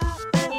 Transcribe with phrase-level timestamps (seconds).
[0.00, 0.51] up and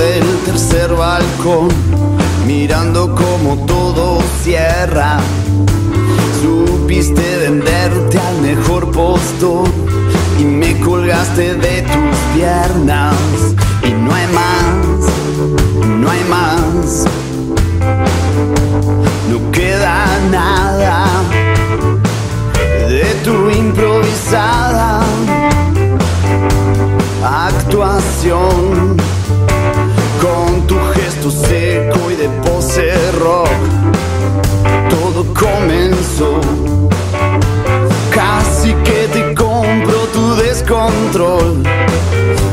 [0.00, 1.68] del tercer balcón,
[2.46, 5.18] mirando como todo cierra.
[6.40, 9.68] Supiste venderte al mejor postor
[10.38, 13.49] y me colgaste de tus piernas.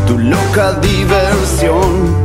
[0.07, 2.17] tu loca diversión.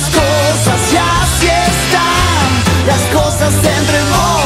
[0.00, 4.39] Las cosas ya así están, las cosas entre.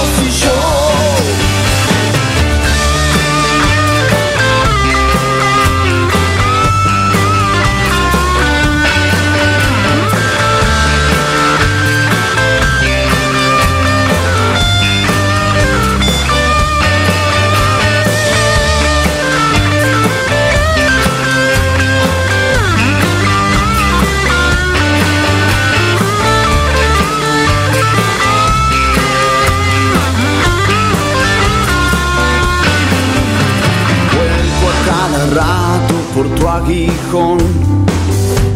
[36.64, 37.38] Aguijón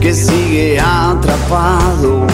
[0.00, 2.26] que sigue atrapado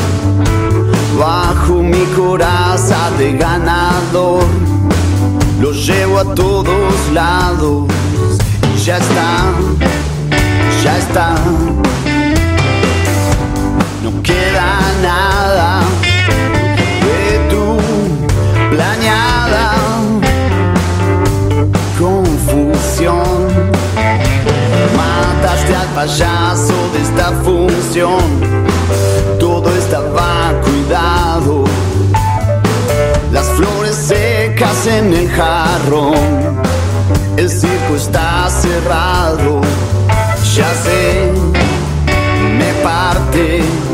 [1.19, 4.44] bajo mi coraza de ganador.
[5.61, 7.88] Lo llevo a todos lados
[8.75, 9.53] y ya está,
[10.82, 11.35] ya está.
[26.05, 28.21] Payaso de esta función.
[29.41, 31.65] Todo estaba cuidado.
[33.33, 36.61] Las flores secas en el jarrón.
[37.39, 39.62] El circo está cerrado.
[40.55, 41.33] Ya sé,
[42.59, 43.94] me parte.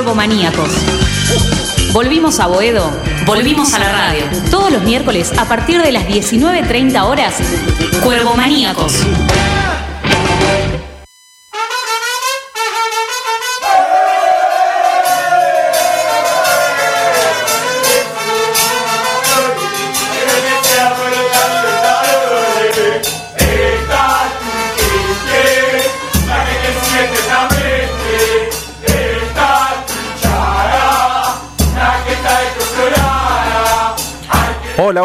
[0.00, 0.70] Es Cuervo Maníacos.
[1.92, 2.90] Volvimos a Boedo,
[3.26, 4.24] volvimos a la radio.
[4.50, 7.34] Todos los miércoles a partir de las 19.30 horas,
[8.02, 8.34] Cuervo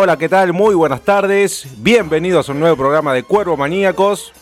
[0.05, 0.53] Hola, ¿qué tal?
[0.53, 1.67] Muy buenas tardes.
[1.77, 4.33] Bienvenidos a un nuevo programa de Cuervo Maníacos.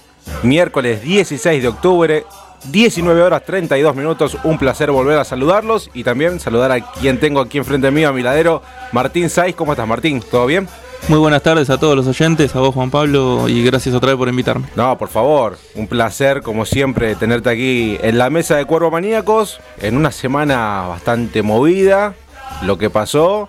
[0.41, 2.25] Miércoles 16 de octubre,
[2.65, 4.38] 19 horas 32 minutos.
[4.43, 8.12] Un placer volver a saludarlos y también saludar a quien tengo aquí enfrente mío, a
[8.12, 9.55] mi ladero, Martín Saiz.
[9.55, 10.22] ¿Cómo estás, Martín?
[10.29, 10.67] ¿Todo bien?
[11.08, 14.17] Muy buenas tardes a todos los oyentes, a vos Juan Pablo y gracias otra vez
[14.17, 14.67] por invitarme.
[14.75, 19.62] No, por favor, un placer como siempre tenerte aquí en la mesa de Cuervo Maníacos
[19.79, 22.15] en una semana bastante movida,
[22.63, 23.48] lo que pasó,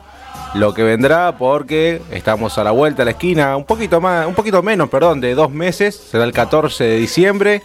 [0.55, 4.35] lo que vendrá porque estamos a la vuelta a la esquina, un poquito más, un
[4.35, 7.63] poquito menos, perdón, de dos meses, será el 14 de diciembre,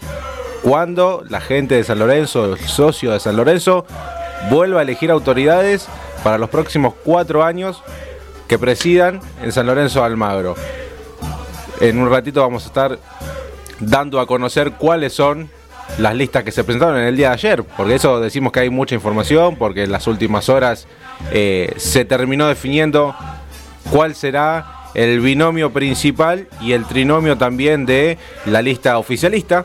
[0.62, 3.86] cuando la gente de San Lorenzo, el socio de San Lorenzo,
[4.50, 5.88] vuelva a elegir autoridades
[6.24, 7.82] para los próximos cuatro años
[8.48, 10.56] que presidan en San Lorenzo Almagro.
[11.80, 12.98] En un ratito vamos a estar
[13.78, 15.48] dando a conocer cuáles son
[15.98, 18.70] las listas que se presentaron en el día de ayer, porque eso decimos que hay
[18.70, 20.86] mucha información, porque en las últimas horas
[21.32, 23.14] eh, se terminó definiendo
[23.90, 29.64] cuál será el binomio principal y el trinomio también de la lista oficialista.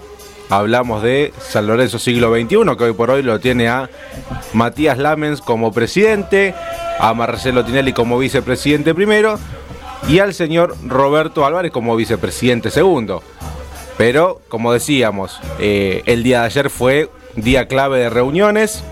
[0.50, 3.90] Hablamos de San Lorenzo siglo XXI, que hoy por hoy lo tiene a
[4.54, 6.54] Matías Lamens como presidente,
[7.00, 9.40] a Marcelo Tinelli como vicepresidente primero
[10.08, 13.24] y al señor Roberto Álvarez como vicepresidente segundo.
[13.98, 18.84] Pero, como decíamos, eh, el día de ayer fue día clave de reuniones,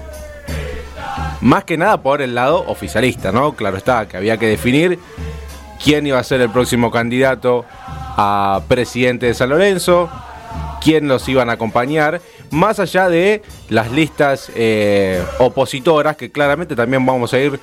[1.42, 3.54] más que nada por el lado oficialista, ¿no?
[3.54, 5.00] Claro está, que había que definir
[5.84, 7.66] quién iba a ser el próximo candidato
[8.16, 10.10] a presidente de San Lorenzo,
[10.82, 17.06] quién los iban a acompañar, más allá de las listas eh, opositoras, que claramente también
[17.06, 17.60] vamos a ir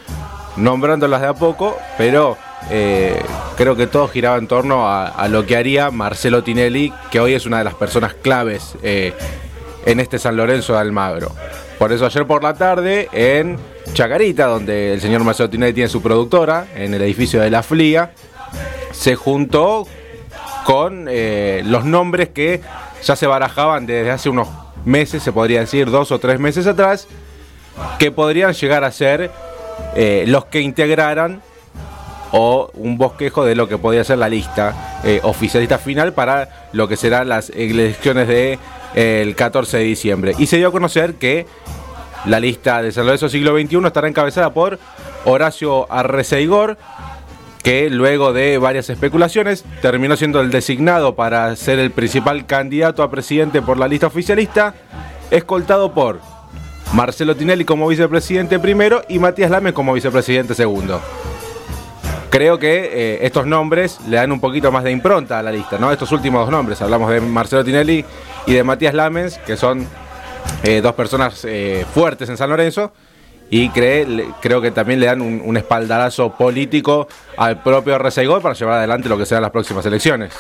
[0.57, 2.37] nombrándolas de a poco, pero
[2.69, 3.21] eh,
[3.57, 7.47] creo que todo giraba en torno a, lo que haría Marcelo Tinelli, que hoy es
[7.47, 9.15] una de las personas claves eh,
[9.87, 11.33] en este San Lorenzo de Almagro.
[11.79, 13.57] Por eso ayer por la tarde en
[13.95, 18.13] Chacarita, donde el señor Marcelo Tinelli tiene su productora, en el edificio de la FLIA,
[18.93, 19.87] se juntó
[20.65, 22.61] con eh, los nombres que
[23.03, 24.49] ya se barajaban desde hace unos
[24.85, 27.09] meses, se podría decir, dos o tres meses atrás,
[27.99, 29.31] que podrían llegar a ser
[30.27, 31.43] los que integraran
[32.33, 36.89] o un bosquejo de lo que podría ser la lista eh, oficialista final para lo
[36.89, 38.59] que serán las elecciones del
[38.95, 40.35] de, el 14 de diciembre.
[40.39, 41.47] Y se dio a conocer que
[42.27, 44.79] la lista de San Lorenzo siglo XXI estará encabezada por
[45.25, 46.77] Horacio Arreceigor,
[47.63, 53.11] que luego de varias especulaciones terminó siendo el designado para ser el principal candidato a
[53.11, 54.75] presidente por la lista oficialista,
[55.31, 56.21] escoltado por
[56.95, 61.01] Marcelo Tinelli como vicepresidente primero y Matías Lame como vicepresidente segundo.
[62.31, 65.79] Creo que eh, estos nombres le dan un poquito más de impronta a la lista,
[65.79, 65.91] ¿no?
[65.91, 68.05] Estos últimos dos nombres, hablamos de Marcelo Tinelli
[68.47, 69.85] y de Matías Lamens, que son
[70.63, 72.93] eh, dos personas eh, fuertes en San Lorenzo,
[73.53, 74.07] y cree,
[74.41, 79.09] creo que también le dan un, un espaldarazo político al propio Reseigor para llevar adelante
[79.09, 80.33] lo que serán las próximas elecciones.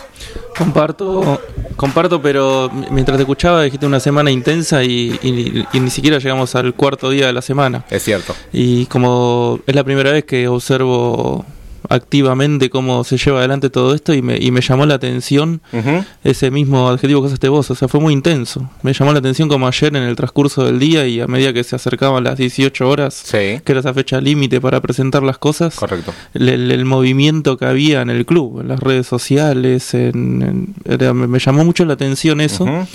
[0.56, 1.40] Comparto,
[1.75, 6.54] comparto, pero mientras te escuchaba dijiste una semana intensa y, y, y, ni siquiera llegamos
[6.54, 7.85] al cuarto día de la semana.
[7.90, 8.32] Es cierto.
[8.52, 11.44] Y como es la primera vez que observo
[11.90, 15.76] activamente cómo se lleva adelante todo esto y me, y me llamó la atención uh
[15.76, 16.04] -huh.
[16.25, 18.70] ese mismo adjetivo que usaste vos, o sea, fue muy intenso.
[18.82, 21.64] Me llamó la atención como ayer en el transcurso del día y a medida que
[21.64, 23.61] se acercaban las 18 horas, sí.
[23.64, 26.14] que era esa fecha límite para presentar las cosas, Correcto.
[26.32, 31.38] El, el, movimiento que había en el club, en las redes sociales, en, me, me,
[31.38, 32.64] llamó mucho la atención eso.
[32.64, 32.87] Uh -huh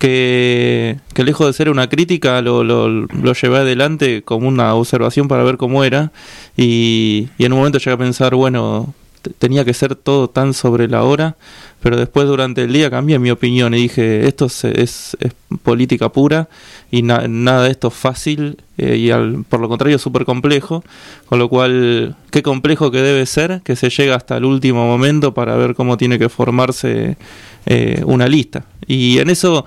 [0.00, 5.28] que, que, lejos de ser una crítica lo, lo, lo, llevé adelante como una observación
[5.28, 6.10] para ver cómo era
[6.56, 8.94] y, y en un momento llegué a pensar, bueno,
[9.38, 11.36] tenía que ser todo tan sobre la hora,
[11.82, 16.08] pero después durante el día cambié mi opinión y dije, esto es, es, es política
[16.10, 16.48] pura
[16.90, 20.82] y na, nada de esto es fácil eh, y al, por lo contrario súper complejo,
[21.26, 25.34] con lo cual qué complejo que debe ser que se llega hasta el último momento
[25.34, 27.18] para ver cómo tiene que formarse
[27.66, 28.64] eh, una lista.
[28.86, 29.66] Y en eso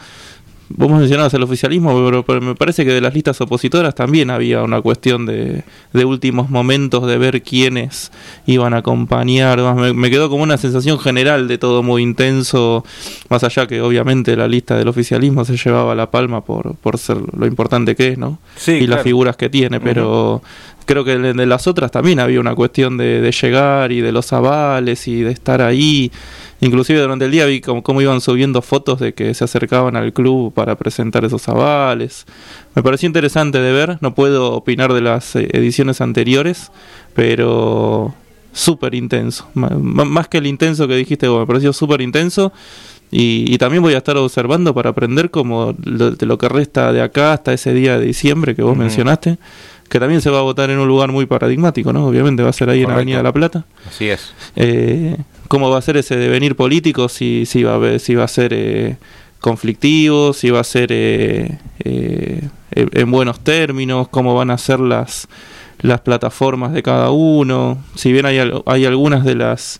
[0.69, 4.63] vos mencionabas el oficialismo, pero, pero, me parece que de las listas opositoras también había
[4.63, 8.11] una cuestión de, de últimos momentos de ver quiénes
[8.45, 9.61] iban a acompañar.
[9.75, 12.83] Me, me, quedó como una sensación general de todo muy intenso,
[13.29, 17.17] más allá que obviamente la lista del oficialismo se llevaba la palma por, por ser
[17.37, 18.39] lo importante que es, ¿no?
[18.55, 18.95] Sí, y claro.
[18.95, 20.35] las figuras que tiene, pero...
[20.35, 24.01] Uh -huh creo que de, las otras también había una cuestión de, de, llegar y
[24.01, 26.11] de los avales y de estar ahí.
[26.61, 30.13] Inclusive durante el día vi cómo, cómo, iban subiendo fotos de que se acercaban al
[30.13, 32.25] club para presentar esos avales.
[32.75, 36.71] Me pareció interesante de ver, no puedo opinar de las eh, ediciones anteriores,
[37.13, 38.13] pero
[38.53, 39.49] súper intenso.
[39.55, 42.53] más que el intenso que dijiste, me pareció súper intenso.
[43.11, 46.91] Y, y, también voy a estar observando para aprender como lo, de lo que resta
[46.91, 49.37] de acá hasta ese día de diciembre que vos mencionaste
[49.93, 52.07] que también se va a votar en un lugar muy paradigmático, ¿no?
[52.07, 52.93] Obviamente va a ser ahí Correcto.
[52.93, 53.65] en Avenida La Plata.
[53.87, 54.33] Así es.
[54.55, 57.07] Eh, ¿Cómo va a ser ese devenir político?
[57.09, 58.97] Si, si, va, a ver, si va a ser eh,
[59.39, 61.59] conflictivo, si va a ser eh,
[62.71, 65.27] en buenos términos, cómo van a ser las,
[65.81, 67.77] las plataformas de cada uno.
[67.93, 69.79] Si bien hay, hay algunas de las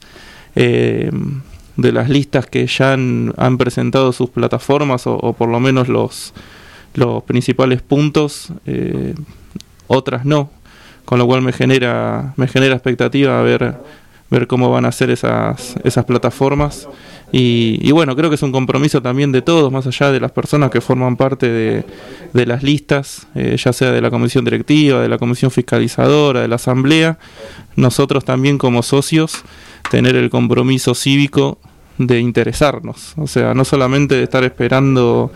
[0.54, 5.88] de las listas que ya han, han presentado sus plataformas o, o, por lo menos
[5.88, 6.36] los,
[6.94, 9.16] los principales puntos, eh,
[9.94, 10.50] otras no,
[11.06, 13.76] con lo cual me genera, me genera expectativa ver,
[14.30, 16.88] ver cómo van a ser esas, esas plataformas.
[17.32, 20.32] Y, y, bueno, creo que es un compromiso también de todos, más allá de las
[20.32, 21.84] personas que forman parte de,
[22.32, 26.48] de las listas, eh, ya sea de la comisión directiva, de la comisión fiscalizadora, de
[26.48, 27.18] la asamblea,
[27.76, 29.44] nosotros también como socios
[29.90, 31.58] tener el compromiso cívico
[31.98, 35.32] de interesarnos, o sea, no solamente de estar esperando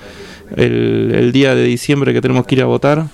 [0.56, 3.08] el día de diciembre que tenemos que ir a votar,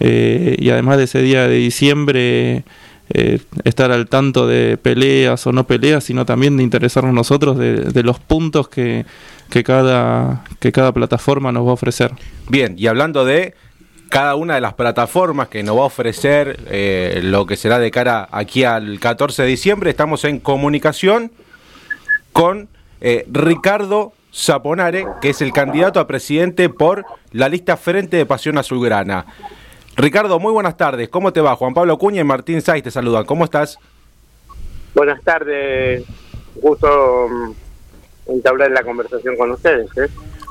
[0.00, 2.64] eh, y además de ese día de diciembre
[3.10, 8.02] eh, estar al tanto de peleas o no peleas, sino también de interesarnos nosotros de,
[8.02, 9.06] los puntos que,
[9.48, 12.12] que, cada, que cada plataforma nos va a ofrecer.
[12.48, 13.54] Bien, y hablando de
[14.08, 17.90] cada una de las plataformas que nos va a ofrecer eh, lo que será de
[17.90, 21.30] cara aquí al 14 de diciembre, estamos en comunicación
[22.32, 22.68] con
[23.00, 28.58] eh, Ricardo Zaponare, que es el candidato a presidente por la lista Frente de Pasión
[28.58, 29.26] Azulgrana.
[29.98, 31.08] Ricardo, muy buenas tardes.
[31.08, 31.56] ¿Cómo te va?
[31.56, 33.24] Juan Pablo Cuña y Martín Saiz te saludan.
[33.24, 33.80] ¿Cómo estás?
[34.94, 36.04] Buenas tardes.
[36.54, 39.90] Gusto mm, entablar la conversación con ustedes.
[39.98, 40.08] ¿eh?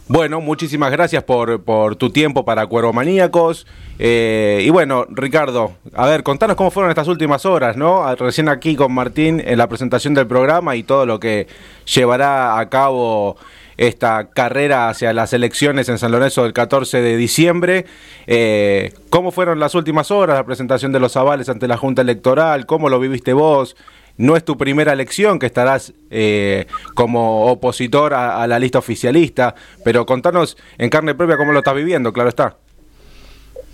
[0.10, 3.66] Bueno, muchísimas gracias por, por tu tiempo para Cuervo Maníacos.
[4.00, 8.14] Eh, y bueno, Ricardo, a ver, contanos cómo fueron estas últimas horas, ¿no?
[8.16, 11.48] Recién aquí con Martín en la presentación del programa y todo lo que
[11.86, 13.38] llevará a cabo
[13.78, 17.86] esta carrera hacia las elecciones en San Lorenzo del 14 de diciembre.
[18.26, 22.66] Eh, ¿Cómo fueron las últimas horas, la presentación de los avales ante la Junta Electoral?
[22.66, 23.76] ¿Cómo lo viviste vos?
[24.20, 26.66] no es tu primera elección, que estarás eh,
[26.96, 29.54] como opositor a, a, la lista oficialista,
[29.84, 32.58] pero contanos en carne propia cómo lo estás viviendo, claro está.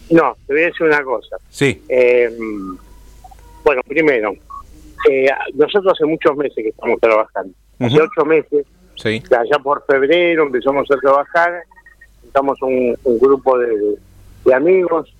[0.10, 1.38] No, te voy a decir una cosa.
[1.50, 1.82] Sí.
[1.88, 2.30] Eh,
[3.64, 4.36] bueno, primero,
[5.10, 7.54] eh, nosotros hace muchos meses que estamos trabajando.
[7.80, 9.22] Hace ocho meses, Sí.
[9.32, 11.64] allá por febrero empezamos a trabajar,
[12.26, 13.98] estamos un, grupo de,
[14.54, 15.14] amigos,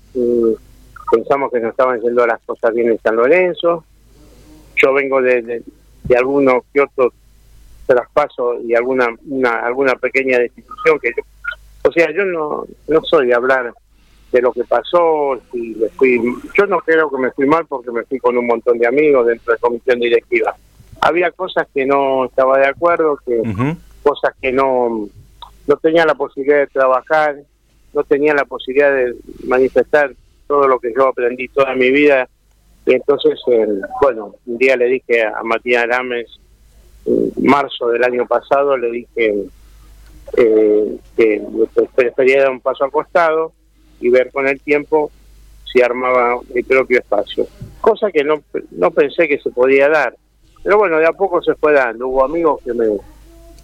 [1.12, 3.84] pensamos que nos estaban yendo las cosas bien en San Lorenzo.
[4.76, 5.64] Yo vengo de
[6.16, 7.14] algunos que otros
[7.86, 11.24] traspasos y alguna una, alguna pequeña destitución que yo,
[11.84, 13.74] o sea, yo no, no soy de hablar
[14.32, 16.20] de lo que pasó, si me fui,
[16.58, 19.28] yo no creo que me fui mal porque me fui con un montón de amigos
[19.28, 20.56] dentro de la comisión directiva.
[21.06, 23.42] Había cosas que no estaba de acuerdo, que
[24.02, 25.10] cosas que no,
[25.68, 27.36] no tenía la posibilidad de trabajar,
[27.94, 30.14] no tenía la posibilidad de manifestar
[30.48, 32.30] todo lo que yo aprendí toda mi vida.
[32.86, 33.68] Y entonces, eh,
[34.02, 36.28] bueno, un día le dije a Matías Arames,
[37.06, 39.46] en marzo del año pasado, le dije
[40.38, 41.42] eh, que
[41.96, 43.52] prefería dar un paso al costado
[44.00, 45.12] y ver con el tiempo
[45.66, 47.46] si armaba mi propio espacio.
[47.82, 48.42] Cosa que no,
[48.72, 50.16] no pensé que se podía dar.
[50.64, 52.08] Pero bueno, de a poco se fue dando.
[52.08, 52.86] Hubo amigos que me,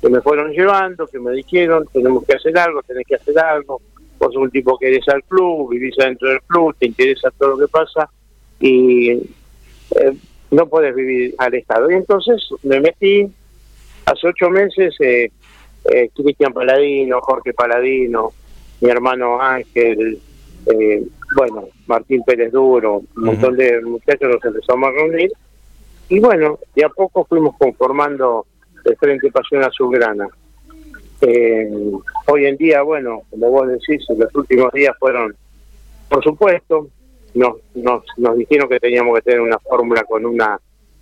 [0.02, 3.82] que me fueron llevando, que me dijeron, tenemos que hacer algo, tenés que hacer algo.
[4.20, 7.52] Vos sos un tipo que eres al club, vivís adentro del club, te interesa todo
[7.52, 8.10] lo que pasa
[8.60, 10.14] y eh,
[10.52, 11.90] no podés vivir alejado.
[11.90, 13.32] Y entonces me metí,
[14.06, 15.32] hace ocho meses, eh,
[15.86, 18.34] eh, Cristian Paladino, Jorge Paladino,
[18.82, 20.20] mi hermano Ángel,
[20.66, 21.04] eh,
[21.36, 25.32] bueno, Martín Pérez Duro, un montón de muchachos nos empezamos a reunir
[26.10, 28.46] y bueno, de a poco fuimos conformando
[28.84, 30.28] el Frente Pasión Azulgrana.
[31.22, 31.70] Eh,
[32.28, 35.36] hoy en día, bueno, como vos decís, los últimos días fueron,
[36.10, 36.88] por supuesto,
[37.34, 40.60] nos, nos, nos dijeron que teníamos que tener una fórmula con una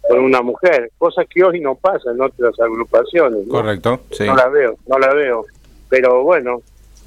[0.07, 3.45] con una mujer, cosa que hoy no pasa en otras agrupaciones.
[3.45, 3.51] ¿no?
[3.51, 4.25] Correcto, sí.
[4.25, 5.45] No la veo, no la veo.
[5.89, 6.61] Pero bueno,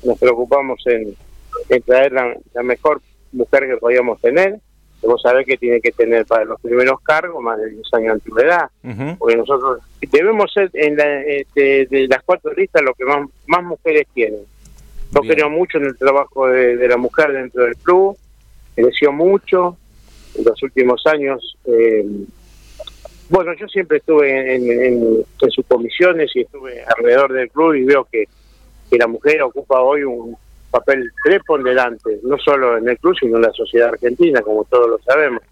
[0.05, 1.15] nos preocupamos en,
[1.71, 3.01] en traer la, la mejor
[3.33, 4.61] mujer que podíamos tener.
[5.03, 8.13] Vos sabés que tiene que tener para los primeros cargos más de 10 años de
[8.13, 8.71] antigüedad.
[8.85, 9.17] Ujú.
[9.19, 13.27] Porque nosotros debemos ser en la, eh, de, de las cuatro listas lo que más,
[13.47, 14.41] más mujeres tienen.
[15.13, 15.35] Yo Bien.
[15.35, 18.17] creo mucho en el trabajo de, de la mujer dentro del club,
[18.77, 19.77] creció mucho
[20.37, 21.57] en los últimos años.
[21.65, 22.05] eh,
[23.29, 27.85] bueno, yo siempre estuve en, en- en sus comisiones y estuve alrededor del club y
[27.85, 28.25] veo que,
[28.91, 30.37] que la mujer ocupa hoy un
[30.71, 34.99] papel preponderante, no solo en el club, sino en la sociedad argentina, como todos lo
[35.01, 35.43] sabemos.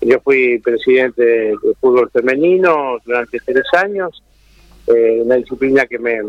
[0.00, 4.22] Yo fui presidente de, fútbol femenino durante tres años,
[4.86, 6.20] eh, una disciplina que me,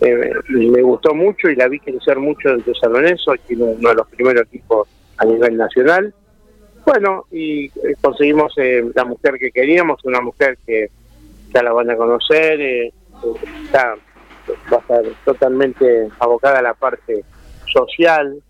[0.00, 4.42] eh, me gustó mucho y la vi crecer mucho dentro de uno de los primeros
[4.46, 6.12] equipos a nivel nacional.
[6.84, 8.52] Bueno, y eh, conseguimos
[8.94, 10.90] la mujer que queríamos, una mujer que
[11.54, 12.92] ya la van a conocer,
[13.64, 13.96] está,
[14.72, 17.24] va a estar totalmente abocada a la parte
[17.72, 18.42] social,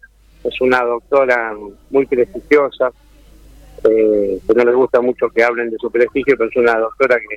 [0.44, 1.54] es una doctora
[1.90, 2.92] muy prestigiosa,
[3.84, 7.18] eh, que no les gusta mucho que hablen de su prestigio, pero es una doctora
[7.18, 7.36] que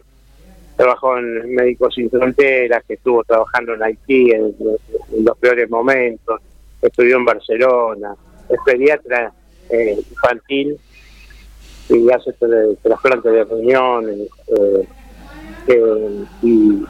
[0.75, 4.56] trabajó en Médicos Sin Fronteras, que estuvo trabajando en Haití en,
[5.23, 6.41] los peores momentos,
[6.82, 8.15] estudió en Barcelona,
[8.49, 9.32] es pediatra
[9.69, 10.78] eh, infantil
[11.89, 12.34] y hace
[12.82, 14.88] trasplantes de riñones eh,
[15.67, 16.84] eh, y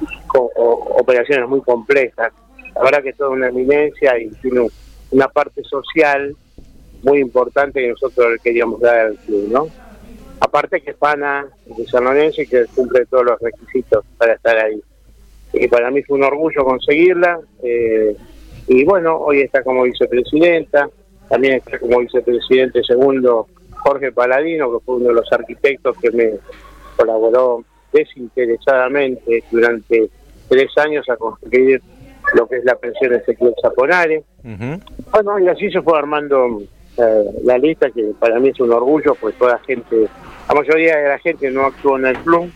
[0.97, 2.31] operaciones muy complejas.
[2.75, 4.71] La verdad que es toda una eminencia y tiene un-
[5.11, 6.35] una parte social
[7.03, 9.67] muy importante que nosotros le queríamos dar al club, ¿no?
[10.39, 14.57] Aparte que es pana de San Lorenzo y que cumple todos los requisitos para estar
[14.57, 14.81] ahí.
[15.53, 17.39] Y para mí fue un orgullo conseguirla.
[17.63, 18.15] eh,
[18.67, 20.89] y bueno, hoy está como vicepresidenta,
[21.29, 26.31] también está como vicepresidente segundo Jorge Paladino, que fue uno de los arquitectos que me
[26.97, 27.63] colaboró
[27.95, 30.09] desinteresadamente durante
[30.49, 31.81] tres años a construir
[32.33, 34.23] lo que es la pensión Ezequiel Zaponare.
[34.43, 34.79] Ujú.
[35.11, 36.61] Bueno, y así se fue armando
[36.97, 40.07] eh, la lista, que para mí es un orgullo, pues toda gente,
[40.47, 42.51] la mayoría de la gente no actuó en el club,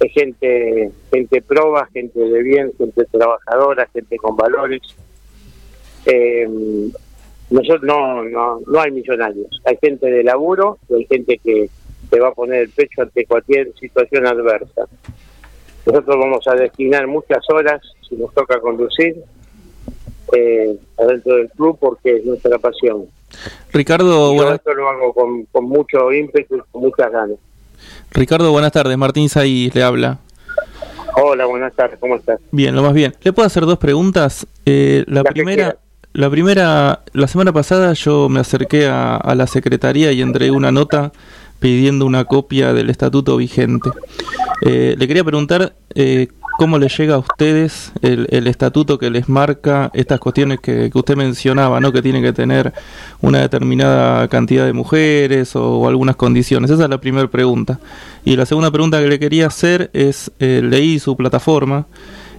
[0.00, 4.82] es gente, gente proba, gente de bien, gente trabajadora, gente con valores.
[6.06, 6.48] Eh,
[7.50, 11.68] nosotros no, no, no hay millonarios, hay gente de laburo y hay gente que
[12.14, 14.86] se va a poner el pecho ante cualquier situación adversa.
[15.84, 19.16] Nosotros vamos a destinar muchas horas, si nos toca conducir,
[20.32, 23.06] eh, adentro del club porque es nuestra pasión.
[23.72, 27.36] Ricardo, yo buenas, esto lo hago con, con mucho ímpetu y con muchas ganas.
[28.12, 28.96] Ricardo, buenas tardes.
[28.96, 30.18] Martín Saiz le habla.
[31.20, 32.40] Hola, buenas tardes, ¿cómo estás?
[32.52, 33.14] Bien, lo más bien.
[33.22, 34.46] ¿Le puedo hacer dos preguntas?
[34.64, 35.78] Eh, la primera,
[36.12, 40.70] la primera, la semana pasada yo me acerqué a, a la secretaría y entregué una
[40.72, 41.12] nota
[41.64, 43.88] pidiendo una copia del estatuto vigente.
[44.60, 49.90] Eh, le quería preguntar eh, cómo le llega a ustedes el, estatuto que les marca
[49.94, 51.90] estas cuestiones que, usted mencionaba, ¿no?
[51.90, 52.74] que tiene que tener
[53.22, 56.70] una determinada cantidad de mujeres o, o algunas condiciones.
[56.70, 57.80] Esa es la primera pregunta.
[58.26, 61.86] Y la segunda pregunta que le quería hacer es, eh, leí su plataforma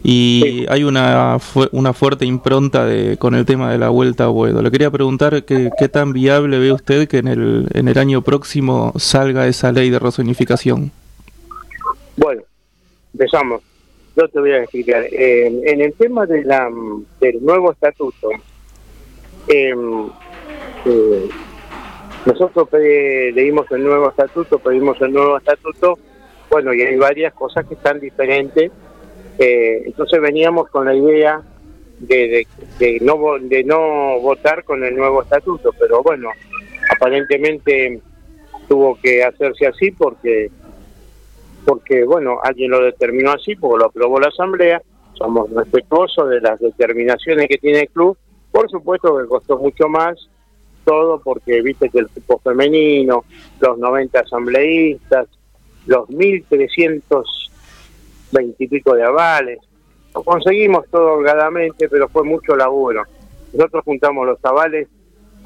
[0.08, 0.66] y sí.
[0.70, 4.62] hay una, fu una fuerte impronta de, con el tema de la vuelta a Boedo.
[4.62, 8.22] Le quería preguntar qué, qué tan viable ve usted que en el, en el año
[8.22, 10.92] próximo salga esa ley de rezonificación.
[12.18, 12.44] Bueno,
[13.14, 13.64] empezamos.
[14.16, 15.06] Yo te voy a explicar.
[15.12, 16.70] Eh, en el tema de la,
[17.20, 18.30] del nuevo estatuto,
[19.48, 19.74] eh,
[20.86, 21.30] eh,
[22.28, 25.98] nosotros leímos el nuevo estatuto, pedimos el nuevo estatuto,
[26.52, 28.72] bueno, y hay varias cosas que están diferentes.
[29.38, 31.42] Eh, entonces veníamos con la idea
[32.00, 32.48] de, de,
[32.80, 36.30] de, no, de no votar con el nuevo estatuto, pero bueno,
[36.96, 38.00] aparentemente
[38.68, 40.50] tuvo que hacerse así porque
[41.66, 44.82] porque bueno, alguien lo determinó así, porque lo aprobó la asamblea,
[45.14, 48.16] somos respetuosos de las determinaciones que tiene el club,
[48.52, 50.30] por supuesto que costó mucho más
[50.86, 53.26] todo porque viste que el grupo femenino,
[53.60, 55.28] los 90 asambleístas,
[55.88, 57.45] los 1320
[58.58, 59.60] y pico de avales,
[60.14, 63.04] lo conseguimos todo holgadamente, pero fue mucho laburo.
[63.54, 64.88] Nosotros juntamos los avales,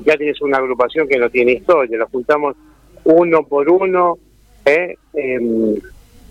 [0.05, 2.55] ya tienes una agrupación que no tiene historia, los juntamos
[3.03, 4.17] uno por uno,
[4.65, 4.95] ¿eh?
[5.13, 5.79] eh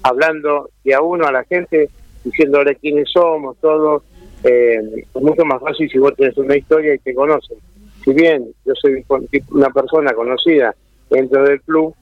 [0.03, 1.89] hablando de a uno a la gente,
[2.25, 4.03] diciéndole quiénes somos, todos.
[4.45, 4.81] Eh,
[5.15, 7.59] es mucho más fácil si vos tenés una historia y te conocen.
[8.05, 9.05] Si bien yo soy
[9.51, 10.75] una persona conocida
[11.11, 11.95] dentro del club,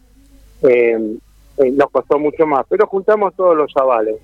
[0.62, 1.16] eh,
[1.58, 4.16] eh, nos costó mucho más, pero juntamos todos los avales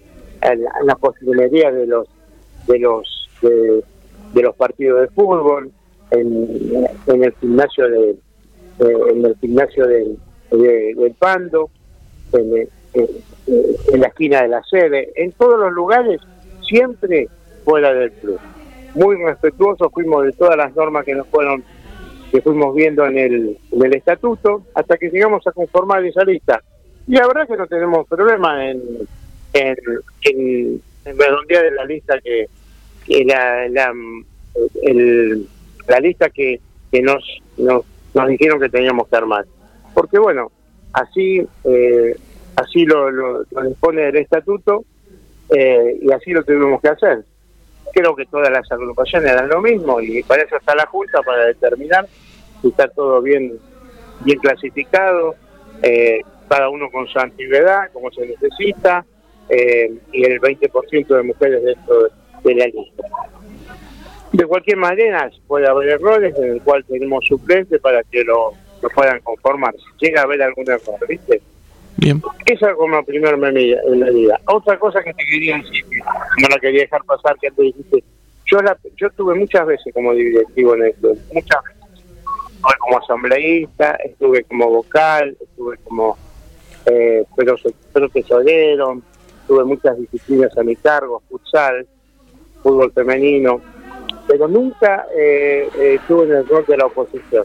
[0.43, 2.09] en, en la de los
[2.67, 5.71] de los de, los partidos de fútbol,
[6.11, 10.19] en, en el gimnasio de eh, en el gimnasio del
[10.51, 11.71] de, de Pando,
[12.33, 16.21] en, en la esquina de la sede, en todos los lugares,
[16.63, 17.29] siempre
[17.65, 18.39] fuera del club.
[18.95, 21.65] Muy respetuosos fuimos de todas las normas que nos fueron,
[22.31, 26.61] que fuimos viendo en el, en el estatuto, hasta que llegamos a conformar esa lista.
[27.07, 28.81] Y la verdad que no tenemos problema en,
[29.53, 29.77] en,
[30.23, 32.47] en, en redondear de la lista que,
[33.25, 33.93] la, la,
[35.89, 36.61] la lista que,
[36.91, 37.25] que nos,
[37.57, 37.85] nos,
[38.15, 39.45] nos dijeron que teníamos que armar.
[39.95, 40.51] Porque bueno,
[40.93, 42.17] así eh,
[42.57, 44.85] así lo, lo, lo, dispone el estatuto
[45.55, 47.25] eh, y así lo tuvimos que hacer.
[47.93, 51.47] Creo que todas las agrupaciones eran lo mismo y para eso está la Junta, para
[51.47, 52.07] determinar
[52.63, 53.59] si está todo bien,
[54.25, 55.35] bien clasificado,
[55.83, 59.05] eh, cada uno con su antigüedad, como se necesita,
[59.53, 62.09] eh, y el 20% de mujeres dentro
[62.43, 63.03] de la lista.
[64.33, 68.89] De cualquier manera, puede haber errores en el cual tenemos suplentes para que lo, lo
[68.89, 69.75] puedan conformar.
[69.75, 71.43] Si llega a haber algún error, ¿viste?
[71.99, 72.23] Bien.
[72.47, 74.41] Esa como primera medida.
[74.47, 75.85] Otra cosa que te quería decir,
[76.41, 78.03] no la quería dejar pasar, que antes dijiste,
[78.47, 81.83] yo la, yo estuve muchas veces como directivo en esto, muchas veces.
[82.57, 86.17] Estuve como asambleísta, estuve como vocal, estuve como
[86.87, 87.57] eh, pero,
[87.93, 89.01] pero tesorero,
[89.47, 91.87] tuve muchas disciplinas a mi cargo, futsal,
[92.63, 93.61] fútbol femenino,
[94.27, 97.45] pero nunca eh, eh, estuve en el rol de la oposición.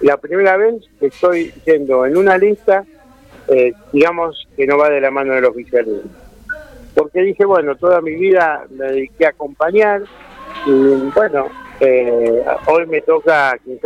[0.00, 2.84] La primera vez que estoy yendo en una lista
[3.48, 6.10] eh, digamos que no va de la mano del oficialismo.
[6.94, 10.02] Porque dije, bueno, toda mi vida me dediqué a acompañar
[10.66, 11.48] y bueno,
[11.80, 13.78] eh, hoy me toca, quién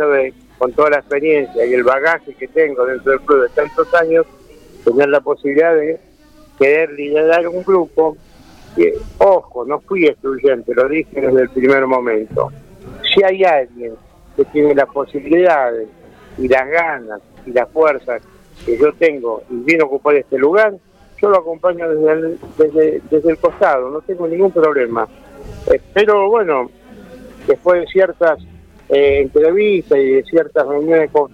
[0.57, 4.25] con toda la experiencia y el bagaje que tengo dentro del club de tantos años,
[4.83, 5.99] tener la posibilidad de
[6.59, 8.17] querer liderar un grupo
[9.17, 12.51] ojo, no fui excluyente, lo dije desde el primer momento.
[13.03, 13.93] Si hay alguien
[14.35, 15.87] que tiene las posibilidades
[16.37, 18.17] y las ganas y la fuerza
[18.65, 20.73] que yo tengo y viene a ocupar este lugar,
[21.21, 25.07] yo lo acompaño desde el, desde, desde el costado, no tengo ningún problema.
[25.93, 26.69] Pero bueno,
[27.47, 28.39] después de ciertas
[28.87, 31.31] eh, entrevistas y de ciertas reuniones con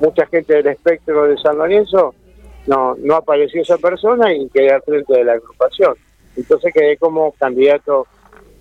[0.00, 2.14] mucha gente del espectro de San Lorenzo,
[2.66, 5.94] no, no apareció esa persona y quedé al frente de la agrupación.
[6.36, 8.06] Entonces quedé como candidato,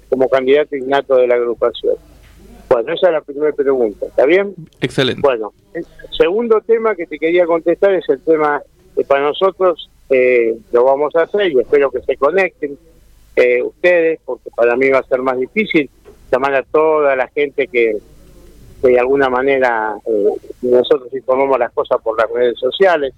[0.09, 1.95] como candidato innato de la agrupación.
[2.69, 4.55] Bueno, esa es la primera pregunta, ¿está bien?
[4.79, 5.21] Excelente.
[5.21, 5.85] Bueno, el
[6.17, 8.61] segundo tema que te quería contestar es el tema
[8.95, 12.77] que para nosotros eh, lo vamos a hacer y espero que se conecten
[13.35, 15.89] eh, ustedes, porque para mí va a ser más difícil
[16.31, 17.97] llamar a toda la gente que,
[18.81, 20.29] que de alguna manera eh,
[20.61, 23.13] nosotros informamos las cosas por las redes sociales,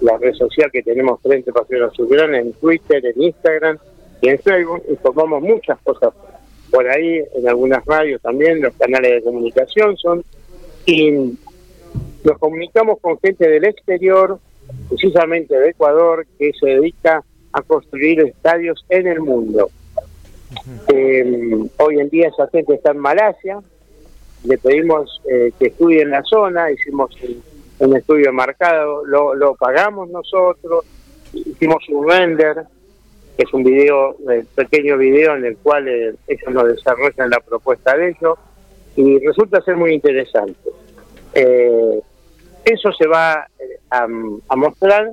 [0.00, 3.78] la red social que tenemos frente a Pasión Azulgrana en Twitter, en Instagram
[4.20, 6.12] y en Facebook, informamos muchas cosas
[6.70, 10.24] por ahí, en algunas radios también, los canales de comunicación son.
[10.86, 11.36] Y,
[12.22, 14.38] nos comunicamos con gente del exterior,
[14.88, 19.70] precisamente de Ecuador, que se dedica a construir estadios en el mundo.
[20.92, 23.60] Eh, hoy en día esa gente está en Malasia,
[24.44, 27.10] le pedimos eh, que estudie en la zona, hicimos
[27.80, 30.84] un, estudio marcado, lo, lo, pagamos nosotros,
[31.32, 32.64] hicimos un render,
[33.36, 37.40] que es un video, un pequeño video en el cual eh, ellos nos desarrollan la
[37.40, 38.38] propuesta de ellos,
[38.96, 40.70] y resulta ser muy interesante.
[41.34, 42.00] Eh,
[42.64, 43.46] eso se va
[43.90, 44.06] a,
[44.48, 45.12] a, mostrar.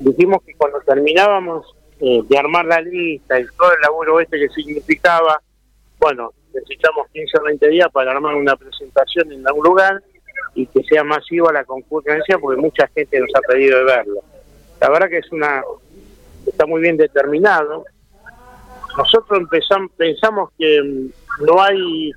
[0.00, 5.40] Dijimos que cuando terminábamos de armar la lista y todo el laburo este que significaba,
[5.98, 10.02] bueno, necesitamos 15 o 20 días para armar una presentación en algún lugar
[10.54, 14.20] y que sea masiva la concurrencia porque mucha gente nos ha pedido de verlo.
[14.80, 15.62] La verdad que es una
[16.46, 17.84] está muy bien determinado.
[18.96, 22.12] Nosotros empezamos, pensamos que mm, no hay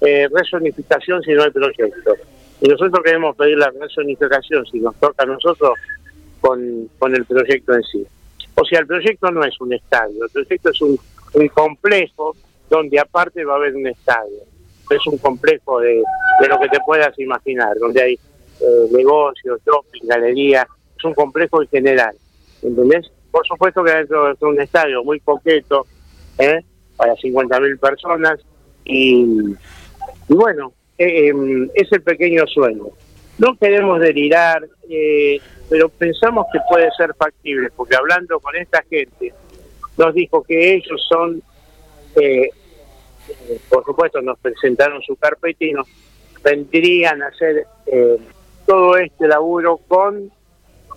[0.00, 2.14] eh, resonificación si no hay proyecto.
[2.60, 5.74] Y nosotros queremos pedir la resonificación, si nos toca a nosotros,
[6.40, 8.06] con, con el proyecto en sí.
[8.54, 10.98] O sea, el proyecto no es un estadio, el proyecto es un,
[11.34, 12.36] un complejo
[12.70, 14.53] donde aparte va a haber un estadio.
[14.90, 16.02] Es un complejo de,
[16.48, 20.66] lo que te puedas imaginar, donde hay eh, negocios, shopping, galerías,
[20.96, 22.14] es un complejo en general,
[22.62, 23.10] ¿entendés?
[23.30, 25.86] Por supuesto que dentro es un estadio muy coqueto,
[26.38, 26.60] ¿eh?
[26.96, 28.40] para 50.000 personas,
[28.84, 29.54] y,
[30.28, 32.84] bueno, eh, em, es el pequeño sueño.
[33.38, 39.32] No queremos delirar, eh, pero pensamos que puede ser factible, porque hablando con esta gente,
[39.96, 41.42] nos dijo que ellos son
[43.28, 45.86] eh, por supuesto nos presentaron su carpeta y nos
[46.42, 48.18] vendrían a hacer eh,
[48.66, 50.30] todo este laburo con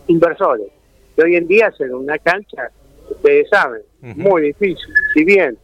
[0.08, 0.68] inversores.
[1.16, 2.70] Que hoy en día hacer una cancha,
[3.10, 4.94] ustedes saben, muy difícil.
[5.14, 5.58] Si bien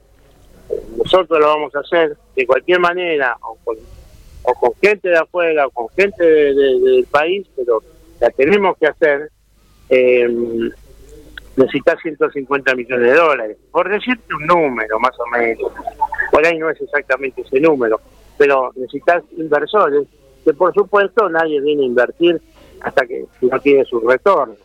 [0.69, 3.77] eh, nosotros lo vamos a hacer de cualquier manera, o con,
[4.43, 7.83] o con gente de afuera, o con gente del país, pero
[8.19, 9.29] la tenemos que hacer.
[9.89, 10.27] Eh,
[11.55, 13.57] necesitas 150 millones de dólares.
[13.71, 15.71] Por decirte un número, más o menos.
[16.33, 18.01] Por ahí no es exactamente ese número,
[18.39, 20.07] pero necesitas inversores
[20.43, 22.41] que por supuesto nadie viene a invertir
[22.81, 24.55] hasta que no tiene su retorno.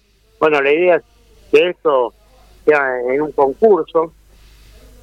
[0.40, 1.02] Bueno, la idea es
[1.52, 2.14] que esto
[2.64, 4.14] sea en un concurso.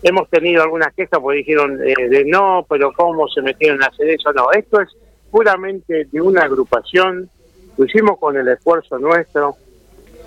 [0.01, 4.10] Hemos tenido algunas quejas porque dijeron eh, de no, pero ¿cómo se metieron a hacer
[4.10, 4.34] eso?
[4.34, 4.89] No, esto es
[5.30, 7.30] puramente de una agrupación,
[7.78, 9.56] lo hicimos con el esfuerzo nuestro,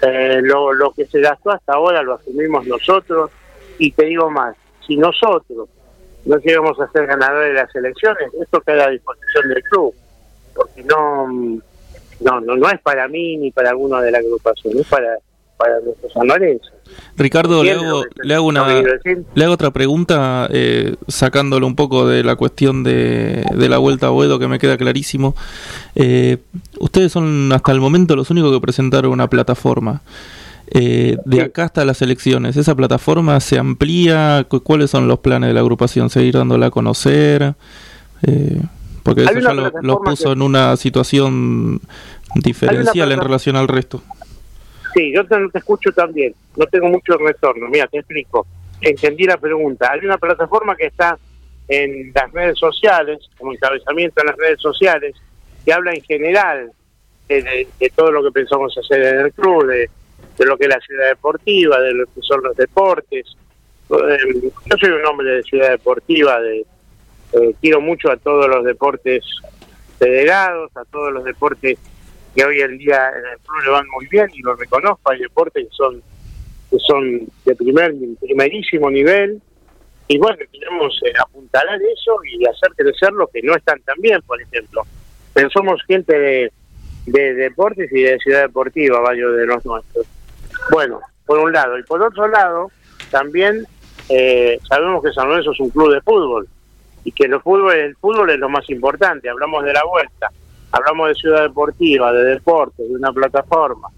[0.03, 3.33] eh, lo, lo que se gastó hasta ahora lo asumimos nosotros
[3.77, 4.55] y te digo más,
[4.87, 5.68] si nosotros
[6.24, 9.94] no llegamos a ser ganadores de las elecciones, esto queda a disposición del club,
[10.54, 11.26] porque no,
[12.20, 15.18] no, no, no es para mí ni para alguno de la agrupación, es para
[15.59, 16.12] para nuestros
[17.16, 18.81] Ricardo, le hago, le hago, una,
[19.35, 24.07] le hago otra pregunta, eh, sacándolo un poco de la cuestión de, de la vuelta
[24.07, 25.35] a Boedo, que me queda clarísimo.
[25.96, 26.38] Eh,
[26.78, 30.00] ustedes son hasta el momento los únicos que presentaron una plataforma.
[30.70, 34.46] Eh, de acá hasta las elecciones, ¿esa plataforma se amplía?
[34.62, 36.11] ¿Cuáles son los planes de la agrupación?
[36.11, 37.54] ¿Seguir dándola a conocer?
[39.04, 41.81] porque eso ya lo, puso en una situación
[42.35, 44.02] diferencial en relación al resto.
[44.94, 47.68] Sí, yo te, escucho también, no tengo mucho retorno.
[47.68, 48.46] Mira, te explico.
[48.81, 49.92] Entendí la pregunta.
[49.92, 51.18] Hay una plataforma que está
[51.68, 55.14] en las redes sociales, como encabezamiento en las redes sociales,
[55.64, 56.72] que habla en general
[57.28, 59.90] de, todo lo que pensamos hacer en el club, de,
[60.44, 63.27] lo que es la ciudad deportiva, de lo que son los deportes.
[63.90, 66.66] Eh, yo soy un hombre de ciudad deportiva, de
[67.33, 69.24] eh, quiero mucho a todos los deportes
[69.98, 71.79] federados, a todos los deportes
[72.35, 75.20] que hoy en día en el club le van muy bien y lo reconozco, hay
[75.20, 76.03] deportes que son
[76.70, 79.40] que son de primer primerísimo nivel
[80.09, 84.20] y bueno, queremos eh, apuntalar eso y hacer crecer lo que no están tan bien,
[84.22, 84.83] por ejemplo.
[85.35, 86.53] Pero somos gente de,
[87.05, 90.07] de deportes y de ciudad deportiva, varios de los nuestros.
[90.71, 91.79] Bueno, por un lado.
[91.79, 92.71] Y por otro lado,
[93.11, 93.66] también
[94.09, 96.49] eh, sabemos que San Lorenzo es un club de fútbol
[97.05, 99.29] y que el fútbol, el fútbol es lo más importante.
[99.29, 100.31] Hablamos de la vuelta
[100.71, 103.88] hablamos de ciudad deportiva, de deporte, de una plataforma,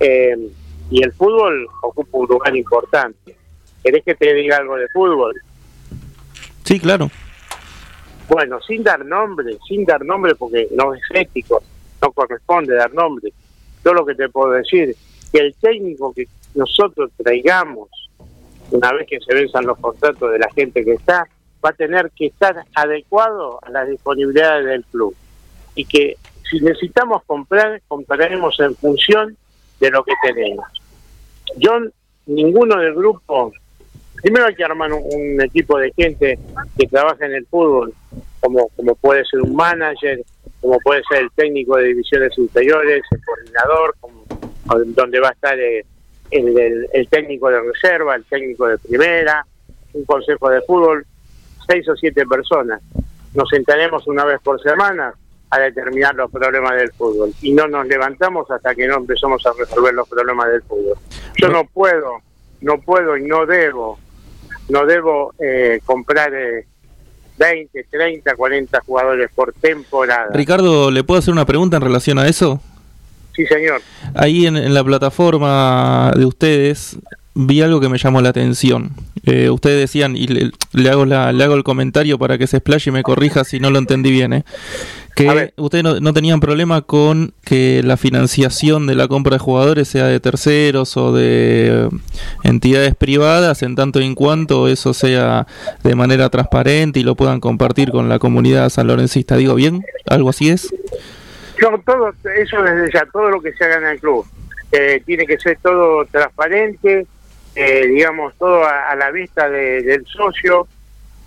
[0.00, 0.36] eh,
[0.90, 3.36] y el fútbol ocupa un lugar importante.
[3.82, 5.34] ¿Querés que te diga algo de fútbol?
[6.64, 7.10] Sí, claro.
[8.28, 11.62] Bueno, sin dar nombre, sin dar nombre porque no es ético,
[12.00, 13.32] no corresponde dar nombre.
[13.84, 14.94] Yo lo que te puedo decir,
[15.32, 17.88] que el técnico que nosotros traigamos,
[18.70, 21.26] una vez que se venzan los contratos de la gente que está,
[21.64, 25.14] va a tener que estar adecuado a las disponibilidades del club
[25.74, 26.16] y que
[26.50, 29.36] si necesitamos comprar, compraremos en función
[29.80, 30.66] de lo que tenemos.
[31.56, 31.78] Yo,
[32.26, 33.52] ninguno del grupo,
[34.16, 36.38] primero hay que armar un, equipo de gente
[36.78, 37.94] que trabaja en el fútbol,
[38.40, 40.22] como, como puede ser un manager,
[40.60, 44.21] como puede ser el técnico de divisiones inferiores, el coordinador, como,
[44.64, 49.46] donde va a estar el, el, técnico de reserva, el técnico de primera,
[49.92, 51.06] un consejo de fútbol,
[51.66, 52.80] seis o siete personas.
[53.34, 55.14] Nos sentaremos una vez por semana
[55.50, 59.52] a determinar los problemas del fútbol y no nos levantamos hasta que no empezamos a
[59.58, 60.96] resolver los problemas del fútbol.
[61.36, 62.18] Yo no puedo,
[62.60, 63.98] no puedo y no debo,
[64.68, 66.66] no debo eh, comprar eh,
[67.36, 70.28] 20, 30, 40 jugadores por temporada.
[70.32, 72.60] Ricardo, ¿le puedo hacer una pregunta en relación a eso?
[73.34, 73.80] Sí, señor.
[74.14, 76.98] Ahí en, la plataforma de ustedes
[77.34, 78.92] vi algo que me llamó la atención.
[79.24, 82.90] Eh, ustedes decían, y le, hago la, le hago el comentario para que se explaye
[82.90, 84.44] y me corrija si no lo entendí bien, ¿eh?
[85.14, 89.88] que ustedes no, no, tenían problema con que la financiación de la compra de jugadores
[89.88, 91.88] sea de terceros o de
[92.44, 95.46] entidades privadas, en tanto y en cuanto eso sea
[95.82, 99.36] de manera transparente y lo puedan compartir con la comunidad sanlorencista.
[99.36, 99.84] ¿Digo bien?
[100.06, 100.68] ¿Algo así es?
[101.84, 104.26] Todo, eso desde ya, todo lo que se haga en el club.
[104.70, 107.06] Eh, tiene que ser todo transparente,
[107.54, 110.66] eh, digamos, todo a, la vista del socio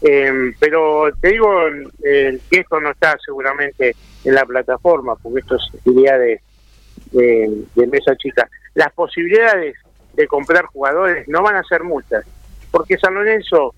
[0.01, 1.67] eh, pero te digo
[2.03, 6.41] eh, que esto no está seguramente en la plataforma, porque esto es idea de,
[7.11, 8.47] de, mesa chica.
[8.73, 9.75] Las posibilidades
[10.13, 12.25] de comprar jugadores no van a ser muchas,
[12.71, 13.73] porque San Lorenzo,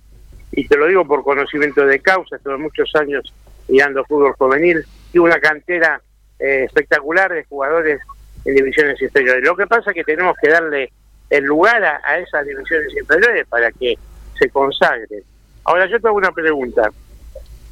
[0.51, 3.33] y te lo digo por conocimiento de causa, estuve muchos años
[3.67, 6.01] mirando fútbol juvenil, tiene una cantera
[6.39, 7.99] eh, espectacular de jugadores
[8.45, 9.43] en divisiones inferiores.
[9.43, 10.91] Lo que pasa es que tenemos que darle
[11.29, 13.97] el lugar a, esas divisiones inferiores para que
[14.39, 15.23] se consagren.
[15.63, 16.89] Ahora yo te hago una pregunta.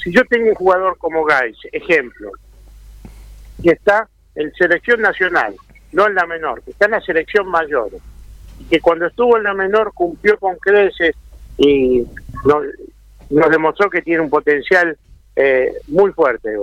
[0.04, 2.32] Si yo tengo un jugador como Gais, ejemplo,
[3.64, 5.56] que está en selección nacional,
[5.94, 7.90] no en la menor, que está en la selección mayor,
[8.60, 11.16] y que cuando estuvo en la menor cumplió con creces
[11.58, 12.06] y
[12.44, 14.98] nos, demostró que tiene un potencial
[15.36, 16.58] eh, muy fuerte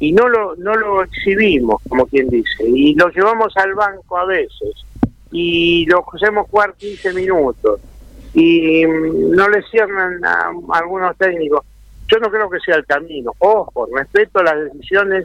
[0.00, 4.24] y no lo no lo exhibimos como quien dice y lo llevamos al banco a
[4.24, 4.86] veces
[5.30, 7.80] y lo hacemos jugar 15 minutos
[8.34, 11.64] y mm, no le cierran a, algunos técnicos.
[12.08, 13.32] Yo no creo que sea el camino.
[13.38, 15.24] Ojo, respeto las decisiones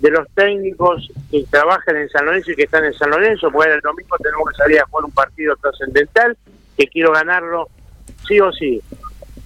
[0.00, 3.72] de los técnicos que trabajan en San Lorenzo y que están en San Lorenzo, porque
[3.72, 6.36] el domingo tenemos que salir a jugar un partido trascendental
[6.76, 7.68] que quiero ganarlo
[8.26, 8.80] sí o sí.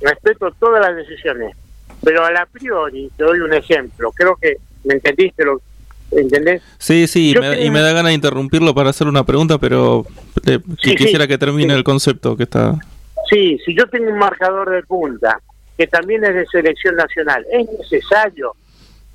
[0.00, 1.56] Respeto todas las decisiones,
[2.02, 5.60] pero a la priori, te doy un ejemplo, creo que me entendiste lo
[6.12, 6.62] ¿Entendés?
[6.78, 10.04] Sí, sí, y me da ganas de interrumpirlo para hacer una pregunta, pero
[10.46, 12.74] eh, quisiera que termine el concepto que está.
[13.30, 15.40] Sí, si yo tengo un marcador de punta
[15.76, 18.54] que también es de selección nacional, ¿es necesario?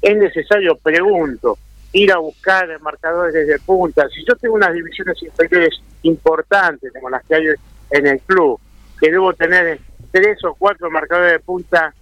[0.01, 1.57] ¿Es necesario, pregunto,
[1.93, 4.09] ir a buscar marcadores desde punta?
[4.09, 7.45] Si yo tengo unas divisiones inferiores importantes, como las que hay
[7.91, 8.59] en el club,
[8.99, 9.79] que debo tener
[10.11, 11.93] tres o cuatro marcadores de punta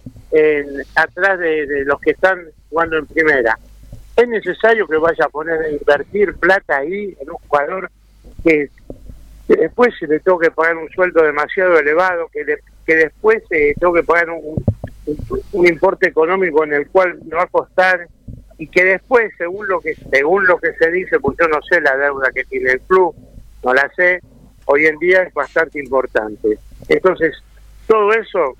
[0.94, 3.58] atrás de, los que están jugando en primera,
[4.16, 7.90] ¿es necesario que vaya a poner a invertir plata ahí en un jugador
[8.44, 8.70] que
[9.48, 12.44] después se le tengo que pagar un sueldo demasiado elevado, que,
[12.84, 14.64] que después se tengo que pagar un,
[15.52, 18.08] un, importe económico en el cual me va a costar
[18.58, 21.80] y que después, según lo que según lo que se dice, pues yo no sé
[21.80, 23.14] la deuda que tiene el club,
[23.62, 24.20] no la sé,
[24.64, 26.58] hoy en día es bastante importante.
[26.88, 27.36] Entonces,
[27.86, 28.56] todo eso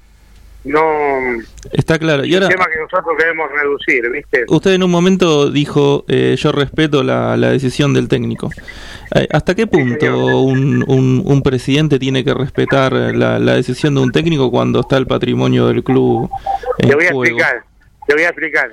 [0.66, 2.24] no está claro.
[2.24, 6.52] y ahora tema que nosotros queremos reducir viste usted en un momento dijo eh, yo
[6.52, 8.50] respeto la, la, decisión del técnico.
[9.14, 10.84] Eh, hasta qué punto un,
[11.24, 15.68] un, presidente tiene que respetar la, la, decisión de un técnico cuando está el patrimonio
[15.68, 16.28] del club
[16.78, 17.64] en te voy a explicar
[18.06, 18.72] te voy a explicar.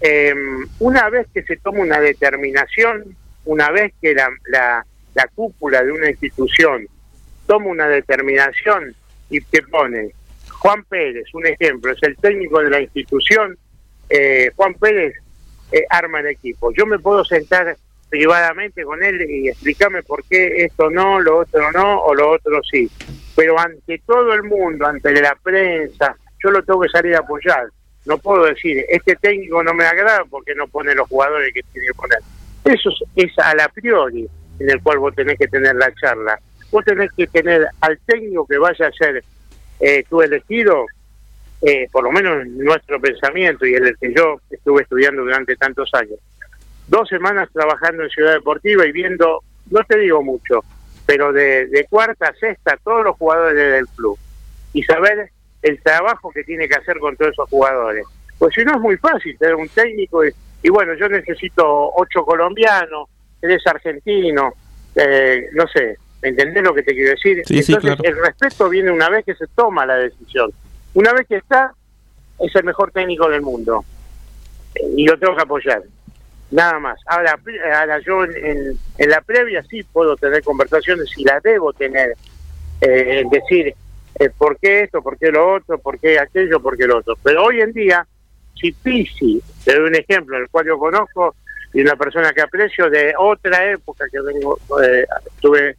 [0.00, 5.82] Em, una vez que se toma una determinación una vez que la, la, la cúpula
[5.82, 6.86] de una institución
[7.46, 8.94] toma una determinación
[9.30, 10.12] y te pone
[10.62, 13.58] Juan Pérez, un ejemplo, es el técnico de la institución,
[14.08, 15.12] eh, Juan Pérez
[15.72, 16.72] eh, arma el equipo.
[16.72, 17.76] Yo me puedo sentar
[18.08, 22.60] privadamente con él y explicarme por qué esto no, lo otro no o lo otro
[22.62, 22.88] sí.
[23.34, 27.66] Pero ante todo el mundo, ante la prensa, yo lo tengo que salir a apoyar.
[28.04, 31.88] No puedo decir, este técnico no me agrada porque no pone los jugadores que tiene
[31.88, 32.18] que poner.
[32.66, 34.28] Eso es, a la priori
[34.60, 36.38] en el cual vos tenés que tener la charla.
[36.70, 39.24] Vos tenés que tener al técnico que vaya a ser
[39.82, 40.86] eh, tu elegido,
[41.60, 46.20] eh, por lo menos nuestro pensamiento y el que yo estuve estudiando durante tantos años,
[46.86, 50.60] dos semanas trabajando en Ciudad Deportiva y viendo, no te digo mucho,
[51.04, 54.16] pero de, cuarta a sexta todos los jugadores del club
[54.72, 55.30] y saber
[55.62, 58.04] el trabajo que tiene que hacer con todos esos jugadores.
[58.38, 63.08] Pues si no es muy fácil tener un técnico y, bueno, yo necesito ocho colombianos,
[63.40, 64.54] tres argentinos,
[64.94, 67.42] eh, no sé, ¿Me entendés lo que te quiero decir?
[67.48, 70.52] Entonces, el respeto viene una vez que se toma la decisión.
[70.94, 71.74] Una vez que está,
[72.38, 73.84] es el mejor técnico del mundo.
[74.96, 75.82] Y lo tengo que apoyar.
[76.50, 77.00] Nada más.
[77.06, 77.38] Ahora,
[77.76, 82.14] ahora yo en, en, la previa sí puedo tener conversaciones y las debo tener.
[82.80, 83.74] Eh, decir,
[84.18, 85.02] eh, ¿por qué esto?
[85.02, 85.78] ¿Por qué lo otro?
[85.78, 86.60] ¿Por qué aquello?
[86.60, 87.16] ¿Por qué lo otro?
[87.22, 88.06] Pero hoy en día,
[88.60, 91.34] si Pisi, te doy un ejemplo, el cual yo conozco,
[91.72, 95.76] y una persona que aprecio de otra época que vengo, eh, estuve,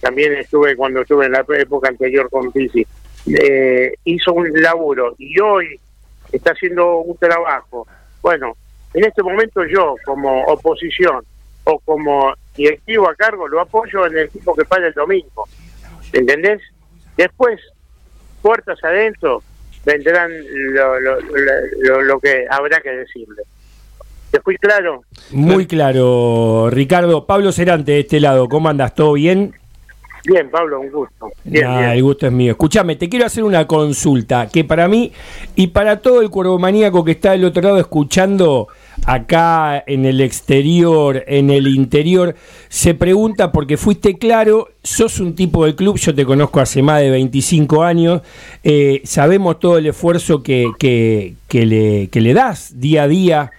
[0.00, 2.86] también estuve cuando estuve en la época anterior con Pisi,
[3.26, 5.80] eh, hizo un laburo y hoy
[6.32, 7.86] está haciendo un trabajo.
[8.22, 8.56] Bueno,
[8.94, 11.24] en este momento yo como oposición
[11.64, 15.48] o como directivo a cargo lo apoyo en el equipo que para el domingo.
[16.12, 16.62] ¿Entendés?
[17.16, 17.60] Después,
[18.42, 19.42] puertas adentro,
[19.84, 20.30] vendrán
[20.72, 23.42] lo, lo, lo, que habrá que decirle.
[24.30, 25.02] ¿Te fui claro?
[25.30, 27.26] Muy claro, Ricardo.
[27.26, 28.94] Pablo Cerante de este lado, ¿cómo andas?
[28.94, 29.54] ¿Todo bien?
[30.26, 31.30] Bien, Pablo, un gusto.
[31.44, 32.52] El gusto es mío.
[32.52, 35.12] Escúchame, te quiero hacer una consulta que para mí
[35.54, 38.66] y para todo el cuervo maníaco que está del otro lado escuchando
[39.04, 42.34] acá en el exterior, en el interior,
[42.68, 47.02] se pregunta porque fuiste claro, sos un tipo del club, yo te conozco hace más
[47.02, 48.22] de 25 años,
[48.64, 53.52] eh, sabemos todo el esfuerzo que, que, que, le, que le das día a día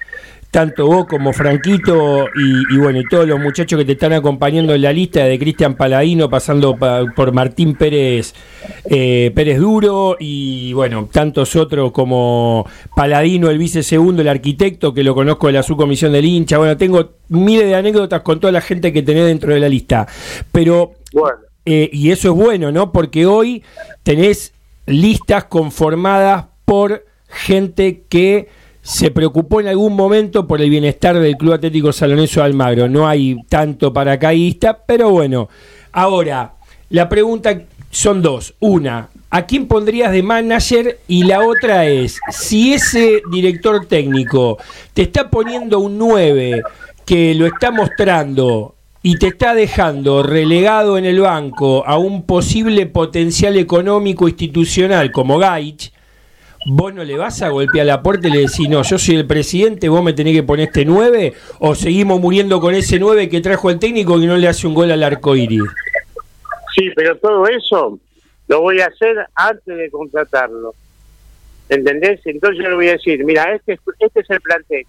[0.57, 4.81] tanto vos como Franquito y, bueno, y todos los muchachos que te están acompañando en
[4.81, 6.75] la lista, de Cristian Paladino, pasando
[7.15, 8.33] por Martín Pérez,
[8.85, 15.03] eh, Pérez Duro y bueno, tantos otros como Paladino, el vice segundo, el arquitecto, que
[15.03, 16.57] lo conozco de la subcomisión del hincha.
[16.57, 20.07] Bueno, tengo miles de anécdotas con toda la gente que tenés dentro de la lista.
[20.51, 20.93] Pero,
[21.65, 22.91] eh, y eso es bueno, ¿no?
[22.91, 23.61] Porque hoy
[24.01, 24.55] tenés
[24.87, 28.47] listas conformadas por gente que
[28.87, 32.87] se preocupó en algún momento por el bienestar del Club Atlético Saloneso Almagro.
[32.87, 35.49] No hay tanto paracaidista, pero bueno.
[35.91, 36.53] Ahora,
[36.89, 38.53] la pregunta son dos.
[38.61, 40.99] Una, ¿a quién pondrías de manager?
[41.05, 44.57] Y la otra es, si ese director técnico
[44.93, 46.63] te está poniendo un 9
[47.05, 52.85] que lo está mostrando y te está dejando relegado en el banco a un posible
[52.85, 55.91] potencial económico institucional como Gaich,
[56.69, 59.25] vos no le vas a golpear la puerta y le decís, no, yo soy el
[59.25, 63.39] presidente, vos me tenés que poner este 9, o seguimos muriendo con ese 9 que
[63.39, 65.63] trajo el técnico y no le hace un gol al arco iris.
[66.75, 67.97] Sí, pero todo eso
[68.49, 70.73] lo voy a hacer antes de contratarlo.
[71.69, 72.19] ¿Entendés?
[72.25, 74.85] Entonces yo le voy a decir, mira, este, este es el plantel.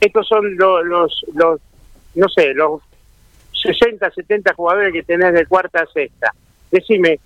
[0.00, 1.60] Estos son los, los, los,
[2.14, 2.80] no sé, los
[3.62, 6.32] 60, 70 jugadores que tenés de cuarta a sexta.
[6.70, 7.20] Decime,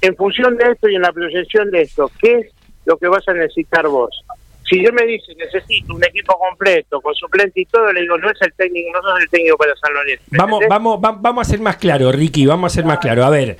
[0.00, 2.55] en función de esto y en la proyección de esto, ¿qué es
[2.86, 4.24] lo que vas a necesitar vos.
[4.68, 8.30] Si yo me dice necesito un equipo completo, con suplente y todo, le digo, no
[8.30, 10.24] es el técnico, no sos el técnico para San Lorenzo.
[10.30, 13.24] Vamos, vamos, vamos a ser más claro, Ricky, vamos a ser más claro.
[13.24, 13.58] A ver,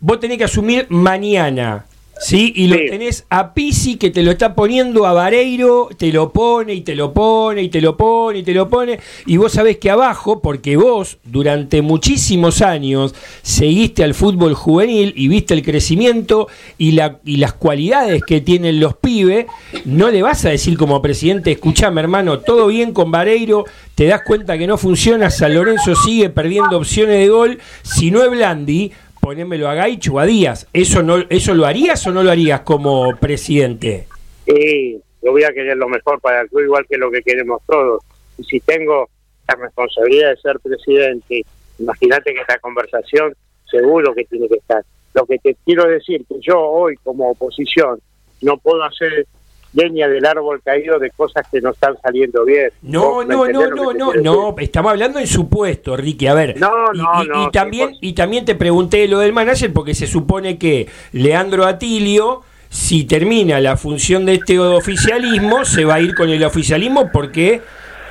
[0.00, 1.84] vos tenés que asumir mañana
[2.18, 2.52] ¿sí?
[2.56, 6.74] Y lo tenés a Pisi que te lo está poniendo a Vareiro, te lo pone
[6.74, 9.00] y te lo pone y te lo pone y te lo pone.
[9.26, 15.28] Y vos sabés que abajo, porque vos durante muchísimos años seguiste al fútbol juvenil y
[15.28, 16.48] viste el crecimiento
[16.78, 19.46] y, la, y las cualidades que tienen los pibes,
[19.84, 24.22] no le vas a decir como presidente, escuchame hermano, todo bien con Vareiro, te das
[24.22, 28.92] cuenta que no funciona, San Lorenzo sigue perdiendo opciones de gol, si no es Blandi,
[29.24, 30.68] ponémelo a Gaich o a Díaz.
[30.74, 34.06] ¿Eso, no, ¿Eso lo harías o no lo harías como presidente?
[34.44, 38.02] Sí, yo voy a querer lo mejor para el igual que lo que queremos todos.
[38.36, 39.08] Y si tengo
[39.48, 41.42] la responsabilidad de ser presidente,
[41.78, 43.34] imagínate que esta conversación
[43.70, 44.84] seguro que tiene que estar.
[45.14, 48.00] Lo que te quiero decir, que yo hoy como oposición
[48.42, 49.26] no puedo hacer
[49.74, 52.70] leña del árbol caído de cosas que no están saliendo bien.
[52.82, 56.58] No, no, no, no, no, no, estamos hablando en supuesto, Ricky, a ver.
[56.58, 57.46] No, no, no.
[57.48, 62.42] Y también, y también te pregunté lo del manager porque se supone que Leandro Atilio
[62.74, 67.62] si termina la función de este oficialismo, se va a ir con el oficialismo porque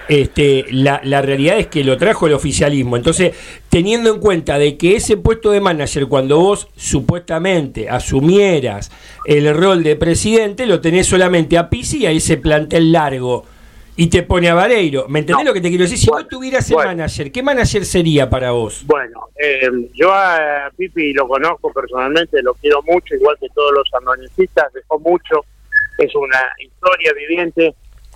[0.10, 2.98] este, la, la, realidad es que lo trajo el oficialismo.
[2.98, 3.36] Entonces,
[3.70, 8.92] teniendo en cuenta de que ese puesto de manager, cuando vos supuestamente asumieras
[9.26, 13.46] el rol de presidente, lo tenés solamente a Pisi y a ese plantel largo.
[13.96, 15.08] Y te pone a Vareiro.
[15.08, 16.00] ¿Me entendés lo que te quiero decir?
[16.00, 18.84] Si vos tuvieras el manager, ¿qué manager sería para vos?
[18.88, 23.88] Bueno, eh, yo a Pipi lo conozco personalmente, lo quiero mucho, igual que todos los
[23.94, 25.46] anonistas, dejó mucho,
[26.00, 27.76] es una historia viviente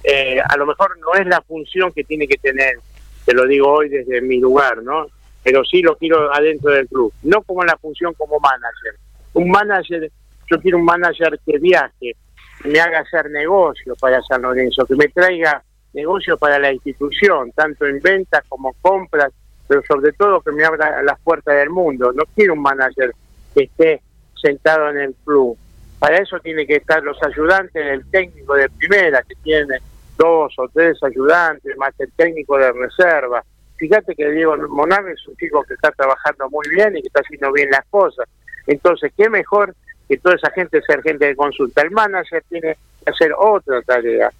[0.10, 2.80] eh, a lo mejor no es la función que tiene que tener,
[3.26, 5.08] te lo digo hoy desde mi lugar, ¿no?
[5.44, 8.96] Pero sí lo quiero adentro del club, no como la función como manager.
[9.34, 10.10] Un manager,
[10.50, 12.16] yo quiero un manager que viaje,
[12.64, 17.86] me haga hacer negocios para San Lorenzo, que me traiga negocios para la institución, tanto
[17.86, 19.34] en ventas como compras,
[19.68, 22.14] pero sobre todo que me abra las puertas del mundo.
[22.14, 23.12] No quiero un manager
[23.54, 24.02] que esté
[24.42, 25.58] sentado en el club.
[26.00, 29.80] Para eso tiene que estar los ayudantes del técnico de primera, que tiene
[30.18, 33.44] dos o tres ayudantes, más el técnico de reserva.
[33.78, 37.22] Fíjate que Diego Monave es un chico que está trabajando muy bien y que está
[37.22, 38.28] haciendo bien las cosas.
[38.66, 39.76] Entonces, qué mejor
[40.08, 41.82] que toda esa gente ser gente de consulta.
[41.82, 44.32] El manager tiene que hacer otra tarea,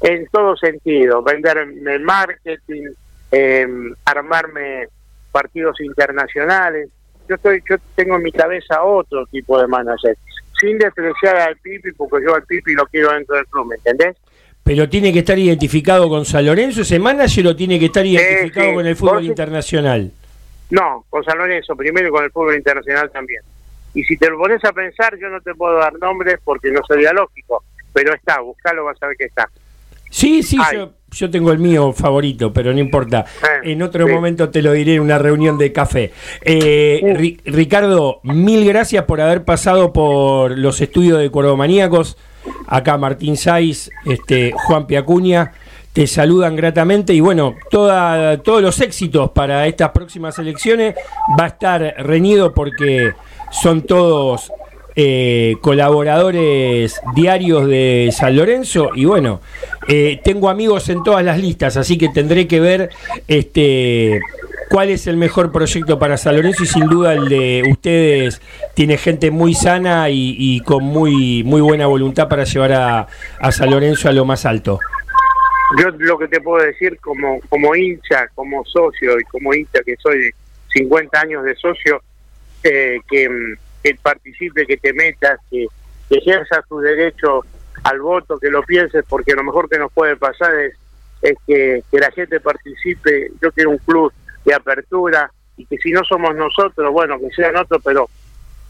[0.00, 2.90] en todo sentido, venderme marketing,
[3.30, 3.66] eh,
[4.04, 4.88] armarme
[5.32, 6.90] partidos internacionales.
[7.28, 10.16] Yo estoy, yo tengo en mi cabeza otro tipo de manager,
[10.60, 14.16] sin despreciar al Pipi, porque yo al Pipi lo quiero dentro del club, ¿me entendés?
[14.64, 18.70] Pero tiene que estar identificado con San Lorenzo ese manager o tiene que estar identificado
[18.70, 18.74] sí.
[18.74, 20.10] con el fútbol internacional.
[20.70, 23.42] No, con San Lorenzo primero y con el fútbol internacional también.
[23.94, 26.80] Y si te lo pones a pensar, yo no te puedo dar nombres porque no
[26.88, 27.62] sería lógico,
[27.92, 29.48] pero está, buscalo, vas a ver que está.
[30.10, 33.24] Sí, sí, yo, yo tengo el mío favorito, pero no importa.
[33.62, 34.12] Eh, En otro sí.
[34.12, 36.12] momento te lo diré en una reunión de café.
[36.42, 42.16] Eh, Ri- Ricardo, mil gracias por haber pasado por los estudios de Cuervomaníacos.
[42.66, 45.52] Acá Martín Saiz, este, Juan Piacuña,
[45.92, 50.96] te saludan gratamente y bueno, todos los éxitos para estas próximas elecciones.
[51.38, 53.12] Va a estar reñido porque
[53.52, 54.50] son todos
[54.96, 59.40] eh, colaboradores diarios de San Lorenzo y bueno,
[59.88, 62.90] eh, tengo amigos en todas las listas, así que tendré que ver
[63.28, 64.20] este
[64.70, 68.40] cuál es el mejor proyecto para San Lorenzo y sin duda el de ustedes
[68.74, 73.08] tiene gente muy sana y, con muy muy buena voluntad para llevar a,
[73.40, 74.78] a San Lorenzo a lo más alto.
[75.78, 79.96] Yo lo que te puedo decir como, como hincha, como socio y como hincha que
[79.96, 80.34] soy de
[80.68, 82.02] 50 años de socio,
[82.62, 85.66] eh, que, mm, que participe, que te metas, que,
[86.10, 87.44] ejerzas tu derecho
[87.82, 90.74] al voto, que lo pienses, porque lo mejor que nos puede pasar es,
[91.46, 93.30] que la gente participe.
[93.40, 94.12] Yo quiero un club
[94.44, 98.08] de apertura y que si no somos nosotros, bueno, que sean otros, pero,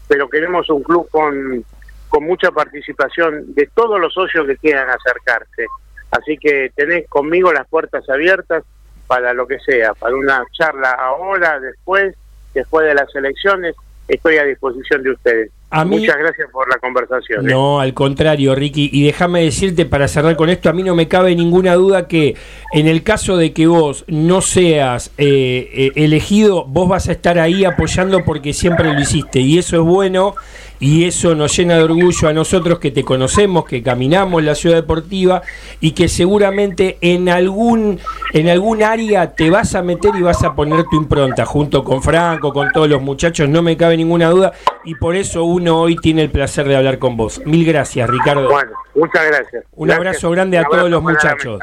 [0.07, 1.65] pero queremos un club con,
[2.09, 5.65] con mucha participación de todos los socios que quieran acercarse.
[6.11, 8.63] Así que tenés conmigo las puertas abiertas
[9.07, 12.15] para lo que sea, para una charla ahora, después,
[12.53, 13.75] después de las elecciones,
[14.07, 15.51] estoy a disposición de ustedes.
[15.71, 17.49] A mí- Muchas gracias por la conversación.
[17.49, 17.51] ¿eh?
[17.51, 18.89] No, al contrario, Ricky.
[18.93, 22.35] Y déjame decirte para cerrar con esto, a mí no me cabe ninguna duda que
[22.71, 27.39] en el caso de que vos no seas eh, eh, elegido, vos vas a estar
[27.39, 29.39] ahí apoyando porque siempre lo hiciste.
[29.39, 30.35] Y eso es bueno
[30.79, 34.75] y eso nos llena de orgullo a nosotros que te conocemos, que caminamos la ciudad
[34.75, 35.41] deportiva
[35.79, 37.99] y que seguramente en algún,
[38.33, 42.03] en algún área te vas a meter y vas a poner tu impronta junto con
[42.03, 44.53] Franco, con todos los muchachos, no me cabe ninguna duda.
[44.83, 47.41] Y por eso uno hoy tiene el placer de hablar con vos.
[47.45, 48.49] Mil gracias, Ricardo.
[48.49, 49.63] Bueno, muchas gracias.
[49.73, 50.07] Un Gracias.
[50.07, 51.59] abrazo grande a todos los muchachos.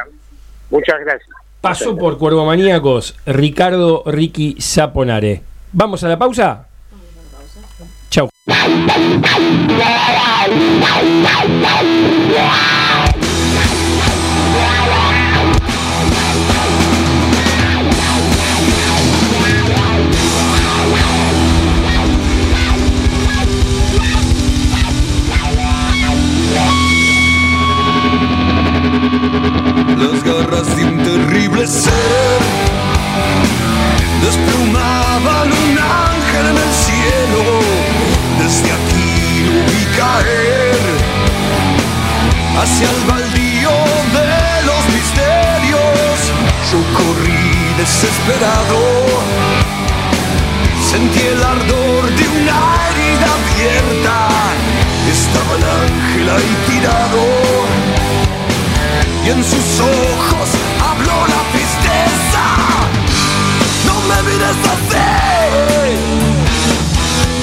[0.71, 1.29] Muchas gracias.
[1.61, 5.43] Pasó por Cuervo Maníacos, Ricardo Ricky Zaponare.
[5.73, 6.67] ¿Vamos a la pausa?
[8.13, 8.29] Chau.
[29.97, 31.93] las garras de un terrible ser.
[34.21, 37.62] Desplumaban un ángel en el cielo,
[38.53, 40.83] desde aquí lo vi caer
[42.61, 43.75] hacia el baldío
[44.19, 44.33] de
[44.69, 46.17] los misterios.
[46.71, 47.49] Yo corrí
[47.79, 48.81] desesperado,
[50.91, 54.17] sentí el ardor de una herida abierta.
[55.17, 57.23] Estaba el ángel ahí tirado
[59.25, 60.49] y en sus ojos
[60.89, 62.45] habló la tristeza.
[63.87, 65.11] No me mires así,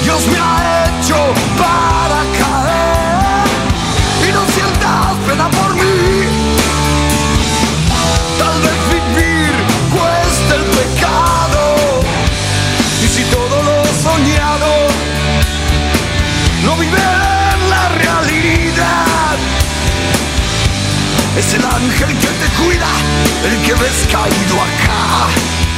[0.04, 0.79] Dios me ha
[1.10, 3.48] hecho para caer
[4.28, 6.28] y no sientas pena por mí.
[8.38, 9.52] Tal vez vivir
[9.90, 12.02] cuesta el pecado
[13.04, 14.72] y si todo lo soñado
[16.66, 17.02] no vive
[17.54, 19.38] en la realidad.
[21.38, 22.90] Es el ángel que te cuida,
[23.46, 25.69] el que ves caído acá.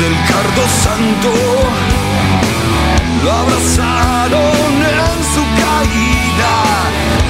[0.00, 1.32] Del cardo santo.
[3.24, 6.54] Lo abrazaron en su caída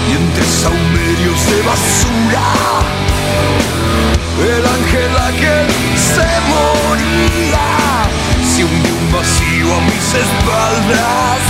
[0.09, 2.49] y entre saumerios de basura.
[4.39, 7.67] El ángel aquel se moría
[8.57, 11.41] se hundió un vacío a mis espaldas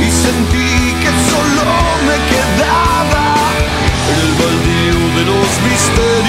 [0.00, 1.66] y sentí que solo
[2.08, 3.26] me quedaba
[4.20, 6.25] el baldío de los misterios,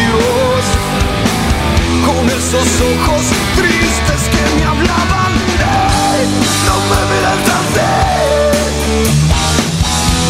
[2.30, 3.24] esos ojos
[3.56, 5.34] tristes que me hablaban.
[5.60, 6.28] ¡Ey!
[6.66, 9.02] No me verás así.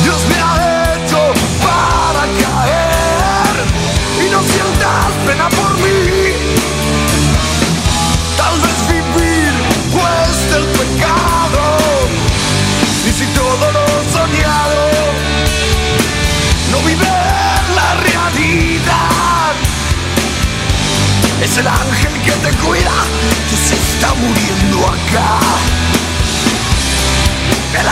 [0.03, 1.19] Dios me ha hecho
[1.63, 3.55] para caer
[4.25, 5.66] y no sientas pena por
[21.57, 22.91] El ángel que te cuida
[23.49, 25.39] que se está muriendo acá.
[27.73, 27.87] El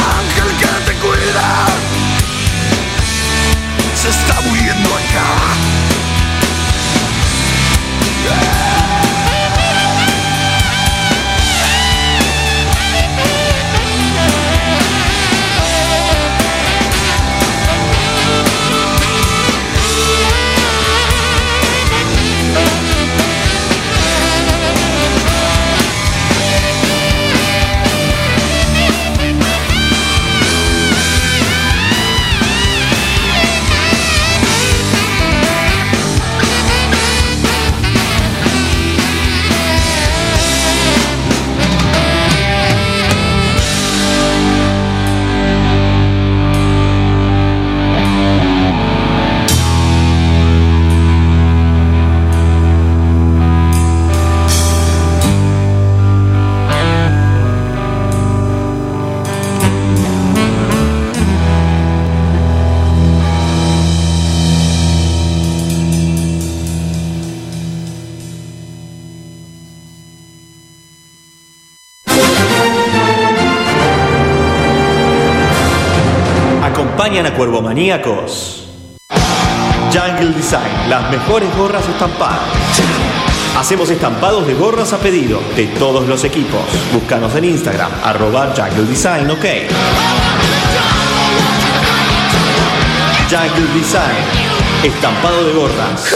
[77.06, 78.64] Acompañan a Cuervomaníacos.
[79.94, 82.40] Jungle Design, las mejores gorras estampadas.
[83.56, 86.62] Hacemos estampados de gorras a pedido de todos los equipos.
[86.92, 89.46] Búscanos en Instagram, arroba Jungle Design, ok.
[93.30, 94.26] Jungle Design,
[94.84, 96.16] estampado de gorras.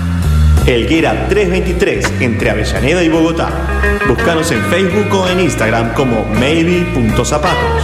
[0.65, 3.49] Elguera 323 entre Avellaneda y Bogotá.
[4.07, 7.83] Búscanos en Facebook o en Instagram como maybe.zapatos.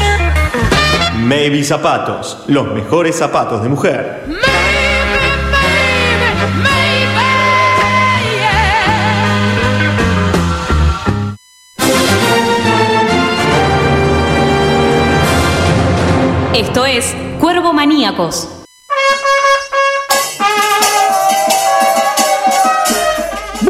[1.19, 4.23] Maybe Zapatos, los mejores zapatos de mujer.
[16.53, 18.56] Esto es Cuervo Maníacos.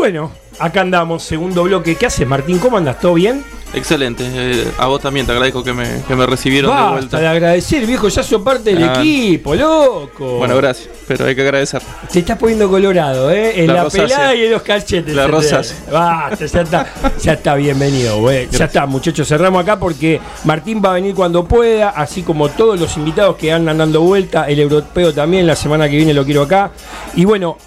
[0.10, 1.98] Bueno, acá andamos, segundo bloque.
[1.98, 2.60] ¿Qué haces, Martín?
[2.60, 2.98] ¿Cómo andas?
[2.98, 3.44] ¿Todo bien?
[3.74, 4.24] Excelente.
[4.26, 7.20] eh, a vos también te agradezco que me, que me recibieron de Basta vuelta.
[7.20, 8.94] de agradecer, viejo, ya sos parte del Ah.
[9.02, 10.38] equipo, loco.
[10.38, 11.82] Bueno, gracias, pero hay que agradecer.
[12.10, 13.60] Te estás poniendo colorado, ¿eh?
[13.62, 15.14] En La la, pelada y en los cachetes.
[15.14, 15.76] La rosácea.
[15.92, 18.48] Basta, ya está, ya está bienvenido, güey.
[18.50, 22.80] Ya está, muchachos, cerramos acá porque Martín va a venir cuando pueda, así como todos
[22.80, 26.44] los invitados que andan dando vuelta, el europeo también, la semana que viene lo quiero
[26.44, 26.72] acá.
[27.14, 27.58] Y bueno,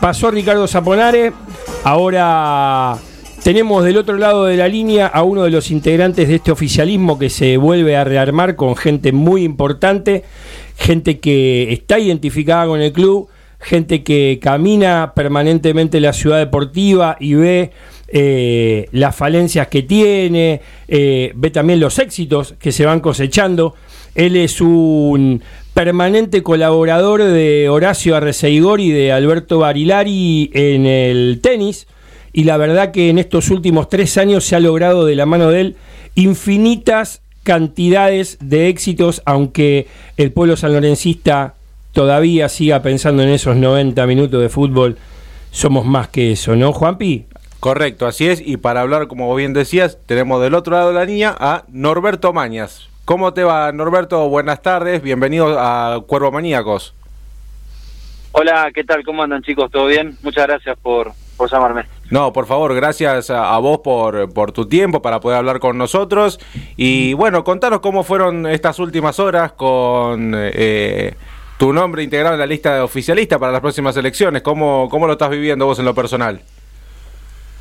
[0.00, 1.32] pasó Ricardo Zaponare,
[1.84, 2.98] ahora
[3.42, 7.18] tenemos del otro lado de la línea a uno de los integrantes de este oficialismo
[7.18, 10.24] que se vuelve a rearmar con gente muy importante,
[10.76, 13.28] gente que está identificada con el club,
[13.58, 17.72] gente que camina permanentemente la ciudad deportiva y ve
[18.08, 23.74] eh, las falencias que tiene, eh, ve también los éxitos que se van cosechando.
[24.14, 25.42] Él es un
[25.74, 31.86] permanente colaborador de Horacio Arreceigor y de Alberto Barilari en el tenis.
[32.32, 35.50] Y la verdad que en estos últimos tres años se ha logrado de la mano
[35.50, 35.76] de él
[36.14, 41.54] infinitas cantidades de éxitos, aunque el pueblo sanlorencista
[41.92, 44.96] todavía siga pensando en esos 90 minutos de fútbol.
[45.50, 47.26] Somos más que eso, ¿no, Juanpi?
[47.60, 48.42] Correcto, así es.
[48.44, 52.32] Y para hablar, como bien decías, tenemos del otro lado de la línea a Norberto
[52.32, 52.88] Mañas.
[53.04, 54.28] ¿Cómo te va, Norberto?
[54.28, 56.94] Buenas tardes, bienvenido a Cuervo Maníacos.
[58.30, 59.02] Hola, ¿qué tal?
[59.04, 59.70] ¿Cómo andan chicos?
[59.72, 60.16] ¿Todo bien?
[60.22, 61.84] Muchas gracias por, por llamarme.
[62.10, 65.76] No, por favor, gracias a, a vos por, por tu tiempo para poder hablar con
[65.76, 66.38] nosotros.
[66.76, 71.14] Y bueno, contanos cómo fueron estas últimas horas con eh,
[71.58, 74.42] tu nombre integrado en la lista de oficialista para las próximas elecciones.
[74.42, 76.40] ¿Cómo, ¿Cómo lo estás viviendo vos en lo personal?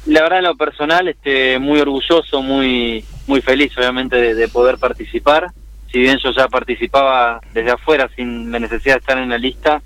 [0.05, 4.77] La verdad, en lo personal, este, muy orgulloso, muy, muy feliz, obviamente, de, de poder
[4.77, 5.47] participar.
[5.91, 9.81] Si bien yo ya participaba desde afuera sin la necesidad de estar en la lista,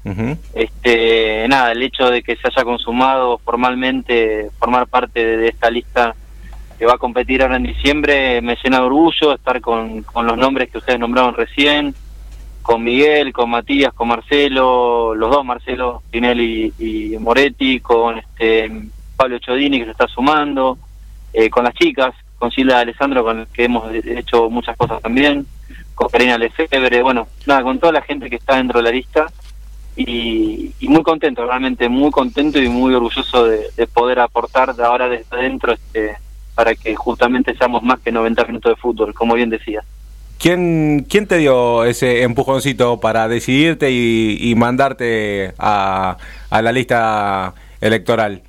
[0.54, 5.72] este nada, el hecho de que se haya consumado formalmente formar parte de, de esta
[5.72, 6.16] lista
[6.78, 10.38] que va a competir ahora en diciembre me llena de orgullo estar con, con los
[10.38, 11.96] nombres que ustedes nombraron recién,
[12.62, 18.70] con Miguel, con Matías, con Marcelo, los dos Marcelo, Tinelli y Moretti, con este
[19.18, 20.78] Pablo Chodini que se está sumando,
[21.34, 25.46] eh, con las chicas, con Silvia Alessandro con el que hemos hecho muchas cosas también,
[25.94, 29.28] con Karina Lefebvre, bueno, nada, con toda la gente que está dentro de la lista
[29.96, 35.08] y, muy contento, realmente muy contento y muy orgulloso de, de poder aportar de ahora
[35.08, 36.18] desde adentro este,
[36.54, 39.86] para que justamente seamos más que 90 minutos de fútbol, como bien decías.
[40.38, 46.18] ¿Quién, ¿Quién te dio ese empujoncito para decidirte y, y mandarte a,
[46.50, 48.42] a la lista electoral?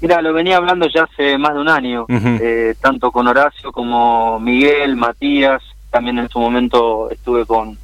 [0.00, 4.40] Mira, lo venía hablando ya hace más de un año, eh, tanto con Horacio como
[4.40, 7.76] Miguel, Matías, también en su momento estuve con,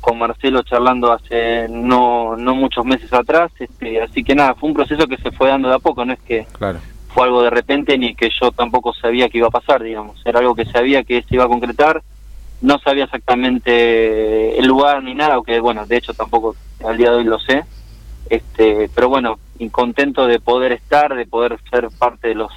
[0.00, 4.74] con Marcelo charlando hace no, no muchos meses atrás, este, así que nada, fue un
[4.74, 6.78] proceso que se fue dando de a poco, no es que Claro.
[7.08, 10.38] fue algo de repente ni que yo tampoco sabía que iba a pasar, digamos, era
[10.40, 12.02] algo que sabía que se iba a concretar,
[12.62, 16.56] no sabía exactamente el lugar ni nada, aunque bueno, de hecho tampoco
[16.86, 17.64] al día de hoy lo sé,
[18.30, 22.50] este, pero bueno, y contento de poder estar, de poder ser parte de los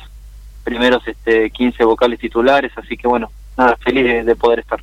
[0.63, 4.79] primeros este 15 vocales titulares, así que bueno, nada, feliz de, de poder estar.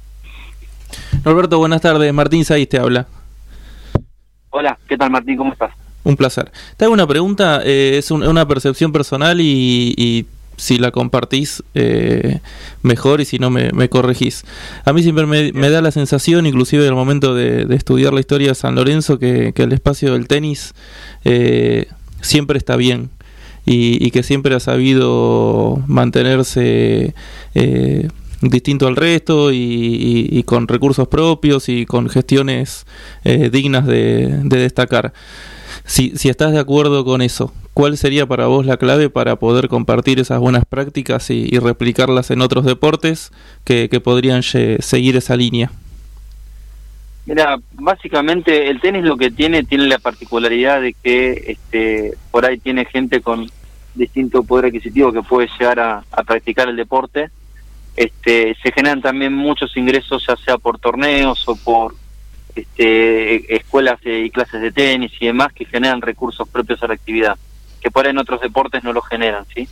[1.24, 2.12] Norberto, buenas tardes.
[2.12, 3.06] Martín Saiz te habla.
[4.50, 5.36] Hola, ¿qué tal Martín?
[5.36, 5.72] ¿Cómo estás?
[6.04, 6.50] Un placer.
[6.76, 11.62] Te hago una pregunta, eh, es un- una percepción personal y, y si la compartís
[11.74, 12.40] eh,
[12.82, 14.44] mejor y si no me, me corregís.
[14.84, 18.12] A mí siempre me, me da la sensación, inclusive en el momento de, de estudiar
[18.14, 20.72] la historia de San Lorenzo, que, que el espacio del tenis
[21.24, 21.88] eh,
[22.20, 23.10] siempre está bien
[23.64, 27.14] y, y que siempre ha sabido mantenerse
[27.54, 28.08] eh,
[28.40, 32.86] distinto al resto y, con recursos propios y con gestiones
[33.24, 35.12] eh, dignas de, de destacar.
[35.84, 39.68] Si, si estás de acuerdo con eso, ¿cuál sería para vos la clave para poder
[39.68, 43.30] compartir esas buenas prácticas y, replicarlas en otros deportes
[43.64, 45.70] que, podrían seguir esa línea?
[47.28, 52.56] Mira, básicamente el tenis lo que tiene tiene la particularidad de que este por ahí
[52.56, 53.46] tiene gente con
[53.94, 57.28] distinto poder adquisitivo que puede llegar a, practicar el deporte.
[57.96, 61.94] Este se generan también muchos ingresos ya sea por torneos o por
[62.54, 67.36] este escuelas y clases de tenis y demás que generan recursos propios a la actividad,
[67.82, 69.68] que por ahí en otros deportes no lo generan, ¿sí?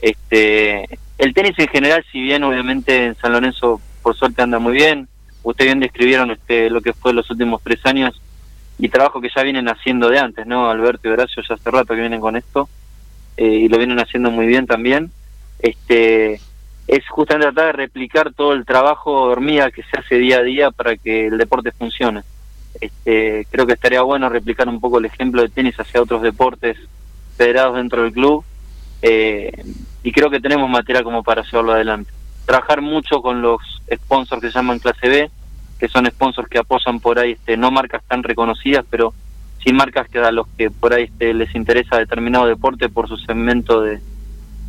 [0.00, 4.72] Este el tenis en general, si bien obviamente en San Lorenzo por suerte anda muy
[4.72, 5.06] bien,
[5.42, 8.20] usted bien describieron este, lo que fue los últimos tres años
[8.78, 10.70] y trabajo que ya vienen haciendo de antes, ¿no?
[10.70, 12.68] Alberto y Horacio ya hace rato que vienen con esto
[13.36, 15.10] eh, y lo vienen haciendo muy bien también.
[15.58, 16.40] Este
[16.86, 20.70] es justamente tratar de replicar todo el trabajo hormiga que se hace día a día
[20.70, 22.22] para que el deporte funcione.
[22.80, 26.76] Este, creo que estaría bueno replicar un poco el ejemplo de tenis hacia otros deportes
[27.36, 28.44] federados dentro del club
[29.02, 29.64] eh,
[30.02, 32.10] y creo que tenemos material como para llevarlo adelante.
[32.48, 33.60] Trabajar mucho con los
[33.94, 35.30] sponsors que se llaman clase B,
[35.78, 39.12] que son sponsors que apoyan por ahí, este, no marcas tan reconocidas, pero
[39.62, 43.18] sí marcas que a los que por ahí este, les interesa determinado deporte por su
[43.18, 44.00] segmento de,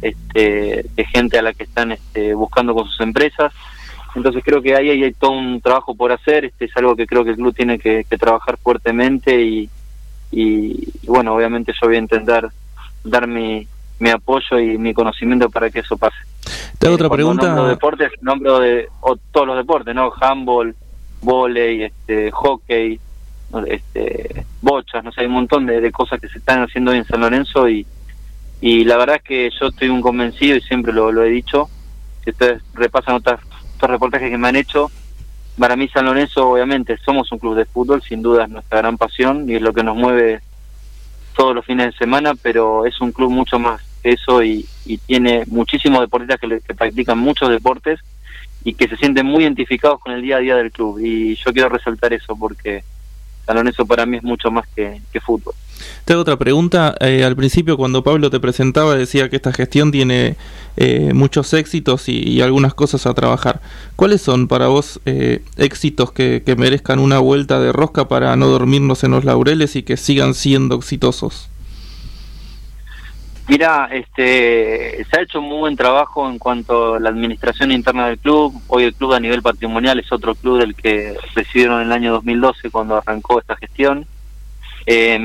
[0.01, 3.53] este, de gente a la que están este, buscando con sus empresas.
[4.13, 7.23] Entonces creo que ahí hay todo un trabajo por hacer, este es algo que creo
[7.23, 9.69] que el club tiene que, que trabajar fuertemente y,
[10.33, 12.49] y, y bueno, obviamente yo voy a intentar
[13.05, 13.65] dar mi,
[13.99, 16.17] mi apoyo y mi conocimiento para que eso pase.
[16.77, 17.47] Te hago otra Eh, Cuando pregunta.
[17.47, 20.11] Nombro deportes, nombro de o todos los deportes, ¿no?
[20.19, 20.75] Handball,
[21.21, 22.99] volei, este, hockey,
[23.67, 26.97] este, bochas, no sé, hay un montón de, de cosas que se están haciendo hoy
[26.97, 27.85] en San Lorenzo y,
[28.61, 31.69] y la verdad es que yo estoy un convencido y siempre lo, lo he dicho.
[32.23, 33.39] Si ustedes repasan otras,
[33.75, 34.91] otros reportajes que me han hecho,
[35.57, 38.97] para mí San Lorenzo, obviamente, somos un club de fútbol, sin duda es nuestra gran
[38.97, 40.41] pasión y es lo que nos mueve
[41.35, 45.43] todos los fines de semana, pero es un club mucho más eso y, y tiene
[45.47, 47.99] muchísimos deportistas que, le- practican muchos deportes
[48.63, 50.99] y que se sienten muy identificados con el día a día del club.
[50.99, 52.83] Y yo quiero resaltar eso porque
[53.45, 55.53] San Lorenzo para mí es mucho más que, fútbol.
[56.05, 56.95] Te hago otra pregunta.
[56.99, 60.35] Eh, al principio, cuando Pablo te presentaba, decía que esta gestión tiene
[60.77, 63.61] eh, muchos éxitos y, y, algunas cosas a trabajar.
[63.95, 68.47] ¿Cuáles son para vos eh, éxitos que, que, merezcan una vuelta de rosca para no
[68.47, 71.49] dormirnos en los laureles y que sigan siendo exitosos?
[73.49, 78.19] Mira, este, se ha hecho muy buen trabajo en cuanto a la administración interna del
[78.19, 78.53] club.
[78.67, 82.11] Hoy el club a nivel patrimonial es otro club del que recibieron en el año
[82.13, 84.05] 2012 cuando arrancó esta gestión.
[84.85, 85.19] Eh,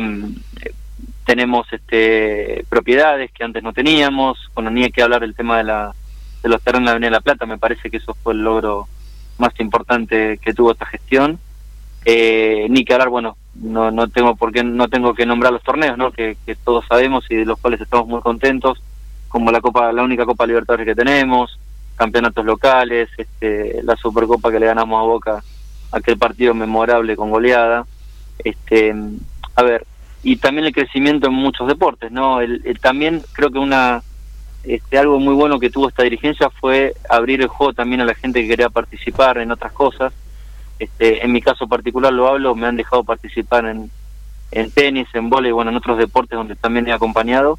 [1.27, 5.65] tenemos este, propiedades que antes no teníamos, bueno, ni hay que hablar del tema de,
[5.65, 5.95] la,
[6.43, 8.41] de los terrenos de la Avenida de la Plata, me parece que eso fue el
[8.41, 8.89] logro
[9.37, 11.39] más importante que tuvo esta gestión.
[12.07, 15.63] Eh, ni que hablar, bueno, no, no tengo por qué, no tengo que nombrar los
[15.63, 16.11] torneos, ¿no?
[16.11, 18.83] Que, que, todos sabemos y de los cuales estamos muy contentos,
[19.29, 21.59] como la Copa, la única Copa Libertadores que tenemos,
[21.97, 25.45] campeonatos locales, este, la Supercopa que le ganamos a Boca,
[25.93, 27.87] aquel partido memorable con goleada,
[28.39, 28.95] este,
[29.55, 29.87] a ver,
[30.23, 32.41] y también el crecimiento en muchos deportes, ¿no?
[32.41, 34.03] El, el, también creo que una
[34.65, 38.15] este, algo muy bueno que tuvo esta dirigencia fue abrir el juego también a la
[38.15, 40.13] gente que quería participar en otras cosas.
[40.79, 43.91] Este, en mi caso particular lo hablo, me han dejado participar en,
[44.51, 47.59] en tenis, en vóley, bueno, en otros deportes donde también he acompañado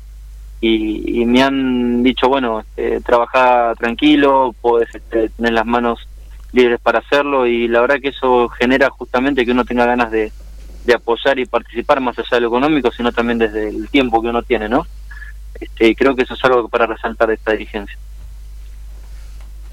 [0.62, 6.08] y, me han dicho, bueno, este, trabaja tranquilo, puedes este, tener las manos
[6.54, 10.32] libres para hacerlo y la verdad que eso genera justamente que uno tenga ganas de,
[10.86, 14.30] de apoyar y participar más allá de lo económico, sino también desde el tiempo que
[14.30, 14.88] uno tiene, ¿no?
[15.60, 17.98] Este, y creo que eso es algo para resaltar de esta dirigencia.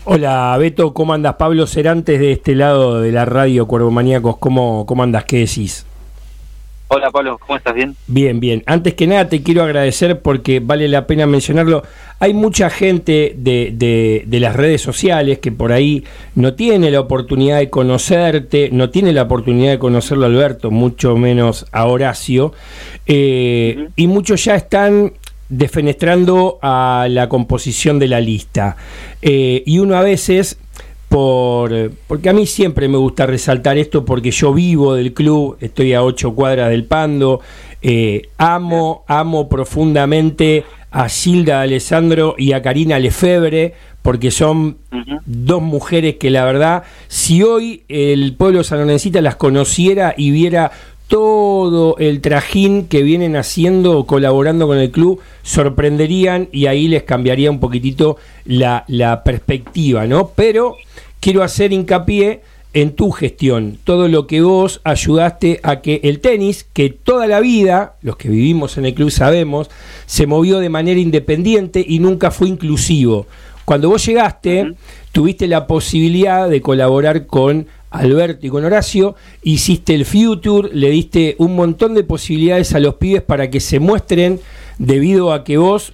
[0.04, 1.36] Hola Beto, ¿cómo andas?
[1.36, 5.22] Pablo Cerantes de este lado de la radio Cuervo Maníacos, ¿cómo, cómo andas?
[5.26, 5.86] ¿Qué decís?
[6.88, 7.72] Hola Pablo, ¿cómo estás?
[7.72, 7.94] ¿Bien?
[8.08, 8.64] Bien, bien.
[8.66, 11.84] Antes que nada te quiero agradecer porque vale la pena mencionarlo.
[12.18, 16.98] Hay mucha gente de, de, de, las redes sociales que por ahí no tiene la
[16.98, 22.52] oportunidad de conocerte, no tiene la oportunidad de conocerlo a Alberto, mucho menos a Horacio.
[23.06, 23.90] Eh, uh -huh.
[23.94, 25.12] Y muchos ya están
[25.52, 28.76] defenestrando a la composición de la lista.
[29.20, 30.58] Eh, y uno a veces
[31.08, 35.92] por, porque a mí siempre me gusta resaltar esto porque yo vivo del club, estoy
[35.92, 37.40] a ocho cuadras del Pando,
[37.82, 45.20] eh, amo, amo profundamente a Gilda Alessandro y a Karina Lefebre, porque son uh -huh.
[45.26, 50.72] dos mujeres que la verdad, si hoy el pueblo sanonensita las conociera y viera
[51.12, 57.50] todo el trajín que vienen haciendo, colaborando con el club, sorprenderían y ahí les cambiaría
[57.50, 60.28] un poquitito la, la perspectiva, ¿no?
[60.34, 60.76] Pero
[61.20, 62.40] quiero hacer hincapié
[62.72, 67.40] en tu gestión, todo lo que vos ayudaste a que el tenis, que toda la
[67.40, 69.68] vida, los que vivimos en el club sabemos,
[70.06, 73.26] se movió de manera independiente y nunca fue inclusivo.
[73.66, 74.76] Cuando vos llegaste,
[75.12, 81.36] tuviste la posibilidad de colaborar con Alberto y con Horacio, hiciste el Future, le diste
[81.38, 84.40] un montón de posibilidades a los pibes para que se muestren,
[84.78, 85.92] debido a que vos,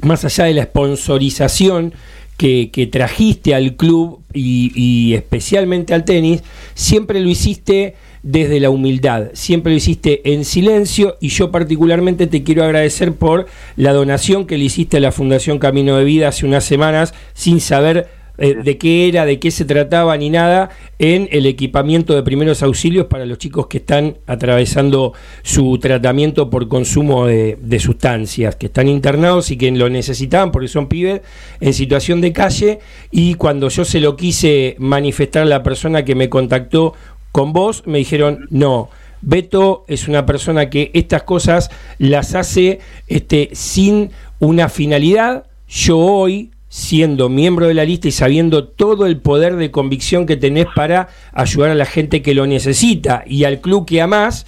[0.00, 1.92] más allá de la sponsorización
[2.36, 6.42] que, trajiste al club y, especialmente al tenis,
[6.74, 12.42] siempre lo hiciste desde la humildad, siempre lo hiciste en silencio y yo particularmente te
[12.42, 13.46] quiero agradecer por
[13.76, 17.60] la donación que le hiciste a la Fundación Camino de Vida hace unas semanas sin
[17.60, 18.08] saber
[18.40, 22.62] eh, de qué era, de qué se trataba ni nada en el equipamiento de primeros
[22.62, 25.12] auxilios para los chicos que están atravesando
[25.42, 30.68] su tratamiento por consumo de, de, sustancias, que están internados y que lo necesitaban porque
[30.68, 31.20] son pibes
[31.60, 32.78] en situación de calle
[33.10, 36.94] y cuando yo se lo quise manifestar a la persona que me contactó
[37.32, 38.88] con vos, me dijeron no.
[39.22, 45.44] Beto es una persona que estas cosas las hace este, sin una finalidad.
[45.68, 50.36] Yo hoy, siendo miembro de la lista y sabiendo todo el poder de convicción que
[50.36, 54.46] tenés para ayudar a la gente que lo necesita y al club que amás,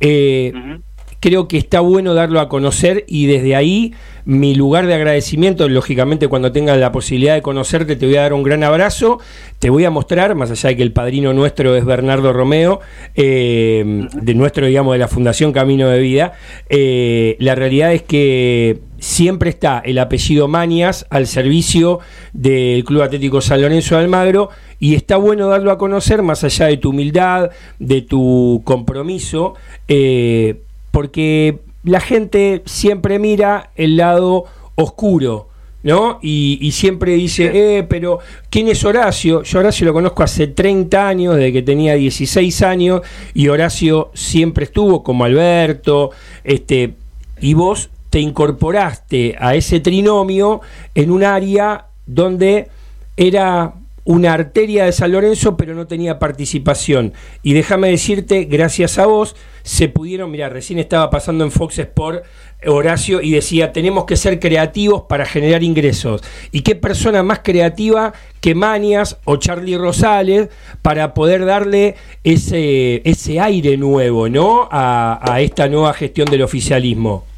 [0.00, 0.82] eh, uh -huh.
[1.20, 3.94] creo que está bueno darlo a conocer y desde ahí
[4.24, 8.32] mi lugar de agradecimiento, lógicamente cuando tengas la posibilidad de conocerte te voy a dar
[8.32, 9.20] un gran abrazo,
[9.60, 12.80] te voy a mostrar, más allá de que el padrino nuestro es Bernardo Romeo,
[13.14, 16.32] eh, de nuestro, digamos, de la Fundación Camino de Vida,
[16.68, 21.98] eh, la realidad es que siempre está el apellido Manias al servicio
[22.32, 24.48] del Club Atlético San Lorenzo de Almagro
[24.78, 27.50] y está bueno darlo a conocer más allá de tu humildad,
[27.80, 29.54] de tu compromiso,
[29.88, 30.60] eh,
[30.92, 34.44] porque la gente siempre mira el lado
[34.76, 35.48] oscuro.
[35.84, 36.20] ¿No?
[36.22, 39.42] Y, y, siempre dice, eh, pero ¿quién es Horacio?
[39.42, 43.00] Yo Horacio lo conozco hace 30 años, desde que tenía 16 años,
[43.34, 46.12] y Horacio siempre estuvo como Alberto,
[46.44, 46.94] este,
[47.40, 50.60] y vos te incorporaste a ese trinomio
[50.94, 52.68] en un área donde
[53.16, 53.72] era
[54.04, 57.14] una arteria de San Lorenzo, pero no tenía participación.
[57.42, 62.22] Y déjame decirte, gracias a vos, se pudieron, mira, recién estaba pasando en Fox Sport
[62.66, 66.20] Horacio y decía, tenemos que ser creativos para generar ingresos.
[66.50, 70.50] ¿Y qué persona más creativa que Manias o Charlie Rosales
[70.82, 71.94] para poder darle
[72.24, 74.68] ese, ese aire nuevo, ¿no?
[74.70, 77.31] A, a esta nueva gestión del oficialismo.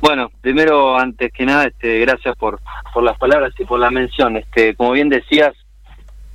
[0.00, 2.60] Bueno, primero, antes que nada, este, gracias por,
[2.94, 4.36] por las palabras y por la mención.
[4.36, 5.54] Este, como bien decías,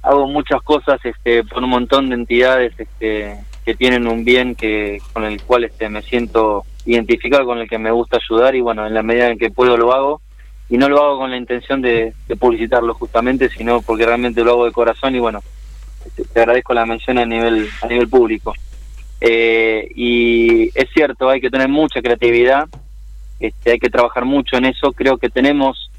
[0.03, 4.99] hago muchas cosas este, por un montón de entidades este, que tienen un bien que
[5.13, 8.85] con el cual este, me siento identificado, con el que me gusta ayudar y bueno,
[8.85, 10.21] en la medida en que puedo lo hago.
[10.69, 14.65] Y no lo hago con la intención de, publicitarlo justamente, sino porque realmente lo hago
[14.65, 15.41] de corazón y bueno,
[16.05, 18.53] este, te agradezco la mención a nivel, a nivel público.
[19.21, 22.67] Eh, y es cierto, hay que tener mucha creatividad
[23.39, 24.91] este, hay que trabajar mucho en eso.
[24.91, 25.89] Creo que tenemos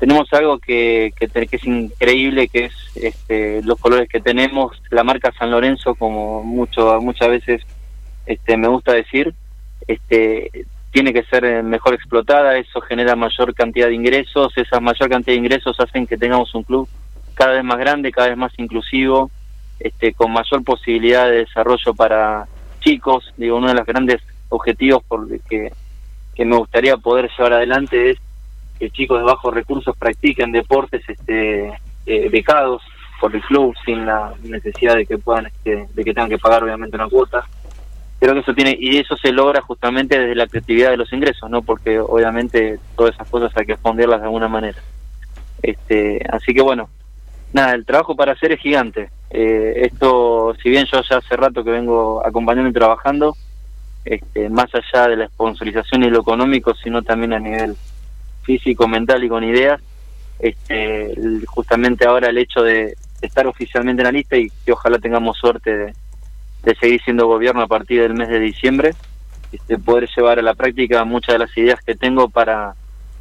[0.00, 5.30] tenemos algo que, que, es increíble, que es este, los colores que tenemos, la marca
[5.38, 7.62] San Lorenzo, como mucho muchas veces
[8.24, 9.34] este, me gusta decir,
[9.86, 10.50] este,
[10.90, 15.40] tiene que ser mejor explotada, eso genera mayor cantidad de ingresos, esa mayor cantidad de
[15.40, 16.88] ingresos hacen que tengamos un club
[17.34, 19.30] cada vez más grande, cada vez más inclusivo,
[19.78, 22.46] este, con mayor posibilidad de desarrollo para
[22.80, 25.72] chicos, digo, uno de los grandes objetivos por que
[26.40, 28.18] que me gustaría poder llevar adelante es
[28.78, 31.70] que chicos de bajos recursos practiquen deportes este,
[32.06, 32.80] eh, becados
[33.20, 36.64] por el club sin la necesidad de que puedan este, de que tengan que pagar
[36.64, 37.44] obviamente una cuota.
[38.18, 41.50] Creo que eso tiene y eso se logra justamente desde la creatividad de los ingresos
[41.50, 44.78] no porque obviamente todas esas cosas hay que esconderlas de alguna manera.
[45.62, 46.88] Este así que bueno
[47.52, 49.10] nada el trabajo para hacer es gigante.
[49.28, 53.36] Eh, esto si bien yo ya hace rato que vengo acompañando y trabajando
[54.04, 57.76] este, más allá de la sponsorización y lo económico, sino también a nivel
[58.42, 59.80] físico, mental y con ideas.
[60.38, 61.12] Este,
[61.46, 65.94] justamente ahora el hecho de estar oficialmente en la lista y que ojalá tengamos suerte
[66.64, 68.94] de, seguir siendo gobierno a partir del mes de diciembre,
[69.52, 72.74] este, poder llevar a la práctica muchas de las ideas que tengo para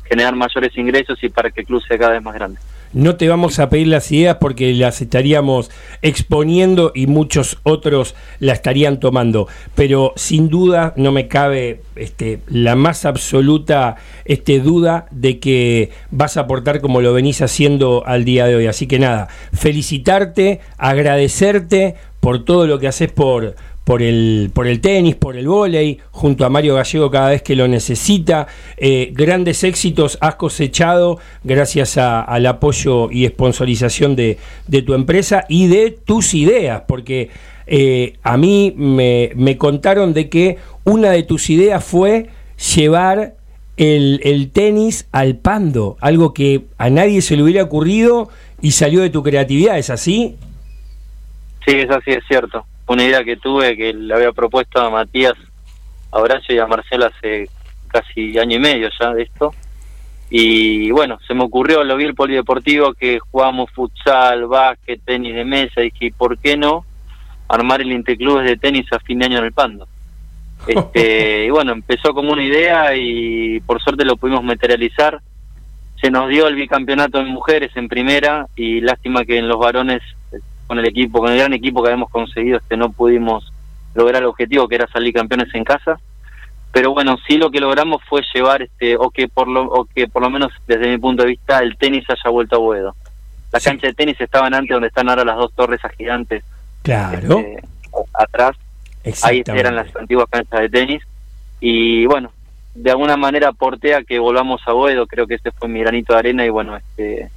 [0.05, 2.59] generar mayores ingresos y para que el club sea cada vez más grande.
[2.91, 5.69] No te vamos a pedir las ideas porque las estaríamos
[6.01, 9.47] exponiendo y muchos otros la estarían tomando.
[9.75, 16.37] Pero sin duda no me cabe este, la más absoluta este, duda de que vas
[16.37, 18.67] a aportar como lo venís haciendo al día de hoy.
[18.67, 24.81] Así que nada, felicitarte, agradecerte por todo lo que haces por, por el, por el
[24.81, 28.45] tenis, por el vóley, junto a Mario Gallego cada vez que lo necesita.
[28.77, 34.37] Eh, grandes éxitos has cosechado gracias al apoyo y sponsorización de,
[34.85, 37.31] tu empresa y de tus ideas, porque
[37.65, 42.29] eh, a mí me, me, contaron de que una de tus ideas fue
[42.75, 43.33] llevar
[43.77, 48.29] el, el tenis al pando, algo que a nadie se le hubiera ocurrido
[48.61, 50.35] y salió de tu creatividad, ¿es así?
[51.65, 55.35] Sí, es así, es cierto una idea que tuve que le había propuesto a Matías,
[56.11, 57.47] a Horacio y a Marcelo hace
[57.87, 59.53] casi año y medio ya de esto.
[60.31, 65.45] Y bueno, se me ocurrió, lo vi el polideportivo que jugamos futsal, básquet, tenis de
[65.45, 66.85] mesa, y dije, ¿por qué no
[67.47, 69.87] armar el interclubes de tenis a fin de año en el Pando?
[70.67, 75.21] Este, y bueno, empezó como una idea y por suerte lo pudimos materializar.
[76.01, 80.01] Se nos dio el bicampeonato en mujeres en primera y lástima que en los varones
[80.69, 83.51] con el equipo, con el gran equipo que habíamos conseguido, este no pudimos
[83.95, 85.99] lograr el objetivo que era salir campeones en casa.
[86.71, 90.07] Pero bueno, sí lo que logramos fue llevar este o que por lo o que
[90.07, 92.95] por lo menos desde mi punto de vista el tenis haya vuelto a Boedo.
[93.51, 96.43] Las canchas de tenis estaban antes donde están ahora las dos torres gigantes.
[96.83, 97.39] Claro.
[97.39, 97.63] Este,
[98.13, 98.55] atrás.
[99.23, 101.01] Ahí eran las antiguas canchas de tenis
[101.59, 102.31] y bueno,
[102.75, 106.13] de alguna manera aporté a que volvamos a Boedo, creo que ese fue mi granito
[106.13, 107.31] de arena y bueno, este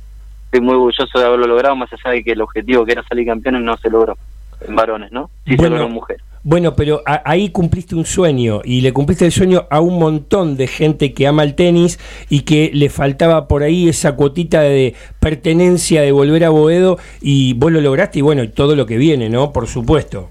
[0.53, 3.27] estoy muy orgulloso de haberlo logrado, más allá de que el objetivo que era salir
[3.27, 4.19] campeones no se logró
[4.61, 5.31] en varones, ¿no?
[5.47, 6.23] Sí se logró en mujeres.
[6.45, 10.67] Bueno, pero ahí cumpliste un sueño y le cumpliste el sueño a un montón de
[10.67, 11.99] gente que ama el tenis
[12.29, 17.55] y que le faltaba por ahí esa cuotita de pertenencia de volver a Boedo y
[17.55, 19.53] vos lo lograste y bueno, y todo lo que viene, ¿no?
[19.53, 20.29] Por supuesto.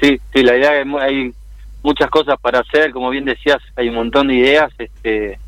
[0.00, 1.32] Sí, sí, la idea es hay
[1.84, 5.38] muchas cosas para hacer, como bien decías, hay un montón de ideas, este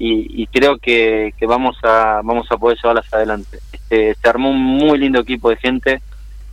[0.00, 3.58] y, creo que, vamos a vamos a poder llevarlas adelante.
[3.72, 6.00] Este, se armó un muy lindo equipo de gente.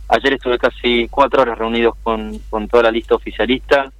[0.08, 3.92] Ayer estuve casi cuatro horas reunidos con, con toda la lista oficialista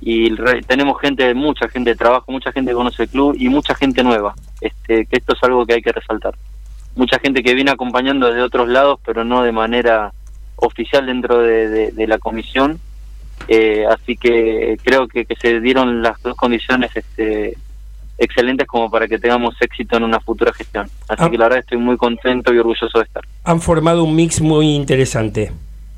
[0.00, 0.34] y
[0.66, 4.02] tenemos gente, mucha gente de trabajo, mucha gente que conoce el club y mucha gente
[4.02, 4.34] nueva.
[4.60, 6.34] Este, que esto es algo que hay que resaltar.
[6.94, 10.12] Mucha gente que viene acompañando desde otros lados, pero no de manera
[10.56, 12.80] oficial dentro de, la comisión.
[13.48, 17.56] Eh, así que creo que, que se dieron las dos condiciones este,
[18.18, 20.86] excelentes como para que tengamos éxito en una futura gestión.
[21.08, 21.30] Así Ah.
[21.30, 23.22] que la verdad estoy muy contento y orgulloso de estar.
[23.44, 25.52] Han formado un mix muy interesante.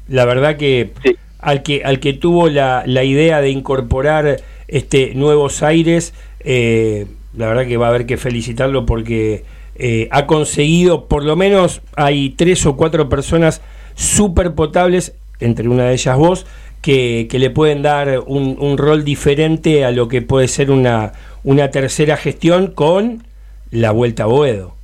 [0.08, 1.16] La verdad que Sí.
[1.38, 7.06] al que al que tuvo la, la idea de incorporar este nuevos aires, eh,
[7.36, 9.44] la verdad que va a haber que felicitarlo porque
[9.80, 13.62] eh, ha conseguido, por lo menos hay tres o cuatro personas
[13.94, 16.46] súper potables, entre una de ellas vos,
[16.82, 21.12] que, que le pueden dar un, un rol diferente a lo que puede ser una,
[21.44, 23.24] una tercera gestión con
[23.70, 24.74] la vuelta a Boedo.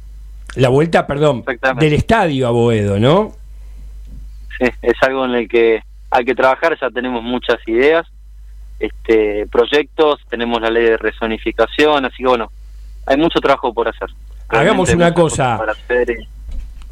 [0.56, 1.44] La vuelta, perdón,
[1.78, 3.32] del estadio a Boedo, ¿no?
[4.58, 8.06] Sí, es algo en el que hay que trabajar, ya tenemos muchas ideas,
[8.78, 12.52] este proyectos, tenemos la ley de rezonificación, así que bueno,
[13.06, 14.08] hay mucho trabajo por hacer.
[14.48, 15.58] Hagamos Realmente una cosa.
[15.58, 16.28] Para hacer, eh,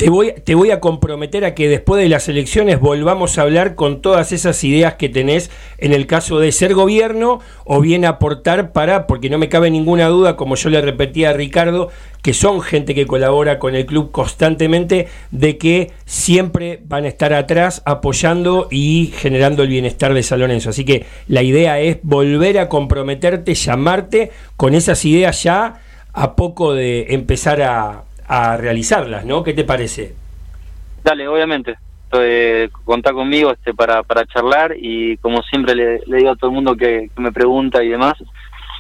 [0.02, 3.76] Te voy, te voy a comprometer a que después de las elecciones volvamos a hablar
[3.76, 5.48] con todas esas ideas que tenés
[5.78, 10.08] en el caso de ser gobierno o bien aportar para, porque no me cabe ninguna
[10.08, 11.88] duda, como yo le repetía a Ricardo,
[12.20, 17.32] que son gente que colabora con el club constantemente, de que siempre van a estar
[17.32, 20.70] atrás apoyando y generando el bienestar de San Lorenzo.
[20.70, 25.80] Así que la idea es volver a comprometerte, llamarte con esas ideas ya
[26.12, 29.42] a poco de empezar a, a realizarlas, ¿no?
[29.42, 30.14] ¿Qué te parece?
[31.02, 31.76] Dale, obviamente.
[32.14, 36.50] Eh, contá conmigo este para, para charlar y como siempre le, le digo a todo
[36.50, 38.14] el mundo que, que me pregunta y demás,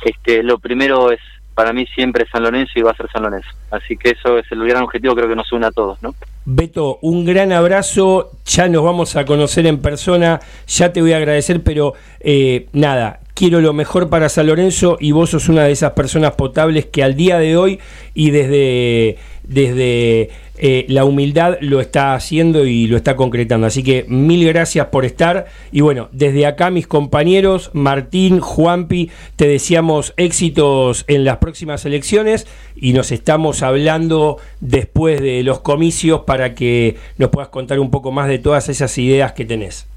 [0.04, 1.20] este lo primero es
[1.54, 3.48] para mí siempre San Lorenzo y va a ser San Lorenzo.
[3.70, 6.14] Así que eso es el gran objetivo, creo que nos une a todos, ¿no?
[6.44, 11.18] Beto, un gran abrazo, ya nos vamos a conocer en persona, ya te voy a
[11.18, 15.72] agradecer, pero eh, nada, quiero lo mejor para San Lorenzo y vos sos una de
[15.72, 17.80] esas personas potables que al día de hoy
[18.14, 23.66] y desde, desde eh, la humildad lo está haciendo y lo está concretando.
[23.66, 29.48] Así que mil gracias por estar y bueno, desde acá mis compañeros, Martín, Juanpi, te
[29.48, 36.54] deseamos éxitos en las próximas elecciones y nos estamos hablando después de los comicios para
[36.54, 39.88] que nos puedas contar un poco más de todas esas ideas que tenés.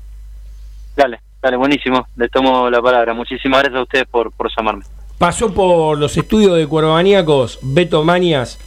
[0.96, 2.08] Dale, dale, buenísimo.
[2.16, 3.14] Les tomo la palabra.
[3.14, 4.84] Muchísimas gracias a ustedes por, por llamarme.
[5.18, 8.60] Pasó por los estudios de Cuervomaníacos Beto Manias,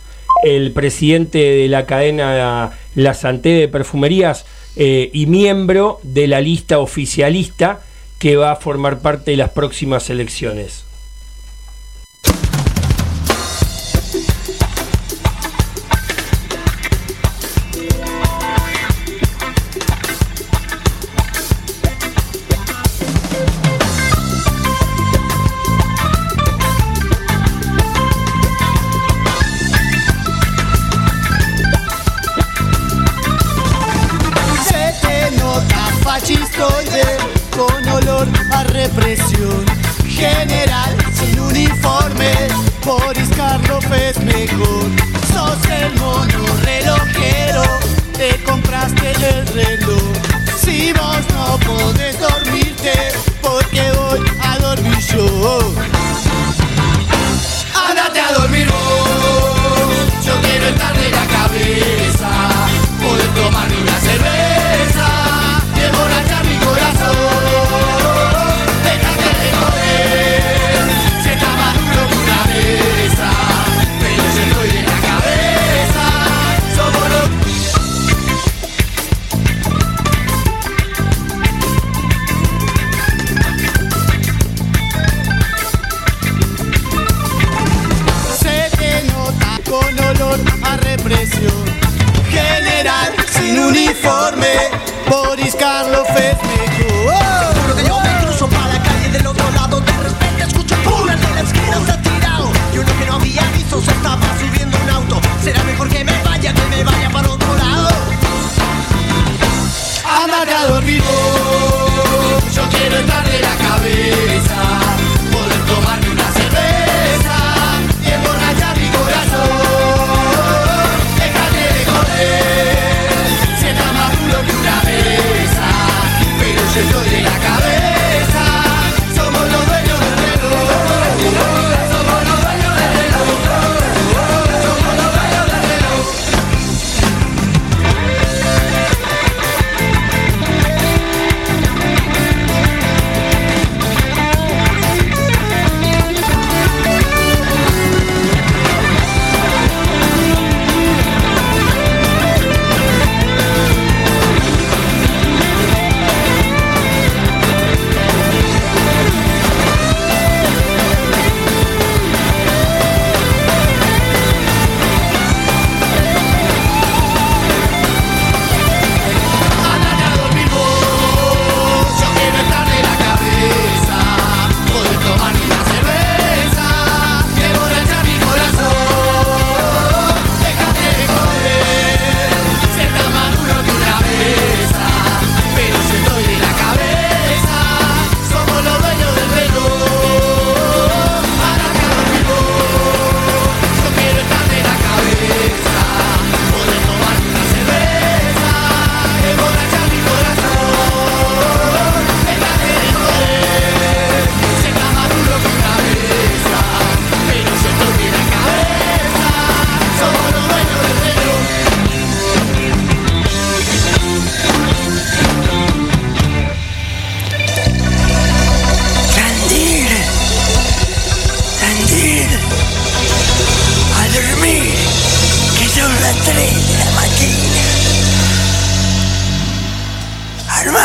[0.43, 6.79] el presidente de la cadena La Santé de Perfumerías eh, y miembro de la lista
[6.79, 7.81] oficialista
[8.19, 10.88] que va a formar parte de las próximas elecciones.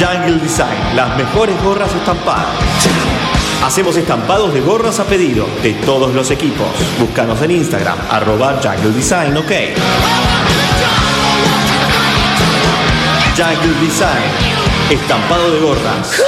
[0.00, 2.46] Jungle Design, las mejores gorras estampadas.
[3.62, 6.68] Hacemos estampados de gorras a pedido de todos los equipos.
[6.98, 9.52] Búscanos en Instagram, arroba Jungle Design, ok.
[13.36, 14.30] Jungle Design,
[14.88, 16.22] estampado de gorras.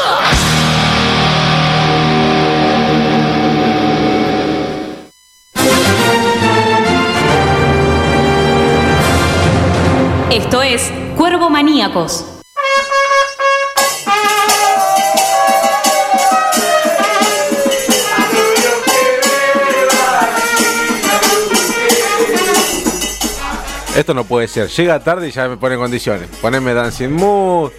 [10.30, 12.31] Esto es Cuervo Maníacos.
[23.96, 24.68] Esto no puede ser.
[24.68, 26.28] Llega tarde y ya me pone condiciones.
[26.40, 27.70] Poneme Dancing Mood.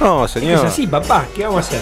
[0.00, 0.58] No, señor.
[0.58, 1.80] Es así, papá, ¿qué vamos a hacer?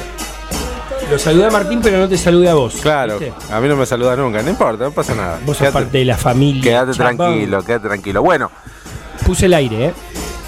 [1.11, 2.77] Lo saludé a Martín, pero no te saludé a vos.
[2.81, 3.35] Claro, ¿viste?
[3.53, 4.43] a mí no me saluda nunca.
[4.43, 5.41] No importa, no pasa nada.
[5.45, 6.63] Vos sos parte de la familia.
[6.63, 8.23] Quédate tranquilo, quédate tranquilo.
[8.23, 8.51] Bueno,
[9.25, 9.95] Puse el aire, ¿eh?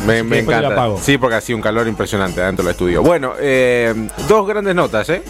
[0.04, 0.96] me, encanta.
[1.00, 3.02] Sí, porque ha sido un calor impresionante adentro del estudio.
[3.02, 5.22] Bueno, eh, dos grandes notas, ¿eh?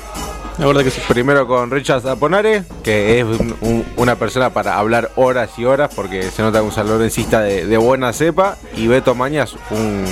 [0.58, 1.00] La verdad que sí.
[1.08, 5.90] Primero con Richard Zaponare, que es un- un- una persona para hablar horas y horas,
[5.94, 8.56] porque se nota un salorencista de, de buena cepa.
[8.76, 10.04] Y Beto Mañas, un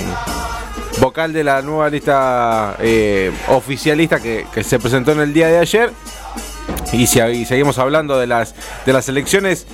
[0.99, 5.91] vocal de la nueva lista eh, oficialista que, se presentó en el día de ayer.
[6.91, 8.55] Y, si- seguimos hablando de las,
[8.85, 9.67] de las elecciones,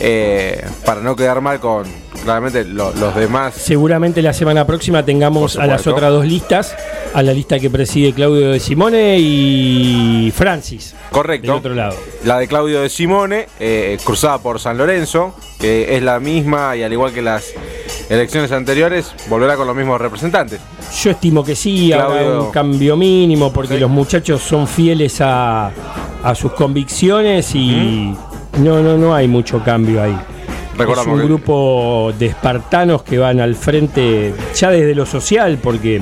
[0.00, 1.84] eh, para no quedar mal con
[2.22, 3.54] claramente lo- los demás.
[3.54, 6.74] Seguramente la semana próxima tengamos a las otras dos listas,
[7.14, 10.94] a la lista que preside Claudio de Simone y Francis.
[11.10, 11.48] Correcto.
[11.48, 11.96] Del otro lado.
[12.24, 16.82] La de Claudio de Simone, eh, cruzada por San Lorenzo, que es la misma y
[16.82, 17.52] al igual que las
[18.08, 20.60] elecciones anteriores, volverá con los mismos representantes.
[21.02, 22.44] Yo estimo que sí, habrá Claudio.
[22.44, 23.80] un cambio mínimo, porque Sí.
[23.80, 25.70] los muchachos son fieles a,
[26.22, 28.14] a sus convicciones y
[28.58, 30.16] no, no, no hay mucho cambio ahí.
[30.76, 35.58] Recordamos es un que- grupo de espartanos que van al frente ya desde lo social,
[35.62, 36.00] porque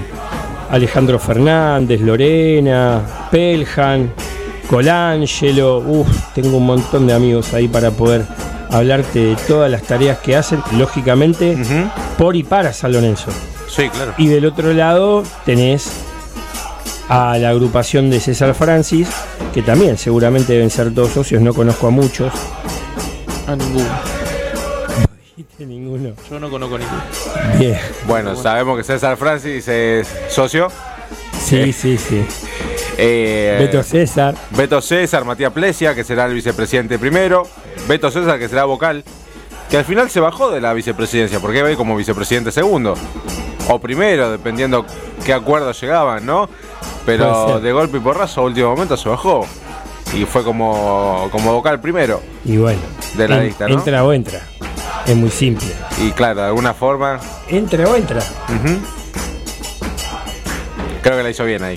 [0.70, 3.00] Alejandro Fernández, Lorena,
[3.30, 4.12] Peljan,
[4.68, 8.24] Colangelo, uff, tengo un montón de amigos ahí para poder
[8.70, 11.58] hablarte de todas las tareas que hacen, lógicamente,
[12.16, 13.30] por y para San Lorenzo.
[13.68, 14.14] Sí, claro.
[14.16, 15.90] Y del otro lado tenés
[17.10, 19.08] a la agrupación de César Francis,
[19.52, 22.32] que también seguramente deben ser todos socios, no conozco a muchos.
[23.48, 23.88] A ninguno.
[25.58, 26.12] Ninguno.
[26.30, 27.02] Yo no conozco a ninguno.
[27.58, 27.78] Bien.
[28.06, 30.68] Bueno, sabemos que César Francis es socio.
[31.44, 32.24] Sí, sí, sí.
[32.96, 34.36] Eh, Beto César.
[34.50, 37.42] Beto César, Matías Plesia, que será el vicepresidente primero.
[37.88, 39.02] Beto César, que será vocal.
[39.68, 42.94] Que al final se bajó de la vicepresidencia, porque iba a ir como vicepresidente segundo.
[43.68, 44.86] O primero, dependiendo
[45.24, 46.48] qué acuerdos llegaban, ¿no?
[47.06, 49.46] Pero de golpe y porrazo, a último momento se bajó.
[50.14, 52.20] Y fue como, como vocal primero.
[52.44, 52.80] Y bueno.
[53.14, 53.74] De la en- lista, ¿no?
[53.74, 54.40] Entra o entra.
[55.06, 55.68] Es muy simple.
[56.00, 57.18] Y claro, de alguna forma,
[57.48, 58.20] Entra o entra.
[61.02, 61.76] creo que la hizo bien ahí.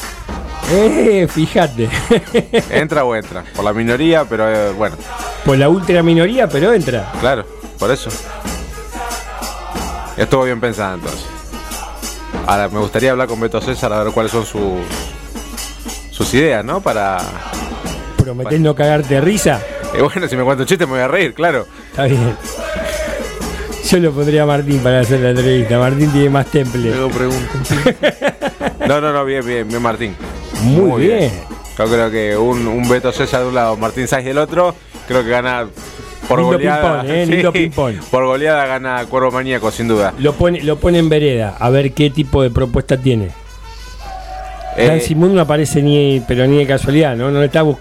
[0.71, 1.89] Eh, fíjate.
[2.69, 3.43] Entra o entra.
[3.55, 4.95] Por la minoría, pero eh, bueno,
[5.45, 7.11] Por la ultra minoría, pero entra.
[7.19, 7.45] claro,
[7.79, 8.09] por eso.
[10.17, 11.25] Estuvo bien pensada entonces.
[12.45, 14.61] Ahora, me gustaría hablar con Beto César a ver cuáles son sus
[16.13, 16.79] sus ideas, ¿no?
[16.81, 17.17] Para.
[18.17, 19.59] Prometés no cagarte de risa.
[19.97, 21.65] Y bueno, si me cuento un chiste me voy a reír, claro.
[21.89, 22.35] Está bien.
[23.89, 25.77] Yo lo pondría a Martín para hacer la entrevista.
[25.77, 26.89] Martín tiene más temple.
[26.89, 27.51] Luego pregunto.
[28.87, 30.13] No, no, no, bien, bien, bien, Martín.
[30.61, 31.31] Muy, bien.
[31.77, 34.75] Yo creo que un, un Beto César de un lado, Martín Sáiz del otro,
[35.07, 35.67] creo que gana
[36.27, 37.01] por Lindo goleada.
[37.01, 37.95] ping-pong, eh, lindo ping-pong.
[38.11, 40.13] Por goleada gana Cuervo Maníaco, sin duda.
[40.19, 43.29] Lo pone, lo pone en vereda, a ver qué tipo de propuesta tiene.
[44.77, 47.29] Eh, Dan Simón no aparece ni, pero ni de casualidad, ¿no?
[47.31, 47.77] No le está bus-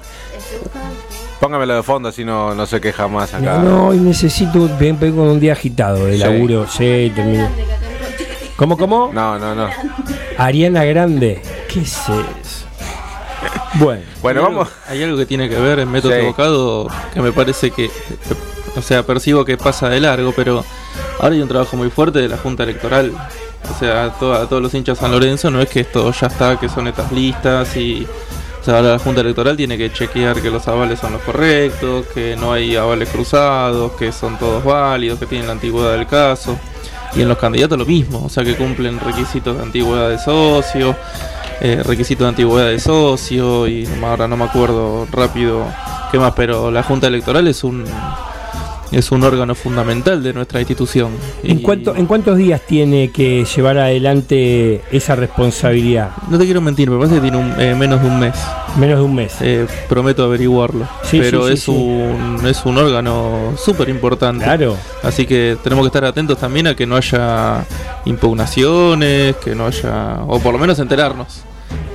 [1.41, 3.59] póngamelo de fondo, así no, no se queja más acá.
[3.59, 6.19] No, no, hoy necesito, ven, ven con un día agitado de Sí.
[6.19, 7.49] laburo, sí, terminé.
[8.57, 9.11] ¿Cómo, cómo?
[9.13, 9.69] No, no, no.
[10.39, 11.43] Ariana Grande.
[11.69, 12.23] ¿Qué es eso?
[13.75, 14.03] Bueno.
[14.23, 14.69] Bueno, Hay algo- vamos.
[14.89, 16.19] Hay algo que tiene que ver en método Sí.
[16.19, 17.91] equivocado que me parece que-
[18.77, 20.65] o sea, percibo que pasa de largo, pero
[21.19, 23.13] ahora hay un trabajo muy fuerte de la Junta Electoral.
[23.71, 26.59] O sea, a, a todos los hinchas San Lorenzo no es que esto ya está,
[26.59, 28.07] que son estas listas y...
[28.61, 32.37] O sea, la Junta Electoral tiene que chequear que los avales son los correctos, que
[32.37, 36.57] no hay avales cruzados, que son todos válidos, que tienen la antigüedad del caso.
[37.17, 40.95] Y en los candidatos lo mismo, o sea que cumplen requisitos de antigüedad de socio,
[41.61, 45.67] eh, requisitos de antigüedad de socio y ahora no me acuerdo rápido
[46.13, 47.85] qué más, pero la Junta Electoral es un
[48.93, 51.13] es un órgano fundamental de nuestra institución.
[51.43, 56.11] ¿En, Y cuánto, ¿En cuántos días tiene que llevar adelante esa responsabilidad?
[56.29, 58.35] No te quiero mentir, me parece que tiene un- eh, menos de un mes.
[58.79, 59.35] Menos de un mes.
[59.41, 60.87] Eh, prometo averiguarlo.
[61.03, 61.69] Sí, pero sí, sí, es.
[61.69, 64.45] Un, es un órgano súper importante.
[64.45, 64.77] Claro.
[65.03, 67.65] Así que tenemos que estar atentos también a que no haya
[68.05, 70.21] impugnaciones, que no haya.
[70.27, 71.43] o por lo menos enterarnos.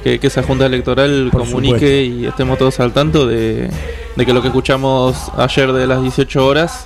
[0.04, 1.76] Que, que esa Junta Electoral Por comunique
[2.06, 2.24] supuesto.
[2.24, 3.70] y estemos todos al tanto de,
[4.16, 6.86] de que lo que escuchamos ayer de las 18 horas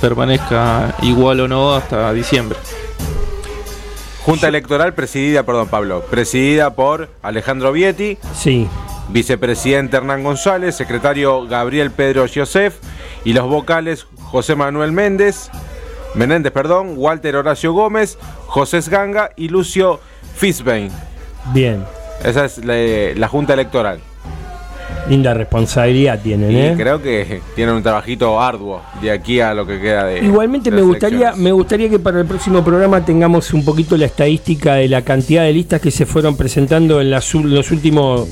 [0.00, 2.58] permanezca igual o no hasta diciembre.
[4.24, 8.68] Junta Electoral presidida, perdón, Pablo, presidida por Alejandro Vietti, Sí.
[9.08, 12.74] vicepresidente Hernán González, secretario Gabriel Pedro Josef
[13.24, 15.50] y los vocales José Manuel Méndez,
[16.14, 20.00] Menéndez, perdón, Walter Horacio Gómez, José Ganga y Lucio
[20.36, 20.90] Fisbein.
[21.54, 21.84] Bien.
[22.24, 22.74] Esa es la,
[23.14, 24.00] la Junta Electoral.
[25.08, 26.74] Linda responsabilidad tienen, Y ¿eh?
[26.76, 30.18] creo que tienen un trabajito arduo de aquí a lo que queda de.
[30.22, 31.40] Igualmente de me gustaría, elecciones.
[31.40, 35.44] me gustaría que para el próximo programa tengamos un poquito la estadística de la cantidad
[35.44, 38.28] de listas que se fueron presentando en las los últimos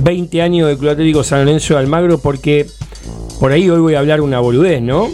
[0.00, 2.66] 20 años del Club Atlético San Lorenzo de Almagro, porque
[3.40, 5.08] por ahí hoy voy a hablar una boludez, ¿no?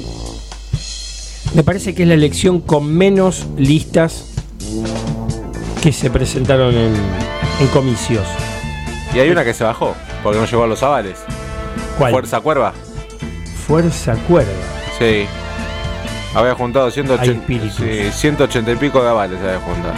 [1.54, 4.26] Me parece que es la elección con menos listas
[5.82, 6.92] que se presentaron en,
[7.60, 8.26] en comicios.
[9.14, 11.18] Y hay una que se bajó, porque no llegó a los avales.
[11.98, 12.12] ¿Cuál?
[12.12, 12.72] Fuerza Cuerva.
[13.66, 14.50] Fuerza Cuerda.
[14.98, 15.26] Sí.
[16.34, 17.74] Había juntado Hay 180, espíritus.
[17.76, 19.94] sí, 180 y pico de avales había juntado.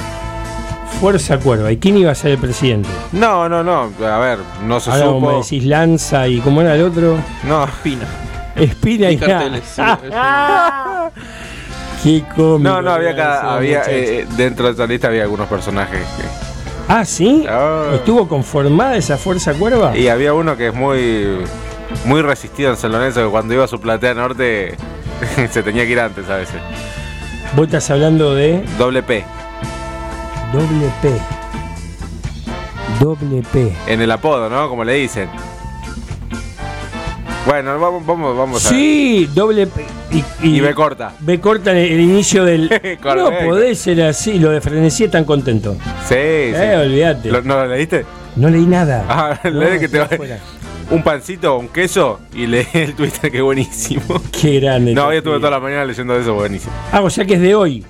[1.00, 1.70] Fuerza Cuerva.
[1.72, 2.88] ¿Y quién iba a ser el presidente?
[3.12, 3.90] No, no, no.
[4.06, 5.42] A ver, no se Ahora como supo.
[5.42, 7.18] decís Lanza y cómo era el otro.
[7.44, 7.66] No.
[7.82, 8.06] Pina.
[8.56, 9.62] Espina y, Y carteles,
[12.02, 12.58] Qué cómico.
[12.58, 13.90] No, no, había, cada- había muchacho.
[13.96, 16.51] eh, dentro de esa lista había algunos personajes que-
[16.88, 17.44] Ah, ¿sí?
[17.48, 17.92] Ah.
[17.94, 19.96] ¿Estuvo conformada esa fuerza cuerva?
[19.96, 21.38] Y había uno que es muy
[22.04, 24.76] muy resistido en San Lorenzo, que cuando iba a su platea norte
[25.50, 26.60] se tenía que ir antes a veces.
[27.54, 29.24] Vos estás hablando de Doble P.
[30.52, 31.12] doble P.
[33.00, 33.72] Doble P.
[33.86, 34.68] En el apodo, ¿no?
[34.68, 35.28] Como le dicen.
[37.46, 39.84] Bueno, vamos, vamos, vamos a Sí, doble P.
[40.12, 40.24] Y,
[40.56, 41.12] Y B corta.
[41.20, 42.68] B corta el, el inicio del.
[43.04, 44.38] no podés ser así.
[44.38, 45.74] Lo de frenesí tan contento.
[46.06, 46.54] Sí, sí.
[46.54, 47.30] Eh, olvídate.
[47.30, 48.04] ¿Lo- ¿No lo leíste?
[48.36, 49.04] No leí nada.
[49.08, 50.08] Ah, No, lee que te va-.
[50.90, 54.20] Un pancito, un queso y lee el Twitter que buenísimo.
[54.38, 54.92] Qué grande.
[54.94, 56.72] No, hoy estuve toda la mañana leyendo eso, buenísimo.
[56.92, 57.84] Ah, o sea que es de hoy.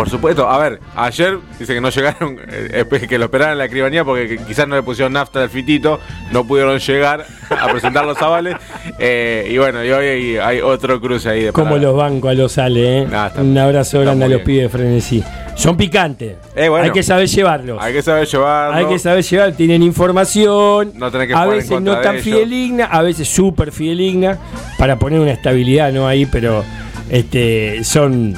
[0.00, 3.58] Por supuesto, a ver, ayer dice que no llegaron, eh, espe- que lo esperaran en
[3.58, 6.00] la escribanía porque que quizás no le pusieron nafta al fitito,
[6.32, 8.56] no pudieron llegar a presentar los avales.
[8.98, 12.52] eh, y bueno, y hoy hay, otro cruce ahí de Como los bancos a los
[12.52, 13.06] sale, ¿eh?
[13.12, 15.22] Ah, está- Un abrazo grande a los pibes de frenesí.
[15.54, 16.36] Son picantes.
[16.56, 16.86] Eh, bueno.
[16.86, 17.76] Hay que saber llevarlos.
[17.82, 18.76] Hay que saber llevarlo.
[18.76, 20.92] Hay que saber llevar, tienen información.
[20.94, 24.38] No tenés que a en veces no tan fideligna, a veces súper fideligna,
[24.78, 26.64] para poner una estabilidad no ahí, pero
[27.10, 28.34] este son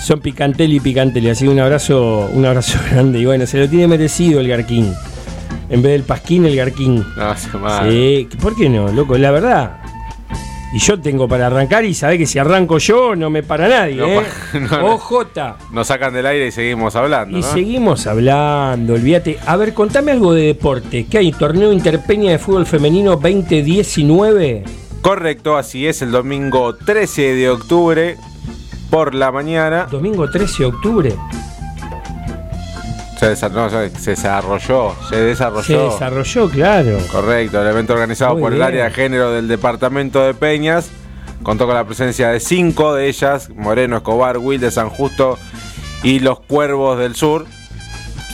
[0.00, 1.30] son picantelli y picantelli.
[1.30, 3.18] Así que un abrazo, un abrazo grande.
[3.20, 4.92] Y bueno, se lo tiene merecido el Garquín.
[5.68, 7.04] En vez del Pasquín, el Garquín.
[7.16, 7.90] No, se mal.
[7.90, 9.16] Sí, ¿por qué no, loco?
[9.16, 9.76] La verdad.
[10.72, 13.96] Y yo tengo para arrancar y sabés que si arranco yo no me para nadie,
[13.96, 14.22] No, ¿eh?
[14.54, 14.94] no, no.
[14.94, 15.26] OJ.
[15.72, 17.36] Nos sacan del aire y seguimos hablando.
[17.36, 17.46] Y ¿no?
[17.46, 19.38] seguimos hablando, olvídate.
[19.46, 21.06] A ver, contame algo de deporte.
[21.10, 21.32] ¿Qué hay?
[21.32, 24.64] ¿Torneo Interpeña de fútbol femenino 2019?
[25.02, 28.16] Correcto, así es, el domingo 13 de octubre
[28.90, 29.86] por la mañana.
[29.90, 31.14] Domingo 13 de octubre.
[33.18, 35.62] Se, desa- no, se- se desarrolló, se desarrolló.
[35.62, 36.96] Se desarrolló, claro.
[37.12, 40.88] Correcto, el evento organizado Muy por el área de género del departamento de Peñas
[41.42, 45.38] contó con la presencia de cinco de ellas, Moreno, Escobar, Will de San Justo
[46.02, 47.44] y los Cuervos del Sur,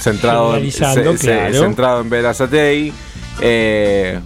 [0.00, 1.14] centrado, en, claro.
[1.60, 2.92] centrado en Verazatei.
[3.40, 4.20] Eh,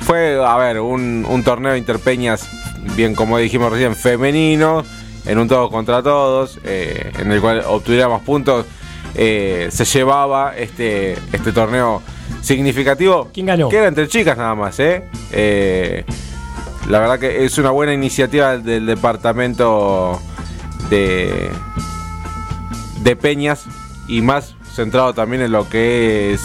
[0.00, 2.48] fue, a ver, un, un torneo interpeñas,
[2.96, 4.84] bien como dijimos recién, femenino,
[5.28, 8.66] en un todos contra todos, eh, en el cual obtuviéramos puntos.
[9.14, 12.02] eh, se llevaba este, este torneo
[12.40, 13.28] significativo.
[13.32, 13.68] ¿Quién ganó?
[13.68, 15.04] Que era entre chicas nada más, ¿eh?
[15.32, 16.04] Eh,
[16.88, 20.20] la verdad que es una buena iniciativa del departamento
[20.90, 21.50] de
[23.02, 23.64] de peñas
[24.08, 26.40] y más centrado también en lo que es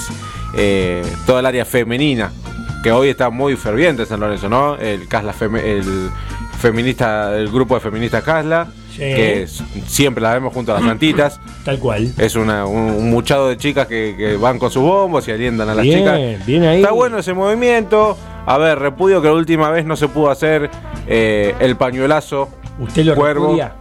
[1.26, 2.31] toda el área femenina,
[2.84, 4.76] que hoy está muy ferviente en San Lorenzo, ¿no?
[4.76, 5.07] El
[5.64, 6.11] el
[6.68, 8.99] feminista, el grupo de feministas Casla, Sí.
[8.99, 11.40] que es- siempre la vemos junto a las santitas.
[11.65, 12.11] Tal cual.
[12.18, 15.68] Es una- un, un muchado de chicas que, que van con sus bombos y alientan
[15.69, 16.45] a las Bien, chicas.
[16.45, 16.81] bien ahí.
[16.81, 18.18] Está bueno ese movimiento.
[18.45, 20.69] A ver, repudio que la última vez no se pudo hacer
[21.07, 22.49] eh, el pañuelazo.
[22.80, 23.76] ¿Usted lo cuervo, repudia?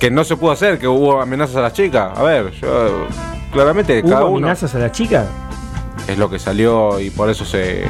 [0.00, 2.16] Que no se pudo hacer, que hubo amenazas a las chicas.
[2.18, 3.06] A ver, yo
[3.52, 5.26] claramente ¿Hubo cada uno amenazas a la chica?
[6.08, 7.84] es lo que salió y por eso se,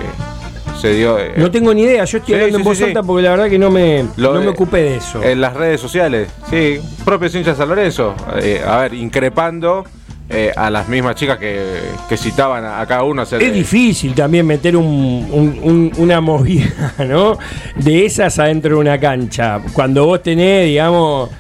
[0.81, 1.19] se dio.
[1.19, 3.59] eh, No tengo ni idea, yo estoy hablando en voz alta porque la verdad que
[3.59, 5.23] no me, Lo no me ocupé de eso.
[5.23, 8.15] En las redes sociales, sí, propios hinchas de San Lorenzo.
[8.41, 9.85] eh, a ver, increpando
[10.33, 13.23] eh, a las mismas chicas que, que citaban a, a cada uno.
[13.23, 17.37] hacer- Es difícil también meter un, un- un- una movida, ¿no?
[17.77, 19.61] De esas adentro de una cancha.
[19.73, 21.31] Cuando vos tenés, digamos,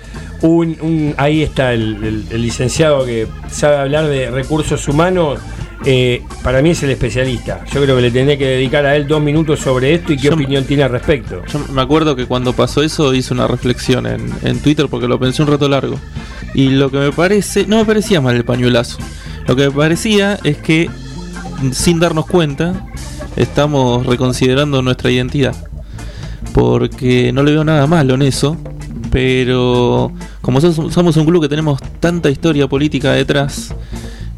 [0.43, 5.39] un, un- ahí está el, el- el licenciado que sabe hablar de recursos humanos.
[5.85, 7.65] Eh, para mí es el especialista.
[7.73, 10.29] Yo creo que le tendré que dedicar a él dos minutos sobre esto y qué
[10.29, 11.43] Yo- opinión tiene al respecto.
[11.53, 15.19] Yo me acuerdo que cuando pasó eso hice una reflexión en, en Twitter porque lo
[15.19, 15.97] pensé un rato largo.
[16.55, 18.99] Y lo que me parece, no me parecía mal el pañuelazo.
[19.47, 20.91] Lo que me parecía es que
[21.73, 22.87] sin darnos cuenta
[23.37, 25.55] estamos reconsiderando nuestra identidad.
[26.53, 28.57] Porque no le veo nada malo en eso.
[29.11, 33.75] Pero como somos un club que tenemos tanta historia política detrás,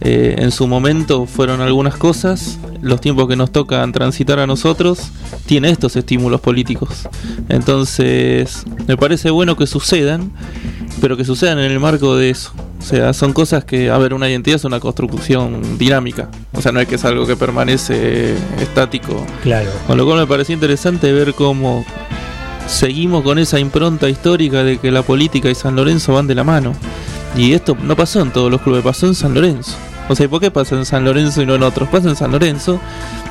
[0.04, 5.12] eh, en su momento fueron algunas cosas, los tiempos que nos tocan transitar a nosotros,
[5.46, 7.08] tiene estos estímulos políticos.
[7.48, 10.32] Entonces, me parece bueno que sucedan,
[11.00, 12.52] pero que sucedan en el marco de eso.
[12.80, 16.28] O sea, son cosas que, a ver, una identidad es una construcción dinámica.
[16.52, 19.24] O sea, no es que es algo que permanece estático.
[19.44, 19.70] Claro.
[19.86, 21.84] Con lo cual me pareció interesante ver cómo
[22.66, 26.42] seguimos con esa impronta histórica de que la política y San Lorenzo van de la
[26.42, 26.74] mano.
[27.36, 29.76] Y esto no pasó en todos los clubes, pasó en San Lorenzo.
[30.08, 31.88] O sea, ¿y ¿por qué pasa en San Lorenzo y no en otros?
[31.88, 32.80] Pasa en San Lorenzo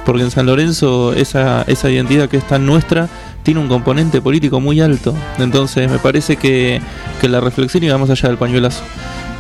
[0.05, 3.07] porque en San Lorenzo esa, esa identidad que es tan nuestra
[3.43, 5.13] tiene un componente político muy alto.
[5.37, 6.81] Entonces me parece que,
[7.19, 8.83] que la reflexión iba más allá del pañuelazo.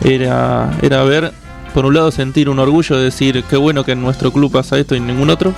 [0.03, 1.31] Era, era ver,
[1.73, 4.77] por un lado, sentir un orgullo de decir qué bueno que en nuestro club pasa
[4.77, 5.53] esto y en ningún otro.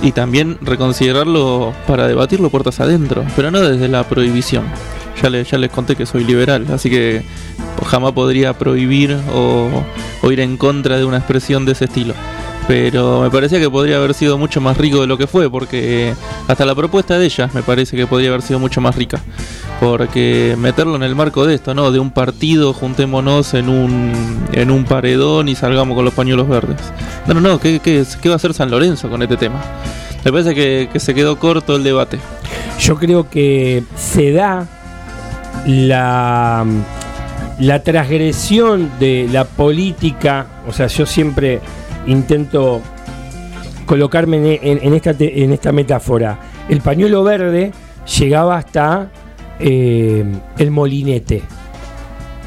[0.00, 4.64] Y también reconsiderarlo para debatirlo puertas adentro, pero no desde la prohibición.
[5.22, 7.22] Ya, le- ya les conté que soy liberal, así que
[7.86, 9.68] jamás podría prohibir o,
[10.22, 12.14] o ir en contra de una expresión de ese estilo.
[12.68, 16.12] Pero me parecía que podría haber sido mucho más rico de lo que fue, porque
[16.46, 19.20] hasta la propuesta de ella me parece que podría haber sido mucho más rica.
[19.80, 21.90] Porque meterlo en el marco de esto, ¿no?
[21.90, 24.12] De un partido, juntémonos en un,
[24.52, 26.76] en un paredón y salgamos con los pañuelos verdes.
[27.26, 29.62] No, no, no, ¿qué, qué, qué va a hacer San Lorenzo con este tema?
[30.24, 32.18] Me parece que, que se quedó corto el debate.
[32.80, 34.66] Yo creo que se da
[35.66, 36.64] la,
[37.58, 41.60] la transgresión de la política, o sea, yo siempre
[42.06, 42.80] intento
[43.86, 46.38] colocarme en, en- en esta, en esta metáfora.
[46.68, 47.72] El pañuelo verde
[48.18, 49.10] llegaba hasta
[49.58, 50.24] eh,
[50.58, 51.42] el molinete,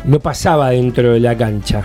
[0.06, 1.84] no pasaba dentro de la cancha.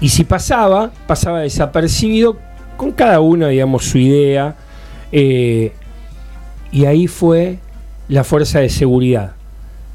[0.00, 2.38] Y si pasaba, pasaba desapercibido
[2.76, 4.56] con cada uno, digamos, su idea.
[5.12, 5.72] eh,
[6.72, 7.58] y ahí fue
[8.08, 9.32] la fuerza de seguridad,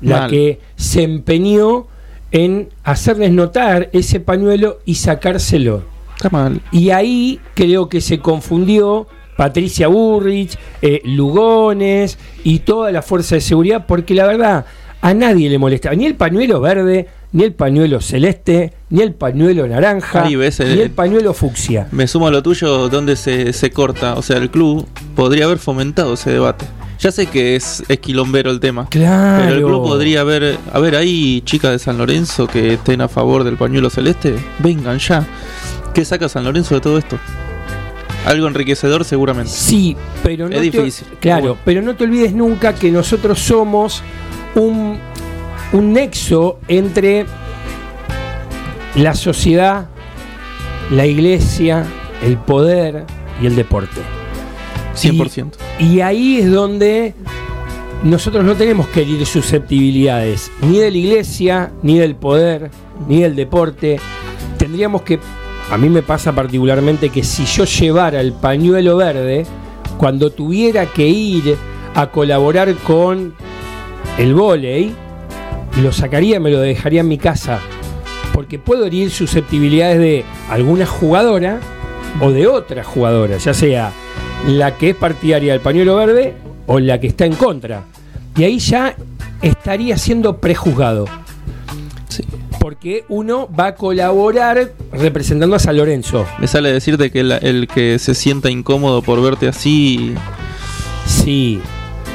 [0.02, 0.30] la Mal.
[0.30, 1.88] que se empeñó
[2.32, 5.84] en hacerles notar ese pañuelo y sacárselo.
[6.16, 6.62] Está mal.
[6.72, 9.08] Y ahí creo que se confundió
[9.38, 14.66] Patricia Burrich, eh, Lugones y toda la fuerza de seguridad, porque la verdad
[15.02, 19.66] a nadie le molestaba, ni el pañuelo verde, ni el pañuelo celeste, ni el pañuelo
[19.66, 21.88] naranja, Ahí ves, ni el pañuelo fucsia.
[21.92, 24.16] Me sumo a lo tuyo donde se, se corta.
[24.16, 24.86] O sea, el club
[25.16, 26.66] podría haber fomentado ese debate.
[27.00, 28.88] Ya sé que es, es quilombero el tema.
[28.90, 29.44] Claro.
[29.46, 30.58] Pero el club podría haber.
[30.74, 34.36] A ver, hay chicas de San Lorenzo que estén a favor del pañuelo celeste.
[34.60, 35.26] Vengan ya.
[35.94, 37.18] ¿Qué saca San Lorenzo de todo esto?
[38.26, 39.50] Algo enriquecedor seguramente.
[39.50, 41.08] Sí, pero no Es te- difícil.
[41.22, 41.58] claro, Bueno.
[41.64, 44.04] pero no te olvides nunca que nosotros somos
[44.56, 45.00] un,
[45.72, 47.26] un nexo entre
[48.96, 49.88] la sociedad,
[50.92, 51.86] la iglesia,
[52.22, 53.06] el poder
[53.42, 54.02] y el deporte.
[55.00, 55.54] 100%.
[55.80, 57.14] Y ahí es donde
[58.04, 62.72] nosotros no tenemos que herir susceptibilidades, ni de la iglesia, ni del poder,
[63.08, 64.00] ni del deporte.
[64.58, 65.20] Tendríamos que,
[65.70, 69.46] a mí me pasa particularmente que si yo llevara el pañuelo verde,
[69.98, 71.58] cuando tuviera que ir
[71.94, 73.34] a colaborar con
[74.18, 74.94] el vóley,
[75.82, 77.60] lo sacaría, me lo dejaría en mi casa.
[78.34, 81.60] Porque puedo herir susceptibilidades de alguna jugadora
[82.22, 83.92] o de otra jugadora, ya sea
[84.48, 86.34] la que es partidaria del pañuelo verde
[86.68, 87.84] o la que está en contra.
[88.38, 88.96] Y ahí ya
[89.42, 91.06] estaría siendo prejuzgado.
[92.08, 92.24] Sí.
[92.52, 96.26] ¿Por porque uno va a colaborar representando a San Lorenzo.
[96.40, 100.14] Me sale decirte que la- el que se sienta incómodo por verte así.
[101.06, 101.60] Sí,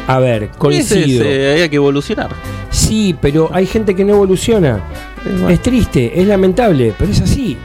[0.07, 1.25] a ver, coincido.
[1.25, 2.31] ese, eh, hay que evolucionar.
[2.71, 4.81] Sí, pero hay gente que no evoluciona.
[5.51, 7.57] Es triste, es lamentable, pero es así.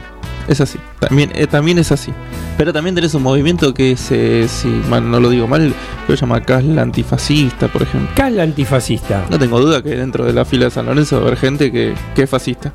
[0.48, 0.78] Es así.
[0.98, 2.12] También, eh, también es así.
[2.60, 5.72] Pero también tenés un movimiento que es, eh, si mal no lo digo mal,
[6.06, 8.10] se llama Casla antifascista, por ejemplo.
[8.14, 9.24] Casla antifascista.
[9.30, 11.72] No tengo duda que dentro de la fila de San Lorenzo va a haber gente
[11.72, 12.74] que, que es fascista.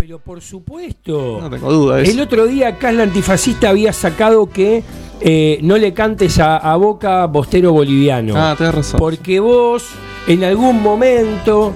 [0.00, 1.40] Pero por supuesto.
[1.42, 2.12] No tengo duda de eso.
[2.12, 4.82] El otro día Casla antifascista había sacado que
[5.20, 8.32] eh, no le cantes a, a Boca Bostero Boliviano.
[8.34, 8.98] Ah, tenés razón.
[8.98, 9.90] Porque vos
[10.26, 11.74] en algún momento...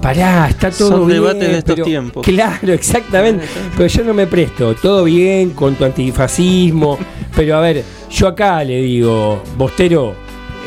[0.00, 1.20] Pará, está todo Son bien.
[1.20, 2.24] debates de estos pero- tiempos.
[2.24, 3.44] Claro, exactamente.
[3.76, 4.74] Pero yo no me presto.
[4.74, 6.98] Todo bien con tu antifascismo.
[7.36, 10.14] pero a ver, yo acá le digo, Bostero,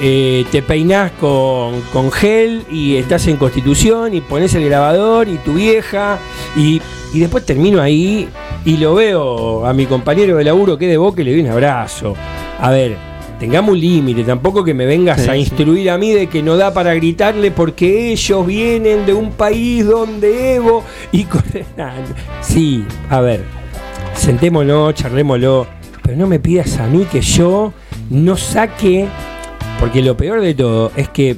[0.01, 5.37] eh, te peinás con, con gel y estás en Constitución y pones el grabador y
[5.37, 6.17] tu vieja
[6.55, 6.81] y,
[7.13, 8.27] y después termino ahí
[8.65, 11.41] y lo veo a mi compañero de laburo que es de boca y le doy
[11.41, 12.15] un abrazo.
[12.59, 12.97] A ver,
[13.43, 15.39] tengamos un límite, tampoco que me vengas Sí, a sí.
[15.39, 19.85] instruir a mí de que no da para gritarle porque ellos vienen de un país
[19.85, 21.23] donde Evo y...
[21.25, 21.43] con-
[22.41, 23.43] Sí, a ver,
[24.15, 25.67] sentémonos, charlémoslo,
[26.01, 27.73] pero no me pidas a mí que yo
[28.09, 29.07] no saque,
[29.77, 31.35] porque lo peor de todo es que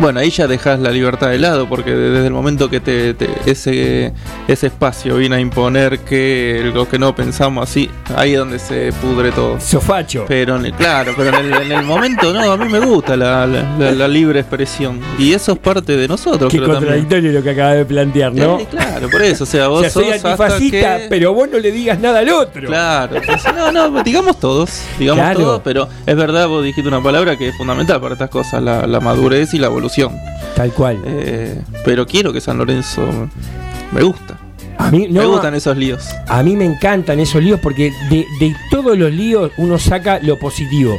[0.00, 3.30] Bueno, ahí ya dejas la libertad de lado, porque desde el momento que te, te-
[3.46, 4.12] ese,
[4.48, 8.92] ese espacio viene a imponer que lo que no pensamos así, ahí es donde se
[9.00, 9.60] pudre todo.
[9.60, 10.24] Sofacho.
[10.26, 13.16] Pero en el- claro, pero en el, en el momento no, a mí me gusta
[13.16, 14.98] la, la- la- la libre expresión.
[15.18, 16.94] Y eso es parte de nosotros, Qué creo también.
[17.04, 18.58] contradictorio lo que acaba de plantear, ¿no?
[18.58, 21.32] Sí, claro, por eso, o sea, O vos sea, soy sos hasta antifascista, que- pero
[21.32, 22.66] vos no le digas nada al otro.
[22.66, 25.38] Claro, entonces, no, no, digamos todos, digamos Claro.
[25.40, 28.86] todos, pero es verdad, vos dijiste una palabra que es fundamental para estas cosas, la,
[28.88, 30.16] la madurez y la evolución.
[30.56, 30.98] Tal cual.
[31.04, 33.02] Eh, pero quiero que San Lorenzo
[33.92, 34.38] me gusta.
[34.78, 36.04] A mí, no, me gustan esos líos.
[36.28, 40.38] A mí me encantan esos líos porque de, de todos los líos uno saca lo
[40.38, 40.96] positivo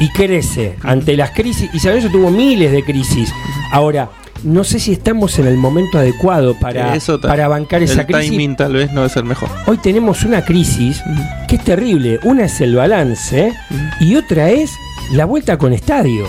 [0.00, 1.68] y crece ante las crisis.
[1.74, 3.30] Y San Lorenzo tuvo miles de crisis.
[3.72, 4.08] Ahora,
[4.44, 8.06] no sé si estamos en el momento adecuado para, Eso ta- para bancar esa el
[8.06, 8.30] crisis.
[8.30, 9.48] timing tal vez no es el mejor.
[9.66, 11.02] Hoy tenemos una crisis
[11.48, 12.20] que es terrible.
[12.22, 13.52] Una es el balance
[14.00, 14.70] y otra es
[15.12, 16.24] la vuelta con estadio.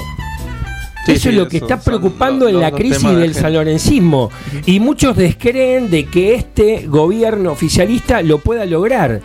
[1.09, 4.29] Sí, eso sí, es lo que eso está preocupando los- en la crisis del sanlorencismo.
[4.65, 9.21] Y muchos descreen de que este gobierno oficialista lo pueda lograr.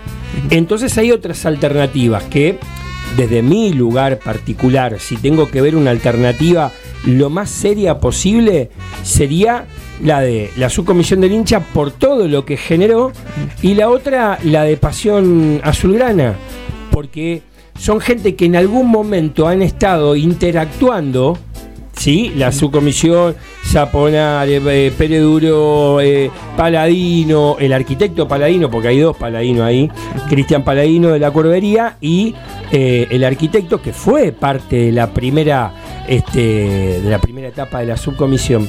[0.50, 2.58] Entonces hay otras alternativas que,
[3.16, 6.72] desde mi lugar particular, si tengo que ver una alternativa
[7.06, 8.70] lo más seria posible,
[9.02, 9.66] sería
[10.02, 13.12] la de la subcomisión del hincha por todo lo que generó
[13.62, 16.34] y la otra la de pasión azulgrana
[16.90, 17.42] porque
[17.78, 21.38] son gente que en algún momento han estado interactuando
[21.96, 22.32] ¿sí?
[22.36, 29.62] La subcomisión, Zaponar, eh, Pérez Duro, eh, Paladino, el arquitecto Paladino, porque hay dos Paladinos
[29.62, 29.90] ahí,
[30.28, 32.34] Cristian Paladino de la Corbería y
[32.72, 35.72] eh, el arquitecto que fue parte de la primera,
[36.08, 38.68] este, de la primera etapa de la subcomisión.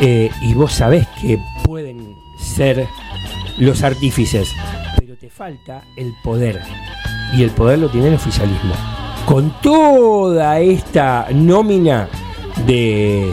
[0.00, 2.86] Eh, y vos sabés que pueden ser
[3.58, 4.50] los artífices,
[4.98, 6.60] pero te falta el poder.
[7.36, 8.74] Y el poder lo tiene el oficialismo.
[9.26, 12.08] Con toda esta nómina
[12.66, 13.32] de,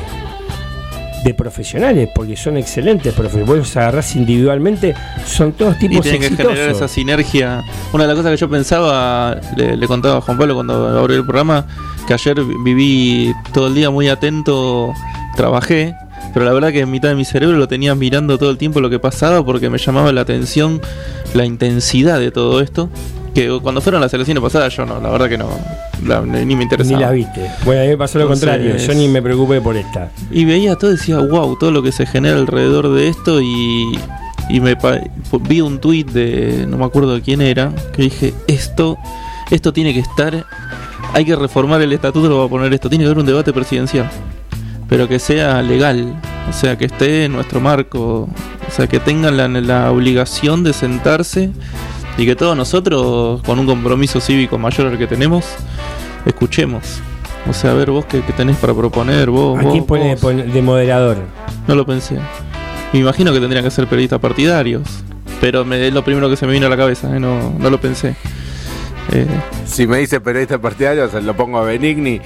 [1.23, 3.47] de profesionales, porque son excelentes profesionales.
[3.47, 4.95] Vos los agarrás individualmente,
[5.25, 7.63] son todos Y tipos tienen que generar esa sinergia.
[7.93, 11.17] Una de las cosas que yo pensaba, le, le contaba a Juan Pablo cuando abrió
[11.17, 11.65] el programa,
[12.07, 14.93] que ayer viví todo el día muy atento,
[15.35, 15.95] trabajé,
[16.33, 18.79] pero la verdad que en mitad de mi cerebro lo tenía mirando todo el tiempo
[18.79, 20.81] lo que pasaba porque me llamaba la atención
[21.33, 22.89] la intensidad de todo esto.
[23.37, 25.47] Que cuando fueron las elecciones pasadas yo no, la verdad que no,
[26.07, 26.97] la- ni me interesaba.
[26.97, 27.51] Ni la viste.
[27.65, 28.77] Bueno, a mí me pasó lo Entonces- contrario.
[28.77, 30.09] Yo ni me preocupé por esta.
[30.31, 33.91] Y veía todo y decía, wow, todo lo que se genera alrededor de esto y,
[34.49, 34.75] y me
[35.41, 38.97] vi un tuit de, no me acuerdo de quién era, que dije, esto,
[39.51, 40.43] esto tiene que estar,
[41.13, 43.53] hay que reformar el estatuto, lo va a poner esto, tiene que haber un debate
[43.53, 44.09] presidencial,
[44.89, 46.11] pero que sea legal,
[46.49, 48.27] o sea, que esté en nuestro marco,
[48.67, 51.51] o sea, que tengan la, la obligación de sentarse
[52.17, 55.45] y que todos nosotros, con un compromiso cívico mayor al que tenemos,
[56.25, 56.99] escuchemos.
[57.49, 59.59] O sea, a ver vos qué, qué tenés para proponer, vos...
[59.59, 60.35] ¿A quién pone vos.
[60.35, 61.17] de moderador?
[61.67, 62.19] No lo pensé.
[62.91, 64.83] Me imagino que tendrían que ser periodistas partidarios.
[65.39, 67.19] Pero me, es lo primero que se me vino a la cabeza, ¿eh?
[67.19, 68.15] no, no lo pensé.
[69.11, 69.27] Eh,
[69.65, 72.19] Si me dice periodista partidario, se lo pongo a Benigni,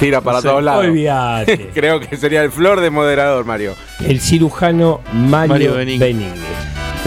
[0.00, 0.86] tira para No todos lados.
[1.74, 3.74] Creo que sería el flor de moderador, Mario.
[4.04, 5.98] El cirujano Mario, Mario Benigni.
[5.98, 6.40] Benigni.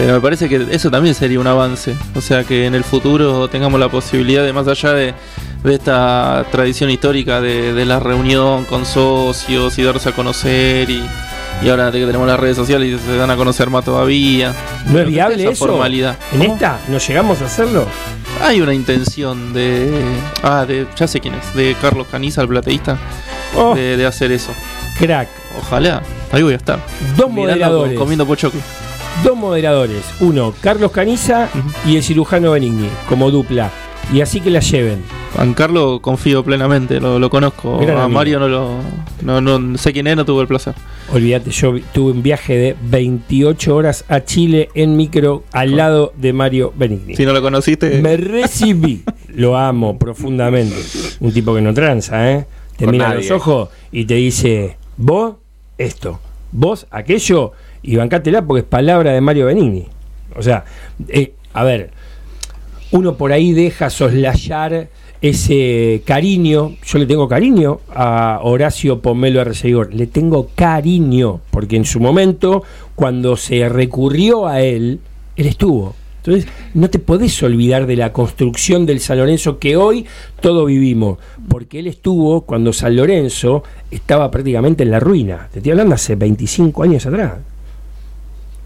[0.00, 1.94] Pero me parece que eso también sería un avance.
[2.16, 5.12] O sea, que en el futuro tengamos la posibilidad de, más allá de,
[5.62, 11.04] de esta tradición histórica de, de la reunión con socios y darse a conocer y,
[11.62, 14.54] Y ahora que tenemos las redes sociales y se dan a conocer más todavía.
[14.86, 15.66] ¿No es viable esa eso?
[15.66, 16.16] formalidad.
[16.32, 16.54] ¿En ¿Cómo?
[16.54, 17.86] esta no llegamos a hacerlo?
[18.42, 20.00] Hay una intención de.
[20.42, 20.86] Ah, de.
[20.96, 21.54] Ya sé quién es.
[21.54, 22.96] De Carlos Caniza, el plateísta.
[23.54, 23.74] Oh.
[23.74, 24.52] De, de hacer eso.
[24.98, 25.28] Crack.
[25.58, 26.00] Ojalá.
[26.32, 26.78] Ahí voy a estar.
[27.18, 27.98] Dos moderadores.
[27.98, 28.62] Comiendo pochoclo.
[29.24, 30.02] Dos moderadores.
[30.20, 31.50] Uno, Carlos Caniza
[31.86, 33.70] y el cirujano Benigni, como dupla.
[34.14, 35.02] Y así que la lleven.
[35.34, 37.78] Juan Carlos confío plenamente, lo, lo conozco.
[37.78, 38.18] Gran a amigo.
[38.18, 38.70] Mario no lo.
[39.22, 40.74] No, no sé quién es, no tuve el placer.
[41.12, 46.32] Olvídate, yo tuve un viaje de 28 horas a Chile en micro al lado de
[46.32, 47.14] Mario Benigni.
[47.14, 48.00] Si no lo conociste.
[48.00, 49.02] Me recibí.
[49.28, 50.76] Lo amo profundamente.
[51.20, 52.46] Un tipo que no tranza, ¿eh?
[52.76, 53.28] Te mira nadie.
[53.28, 55.34] los ojos y te dice, vos
[55.76, 56.18] esto,
[56.52, 57.52] vos aquello,
[57.82, 59.86] y bancátela porque es palabra de Mario Benigni.
[60.36, 60.64] O sea,
[61.08, 61.90] eh, a ver,
[62.92, 64.88] uno por ahí deja soslayar
[65.22, 66.76] ese cariño.
[66.84, 69.94] Yo le tengo cariño a Horacio Pomelo Arcegor.
[69.94, 72.62] Le tengo cariño, porque en su momento,
[72.94, 75.00] cuando se recurrió a él,
[75.36, 75.94] él estuvo.
[76.18, 80.04] Entonces, no te podés olvidar de la construcción del San Lorenzo que hoy
[80.40, 85.48] todo vivimos, porque él estuvo cuando San Lorenzo estaba prácticamente en la ruina.
[85.50, 87.32] Te estoy hablando hace 25 años atrás.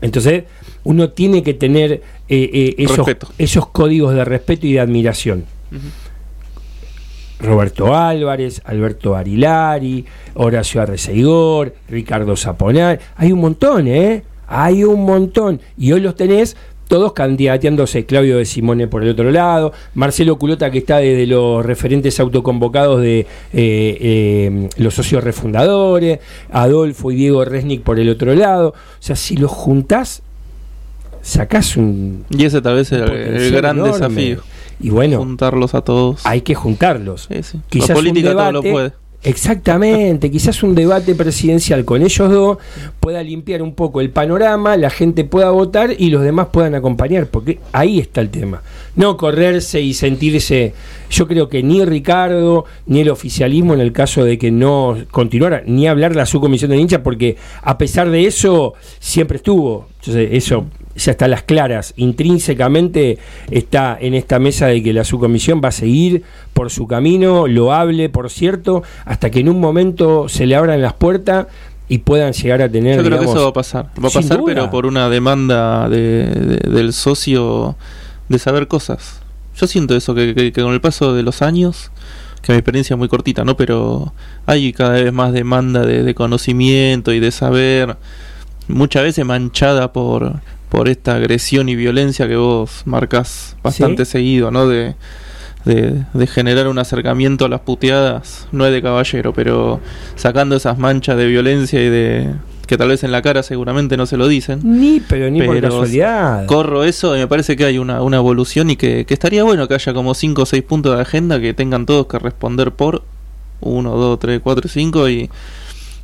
[0.04, 0.44] Entonces,
[0.82, 3.06] uno tiene que tener eh, eh, esos,
[3.38, 5.46] esos códigos de respeto y de admiración.
[7.40, 10.04] Roberto Álvarez, Alberto Arilari,
[10.34, 13.00] Horacio Arreceigor, Ricardo Zaponar.
[13.16, 14.22] Hay un montón, ¿eh?
[14.46, 15.62] Hay un montón.
[15.78, 16.54] Y hoy los tenés
[16.88, 18.06] todos candidateándose.
[18.06, 23.00] Claudio de Simone por el otro lado, Marcelo Culota que está desde los referentes autoconvocados
[23.00, 26.20] de eh, eh, los socios refundadores,
[26.50, 28.68] Adolfo y Diego Resnick por el otro lado.
[28.70, 30.22] O sea, si los juntás,
[31.22, 32.24] sacás un...
[32.30, 33.92] Y ese tal vez es el, gran enorme.
[33.92, 34.42] desafío.
[34.80, 36.26] Y bueno, Juntarlos a todos.
[36.26, 37.28] hay que juntarlos.
[37.30, 37.60] Sí, sí.
[37.68, 38.92] Quizás la un política todo lo puede.
[39.24, 42.58] Exactamente, quizás un debate presidencial con ellos dos
[43.00, 47.28] pueda limpiar un poco el panorama, la gente pueda votar y los demás puedan acompañar,
[47.28, 48.60] porque ahí está el tema.
[48.96, 50.74] No correrse y sentirse,
[51.08, 55.62] yo creo que ni Ricardo ni el oficialismo en el caso de que no continuara,
[55.64, 59.88] ni hablar la subcomisión de hincha, porque a pesar de eso siempre estuvo.
[60.00, 63.18] Entonces, eso ya está a las claras, intrínsecamente
[63.50, 66.22] está en esta mesa de que la subcomisión va a seguir
[66.52, 68.82] por su camino, loable, por cierto,
[69.14, 71.46] hasta que en un momento se le abran las puertas
[71.88, 72.96] y puedan llegar a tener.
[72.96, 73.84] Yo creo que eso va a pasar.
[74.02, 74.44] Va a pasar, duda.
[74.46, 77.76] pero por una demanda de, de- del socio
[78.28, 79.20] de saber cosas.
[79.56, 81.92] Yo siento eso, que, que- que con el paso de los años,
[82.42, 83.56] que mi experiencia es muy cortita, ¿no?
[83.56, 84.12] Pero
[84.46, 87.96] hay cada vez más demanda de, de conocimiento y de saber,
[88.66, 94.10] muchas veces manchada por, por esta agresión y violencia que vos marcas bastante Sí.
[94.10, 94.66] seguido, ¿no?
[94.66, 94.96] De,
[95.64, 99.80] de, de generar un acercamiento a las puteadas, no es de caballero, pero
[100.16, 102.34] sacando esas manchas de violencia y de
[102.66, 104.60] que tal vez en la cara seguramente no se lo dicen.
[104.64, 106.46] Ni, pero ni por casualidad.
[106.46, 109.68] Corro eso y me parece que hay una, una evolución y que, que estaría bueno
[109.68, 113.02] que haya como 5 o 6 puntos de agenda que tengan todos que responder por
[113.60, 115.30] 1, 2, 3, 4, 5 y,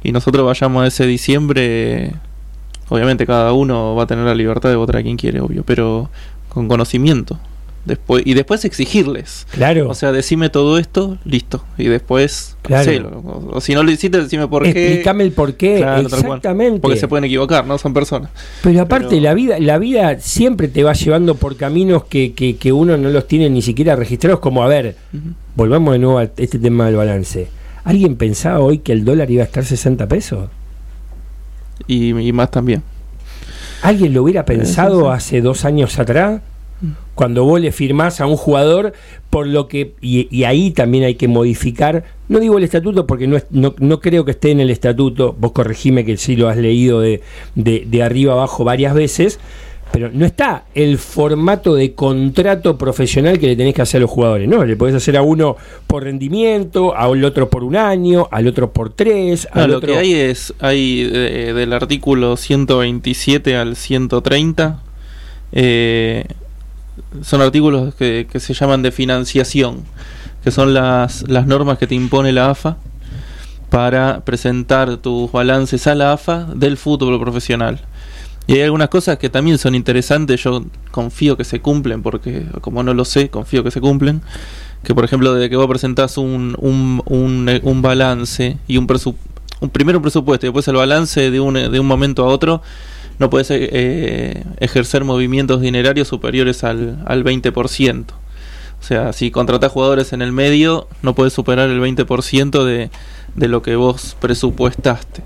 [0.03, 2.15] y nosotros vayamos a ese diciembre.
[2.89, 6.11] Obviamente cada uno va a tener la libertad de votar a quien quiere, obvio, pero
[6.49, 7.39] con conocimiento.
[7.85, 9.47] Después, y después exigirles.
[9.53, 9.89] Claro.
[9.89, 11.65] O sea, decime todo esto, listo.
[11.79, 12.83] Y después, Claro.
[12.83, 13.09] hacelo.
[13.25, 14.69] O, o si no lo hiciste, decime por qué.
[14.89, 15.79] Explícame el por qué.
[15.79, 16.03] Claro.
[16.03, 16.81] Exactamente.
[16.81, 17.79] Porque se pueden equivocar, ¿no?
[17.79, 18.31] Son personas.
[18.63, 22.57] Pero aparte, Pero- la vida la vida siempre te va llevando por caminos que, que,
[22.57, 24.97] que uno no los tiene ni siquiera registrados, como, a ver,
[25.57, 27.49] volvamos de nuevo a este tema del balance.
[27.85, 30.51] ¿Alguien pensaba hoy que el dólar iba a estar 60 pesos?
[31.87, 32.83] Y, y más también.
[33.83, 36.43] ¿Alguien lo hubiera pensado hace dos años atrás?
[37.15, 38.93] Cuando vos le firmás a un jugador
[39.29, 43.27] por lo que, y, y ahí también hay que modificar, no digo el estatuto porque
[43.27, 46.49] no, es- no, no creo que esté en el estatuto, vos corregime que sí lo
[46.49, 47.21] has leído de,
[47.55, 49.39] de, de arriba abajo varias veces,
[49.93, 54.11] pero no está el formato de contrato profesional que le tenés que hacer a los
[54.11, 58.47] jugadores, no, le podés hacer a uno por rendimiento, al otro por un año, al
[58.47, 59.93] otro por tres, No, lo otro...
[59.93, 64.81] que hay es, hay eh, del artículo 127 al 130,
[65.53, 66.25] eh,
[67.23, 69.85] son artículos que, que se llaman de financiación,
[70.43, 72.77] que son las, las normas que te impone la AFA
[73.71, 77.81] para presentar tus balances a la AFA del fútbol profesional.
[78.47, 82.83] Y hay algunas cosas que también son interesantes, yo confío que se cumplen, porque como
[82.83, 84.23] no lo sé, confío que se cumplen.
[84.83, 89.31] Que por ejemplo, desde que vos presentás un, un, un, un balance y un presupuesto,
[89.61, 92.63] un, primero un presupuesto y después el balance de un, de un momento a otro,
[93.21, 98.05] no puedes eh, ejercer movimientos dinerarios superiores al, al 20%.
[98.11, 102.91] O sea, si contratás jugadores en el medio, no puedes superar el 20% de,
[103.37, 105.23] de lo que vos presupuestaste.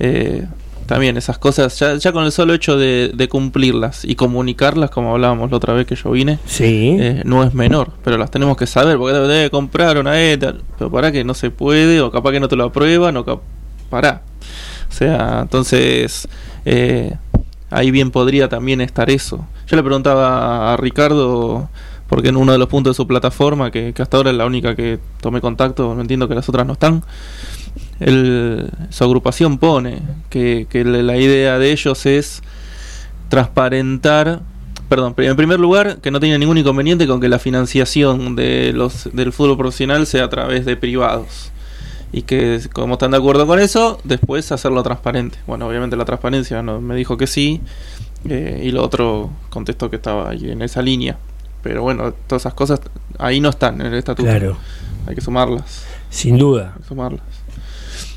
[0.00, 0.44] Eh,
[0.86, 5.12] también esas cosas, ya, ya con el solo hecho de, de cumplirlas y comunicarlas, como
[5.12, 6.96] hablábamos la otra vez que yo vine, Sí.
[7.00, 10.54] eh, no es menor, pero las tenemos que saber, porque debe de comprar una ETA,
[10.78, 13.40] pero para que no se puede, o capaz que no te lo aprueban, o
[13.90, 14.22] para.
[14.88, 16.28] O sea, entonces,
[16.64, 17.14] eh,
[17.70, 19.46] ahí bien podría también estar eso.
[19.66, 21.68] Yo le preguntaba a Ricardo,
[22.08, 24.46] porque en uno de los puntos de su plataforma, que, que hasta ahora es la
[24.46, 27.02] única que tomé contacto, no entiendo que las otras no están,
[28.00, 32.42] él- su agrupación pone que, que la idea de ellos es
[33.28, 34.40] transparentar,
[34.88, 39.10] perdón, en primer lugar, que no tiene ningún inconveniente con que la financiación de los
[39.12, 41.50] del fútbol profesional sea a través de privados.
[42.12, 45.38] Y que como están de acuerdo con eso, después hacerlo transparente.
[45.46, 47.60] Bueno, obviamente la transparencia no, me dijo que sí,
[48.28, 51.16] eh, y lo otro contestó que estaba ahí en esa línea.
[51.62, 52.80] Pero bueno, todas esas cosas
[53.18, 54.28] ahí no están en el estatuto.
[54.28, 54.56] Claro.
[55.06, 56.72] Hay que sumarlas, Sin duda.
[56.74, 57.22] hay que sumarlas.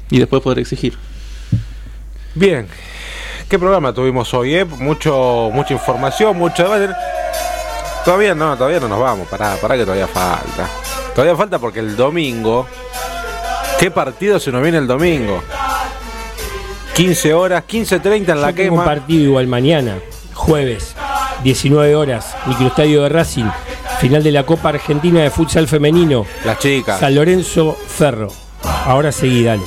[0.10, 0.96] Y después poder exigir.
[2.36, 2.68] Bien.
[3.48, 4.66] ¿Qué programa tuvimos hoy, eh?
[4.66, 6.94] Mucho, mucha información, mucho debate.
[8.06, 9.28] Todavía no, todavía no nos vamos.
[9.28, 10.70] Pará, pará que todavía falta.
[11.14, 12.68] Todavía falta porque el domingo.
[13.80, 15.42] ¿Qué partido se nos viene el domingo?
[16.96, 18.86] 15 horas, 15.30 en la Yo tengo un quema.
[18.86, 20.00] partido igual mañana,
[20.34, 20.96] jueves,
[21.44, 23.46] 19 horas, microestadio de Racing,
[24.02, 27.00] final de la Copa Argentina de Futsal Femenino, Las chicas.
[27.00, 28.28] San Lorenzo Ferro.
[28.64, 29.62] Ahora seguí, dale,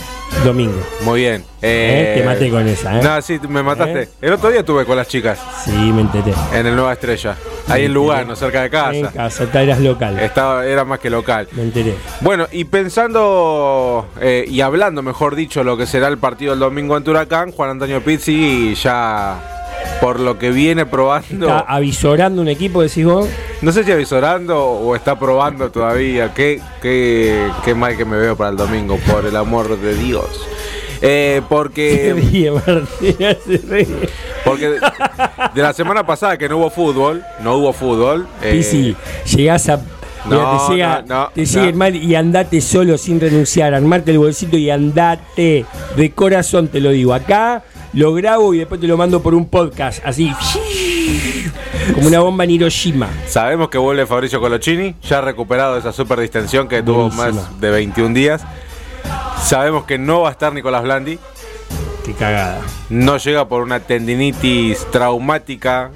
[0.44, 0.80] domingo.
[1.04, 1.44] Muy bien.
[1.60, 3.02] Eh, te maté con esa, ¿eh?
[3.02, 4.02] No, sí, me mataste.
[4.02, 4.08] ¿Eh?
[4.20, 6.32] El otro día estuve con las chicas Sí, me enteré.
[6.52, 7.36] en el Nueva Estrella.
[7.68, 9.12] Ahí en Lugano, cerca de En casa.
[9.12, 10.18] casa, ta- eras local.
[10.18, 11.46] Estaba, era más que local.
[11.52, 11.94] Me enteré.
[12.20, 16.96] Bueno, y pensando eh, y hablando, mejor dicho, lo que será el partido el domingo
[16.96, 19.61] en Turacán, Juan Antonio Pizzi ya
[20.00, 23.28] por lo que viene probando, Está avisorando un equipo, decís vos.
[23.60, 28.36] no sé si avisorando o está probando todavía, qué, qué, qué mal que me veo
[28.36, 30.48] para el domingo, por el amor de Dios.
[31.04, 32.14] Eh, porque,
[34.44, 34.68] porque
[35.54, 38.26] de la semana pasada que no hubo fútbol, no hubo fútbol.
[38.42, 38.96] eh, Pisi,
[39.34, 39.80] llegás a.
[40.24, 41.64] No, te llega, no, no, te no.
[41.64, 45.66] el mal y andate solo sin renunciar, armarte el bolsito y andate.
[45.96, 47.12] De corazón te lo digo.
[47.12, 50.32] Acá lo grabo y después te lo mando por un podcast, así.
[51.94, 53.08] Como una bomba en Hiroshima.
[53.26, 57.32] Sabemos que vuelve Fabricio Colochini, ya recuperado de esa super distensión que tuvo Buenísima.
[57.32, 58.42] más de 21 días.
[59.42, 61.18] Sabemos que no va a estar Nicolás Blandi,
[62.04, 62.60] Qué cagada.
[62.88, 65.90] no llega por una tendinitis traumática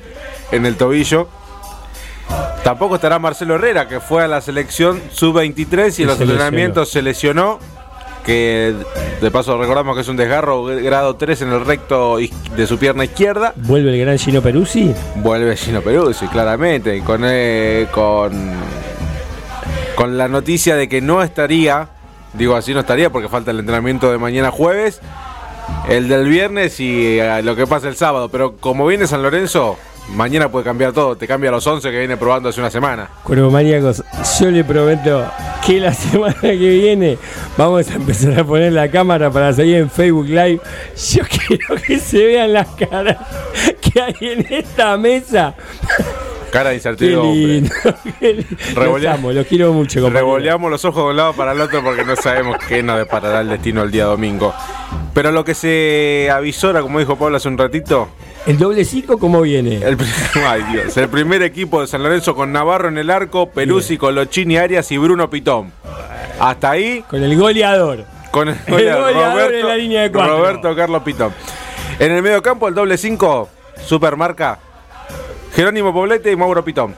[0.50, 1.28] en el tobillo.
[2.64, 7.00] Tampoco estará Marcelo Herrera, que fue a la selección sub-23 y en los entrenamientos se
[7.00, 7.60] lesionó.
[8.26, 8.74] Que
[9.20, 13.04] de paso recordamos que es un desgarro grado 3 en el recto de su pierna
[13.04, 13.52] izquierda.
[13.54, 14.92] ¿Vuelve el gran Gino Peruzzi?
[15.14, 18.32] Vuelve Gino Peruzzi, claramente, con, eh, con,
[19.94, 21.88] con la noticia de que no estaría,
[22.32, 25.00] digo así no estaría porque falta el entrenamiento de mañana jueves,
[25.88, 29.78] el del viernes y eh, lo que pasa el sábado, pero como viene San Lorenzo,
[30.14, 33.08] mañana puede cambiar todo, te cambia los 11 que viene probando hace una semana.
[33.22, 34.02] Cuervo Maníacos,
[34.40, 35.26] yo le prometo
[35.64, 37.18] que la semana que viene
[37.56, 40.60] vamos a empezar a poner la cámara para salir en Facebook Live.
[41.10, 43.16] Yo quiero que se vean las caras
[43.80, 45.54] que hay en esta mesa.
[46.50, 47.68] Cara de incertidumbre.
[48.74, 50.00] Los amo, los quiero mucho.
[50.00, 50.26] compañero.
[50.26, 53.40] Revoleamos los ojos de un lado para el otro porque no sabemos qué nos deparará
[53.40, 54.54] el destino el día domingo.
[55.12, 58.08] Pero lo que se avisora, como dijo Pablo hace un ratito,
[58.46, 59.76] ¿El doble cinco cómo viene?
[59.82, 59.96] El,
[60.46, 60.96] ay, Dios.
[60.96, 64.98] El primer equipo de San Lorenzo con Navarro en el arco, Peruzzi, Colochini, Arias y
[64.98, 65.72] Bruno Pitón.
[66.38, 68.04] Hasta ahí, Con el goleador.
[68.30, 70.36] con el, El goleador en la línea de cuatro.
[70.38, 71.32] Roberto Carlos Pitón.
[71.98, 73.48] En el medio campo, el doble 5,
[73.84, 74.58] supermarca,
[75.54, 76.94] Jerónimo Poblete y Mauro Pitón.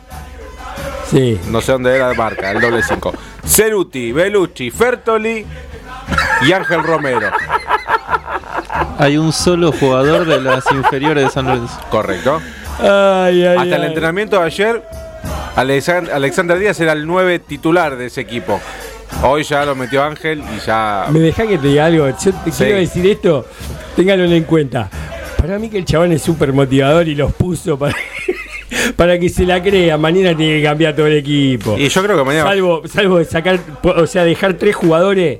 [1.08, 1.40] Sí.
[1.48, 3.12] No sé dónde era de marca, el doble 5.
[3.46, 5.46] Ceruti, Belucci, Fertoli
[6.42, 7.30] y Ángel Romero.
[8.98, 11.78] Hay un solo jugador de las inferiores de San Lorenzo.
[11.90, 12.40] Correcto.
[12.80, 13.88] Ay, ay, Hasta el ay.
[13.88, 14.82] entrenamiento de ayer,
[15.56, 18.60] Alexan- Alexander Díaz era el 9 titular de ese equipo.
[19.22, 21.06] Hoy ya lo metió Ángel y ya.
[21.10, 22.06] ¿Me dejá que te diga algo?
[22.08, 22.64] Yo te Sí.
[22.64, 23.46] quiero decir esto,
[23.96, 24.88] ténganlo en cuenta.
[25.38, 27.94] Para mí que el chabón es súper motivador y los puso para,
[28.96, 29.96] para que se la crea.
[29.96, 31.76] Mañana tiene que cambiar todo el equipo.
[31.78, 32.48] Y yo creo que mañana.
[32.50, 35.38] Salvo, salvo de sacar, o sea, dejar tres jugadores.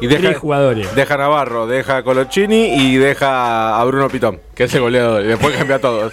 [0.00, 0.94] Y deja, tres jugadores.
[0.94, 2.02] deja a Navarro, deja a
[2.36, 5.22] y deja a Bruno Pitón, que es el goleador.
[5.24, 6.12] Y después cambia a todos.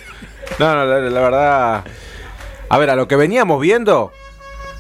[0.59, 1.83] No, no, la, la verdad.
[2.69, 4.11] A ver, a lo que veníamos viendo.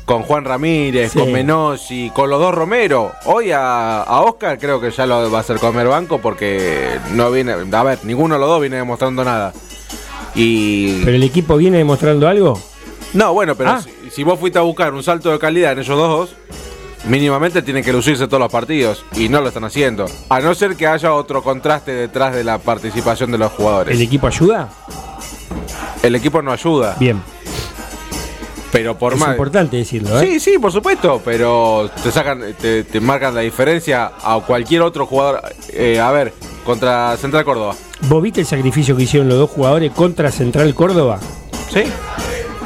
[0.05, 1.19] Con Juan Ramírez, Sí.
[1.19, 3.11] con Menossi, con los dos Romero.
[3.25, 7.29] Hoy a, a Oscar creo que ya lo va a hacer comer banco porque no
[7.29, 7.53] viene.
[7.73, 9.51] A ver, ninguno de los dos viene demostrando nada.
[10.33, 11.01] Y.
[11.03, 12.57] ¿Pero el equipo viene demostrando algo?
[13.13, 13.81] No, bueno, pero Ah.
[13.81, 16.35] si, si vos fuiste a buscar un salto de calidad en ellos dos,
[17.05, 20.05] mínimamente tienen que lucirse todos los partidos y no lo están haciendo.
[20.29, 23.95] A no ser que haya otro contraste detrás de la participación de los jugadores.
[23.95, 24.69] ¿El equipo ayuda?
[26.03, 26.95] El equipo no ayuda.
[26.99, 27.21] Bien.
[28.71, 29.29] Pero por es más.
[29.29, 30.25] importante decirlo, ¿eh?
[30.25, 35.05] Sí, sí, por supuesto, pero te sacan, te, te marcan la diferencia a cualquier otro
[35.05, 35.41] jugador.
[35.69, 36.33] Eh, a ver,
[36.65, 37.75] contra Central Córdoba.
[38.01, 41.19] ¿Vos viste el sacrificio que hicieron los dos jugadores contra Central Córdoba?
[41.73, 41.83] Sí.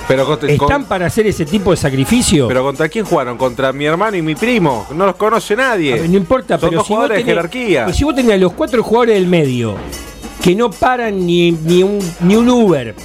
[0.07, 2.47] Pero ¿Están con- para hacer ese tipo de sacrificio?
[2.47, 3.37] pero contra quién jugaron?
[3.37, 4.85] Contra mi hermano y mi primo.
[4.93, 5.93] No los conoce nadie.
[5.93, 7.85] A ver, no importa, Son pero si vos, jugadores de tenés, jerarquía.
[7.85, 9.75] pero si vos tenés a los cuatro jugadores del medio
[10.43, 12.95] que no paran ni, ni, un, ni un Uber,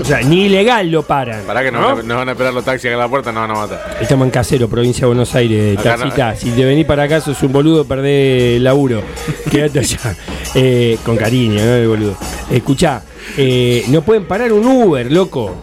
[0.00, 1.42] o sea, ni ilegal lo paran.
[1.46, 1.80] Para que ¿no?
[1.80, 3.60] van a- nos van a esperar los taxis acá en la puerta, nos van a
[3.60, 3.96] matar.
[4.00, 6.12] Estamos en Casero, provincia de Buenos Aires, Acá no.
[6.36, 9.02] Si te venís para acá, sos un boludo, perdés el laburo.
[9.50, 10.14] Quédate allá.
[10.54, 11.72] Eh, con cariño, ¿no?
[11.74, 12.16] El boludo.
[12.50, 13.02] Escuchá,
[13.38, 15.56] eh, no pueden parar un Uber, loco.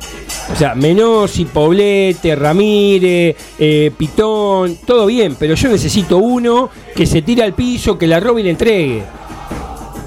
[0.53, 7.22] O sea, Menossi, Poblete, Ramírez, eh, Pitón, todo bien, pero yo necesito uno que se
[7.22, 9.03] tire al piso, que la robe y le entregue.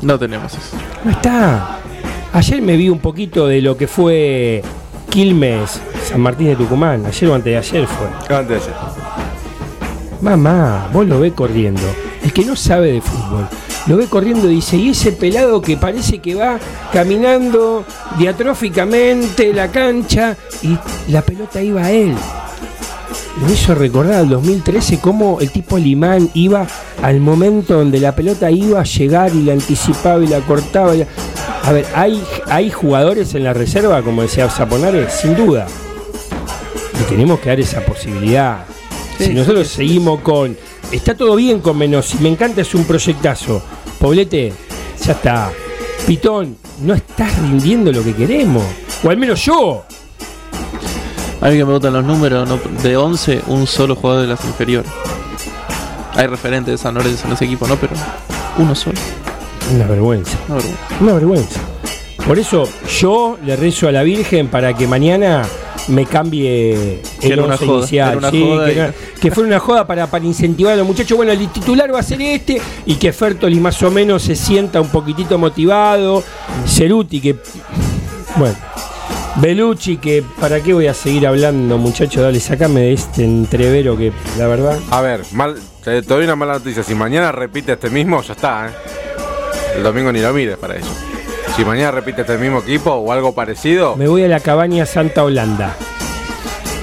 [0.03, 0.77] No tenemos eso.
[1.05, 1.79] No está.
[2.33, 4.63] Ayer me vi un poquito de lo que fue
[5.09, 7.07] Quilmes, San Martín de Tucumán.
[7.07, 8.37] Ayer o antes de ayer fue.
[8.37, 8.75] Antes de ayer.
[10.21, 11.83] Mamá, vos lo ves corriendo.
[12.25, 13.47] El que no sabe de fútbol,
[13.87, 16.59] lo ve corriendo y dice, y ese pelado que parece que va
[16.91, 17.85] caminando
[18.19, 20.77] diatróficamente la cancha y
[21.13, 22.15] la pelota iba a él.
[23.45, 26.67] Me hizo recordar al 2013 cómo el tipo Limán iba
[27.03, 30.95] al momento donde la pelota iba a llegar y la anticipaba y la cortaba.
[31.65, 35.67] A ver, ¿hay, hay jugadores en la reserva, como decía Zaponares, sin duda.
[37.01, 38.65] Y tenemos que dar esa posibilidad.
[39.19, 40.57] Si nosotros seguimos con.
[40.93, 42.15] Está todo bien con menos.
[42.21, 43.63] me encanta, es un proyectazo.
[43.99, 44.53] Poblete,
[45.05, 45.53] ya está.
[46.07, 48.65] Pitón, no estás rindiendo lo que queremos.
[49.03, 49.85] O al menos yo.
[51.41, 54.45] A mí que me gustan los números, no- de 11, un solo jugador de las
[54.45, 54.91] inferiores.
[56.15, 57.77] Hay referentes de San Lorenzo en ese equipo, ¿no?
[57.77, 57.93] Pero
[58.59, 58.97] uno solo.
[59.75, 60.39] Una vergüenza.
[60.49, 60.79] Una vergüenza.
[61.01, 61.61] Una vergüenza.
[62.27, 62.69] Por eso
[63.01, 65.43] yo le rezo a la Virgen para que mañana
[65.89, 68.09] me cambie Que el once joda, inicial.
[68.11, 70.77] era una sí, joda que, y- era- que fuera una joda para, para incentivar a
[70.77, 71.17] los muchachos.
[71.17, 74.81] Bueno, el titular va a ser este y que Fertoli más o menos se sienta
[74.81, 76.23] un poquitito motivado.
[76.67, 77.37] Ceruti que...
[78.37, 78.57] Bueno.
[79.37, 80.23] Belucci que...
[80.41, 82.23] ¿Para qué voy a seguir hablando muchachos?
[82.23, 84.79] Dale, sacame de este entrevero que la verdad...
[84.91, 86.85] A ver, mal, te doy una mala noticia.
[86.85, 88.71] Si mañana repite este mismo, ya está, ¿eh?
[89.77, 90.87] El domingo ni lo mires para eso.
[91.57, 95.23] Si mañana repite este mismo equipo o algo parecido, Me voy a la cabaña Santa
[95.23, 95.77] Holanda.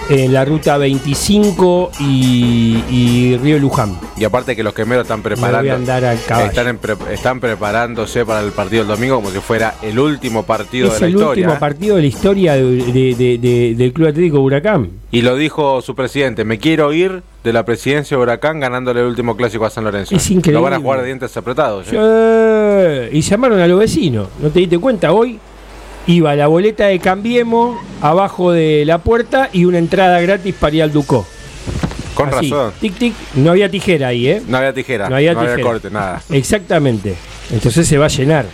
[0.10, 3.98] En la ruta 25 y, y Río Luján.
[4.18, 8.52] y aparte que los quemeros están preparando, andar están, en pre- están preparándose para el
[8.52, 11.30] partido del domingo como si fuera el último partido es de la el historia.
[11.30, 11.58] último ¿eh?
[11.60, 14.90] partido de la historia de- de- de- de- del Club Atlético Huracán.
[15.12, 19.08] Y lo dijo su presidente, me quiero ir de la presidencia de Huracán ganándole el
[19.08, 20.14] último clásico a San Lorenzo.
[20.14, 20.60] Es increíble.
[20.60, 21.88] Lo van a jugar de dientes apretados.
[21.92, 23.10] ¿eh?
[23.12, 24.28] Sí, Y llamaron a los vecinos.
[24.42, 25.14] ¿No te diste cuenta?
[25.14, 25.40] Hoy
[26.08, 30.84] iba la boleta de Cambiemos abajo de la puerta y una entrada gratis para ir
[30.84, 31.26] al Ducó.
[32.16, 32.74] Con Así, razón.
[32.82, 33.14] Tic, tic.
[33.36, 34.42] No había tijera ahí, ¿eh?
[34.48, 35.62] No había tijera, No había tijera.
[35.64, 36.22] corte, nada.
[36.30, 37.16] Exactamente.
[37.52, 38.46] Entonces se va a llenar.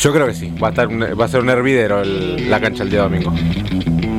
[0.00, 2.60] Yo creo que sí, va a, estar un- va a ser un hervidero el- la
[2.60, 3.32] cancha el día domingo.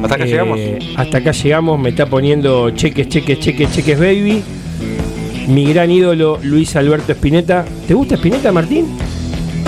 [0.03, 0.59] ¿Hasta acá Eh, llegamos?
[0.95, 4.43] Hasta acá llegamos, me está poniendo cheques, cheques, cheques, cheques, baby.
[5.47, 7.65] Mi gran ídolo, Luis Alberto Espineta.
[7.87, 8.87] ¿Te gusta Espineta, Martín?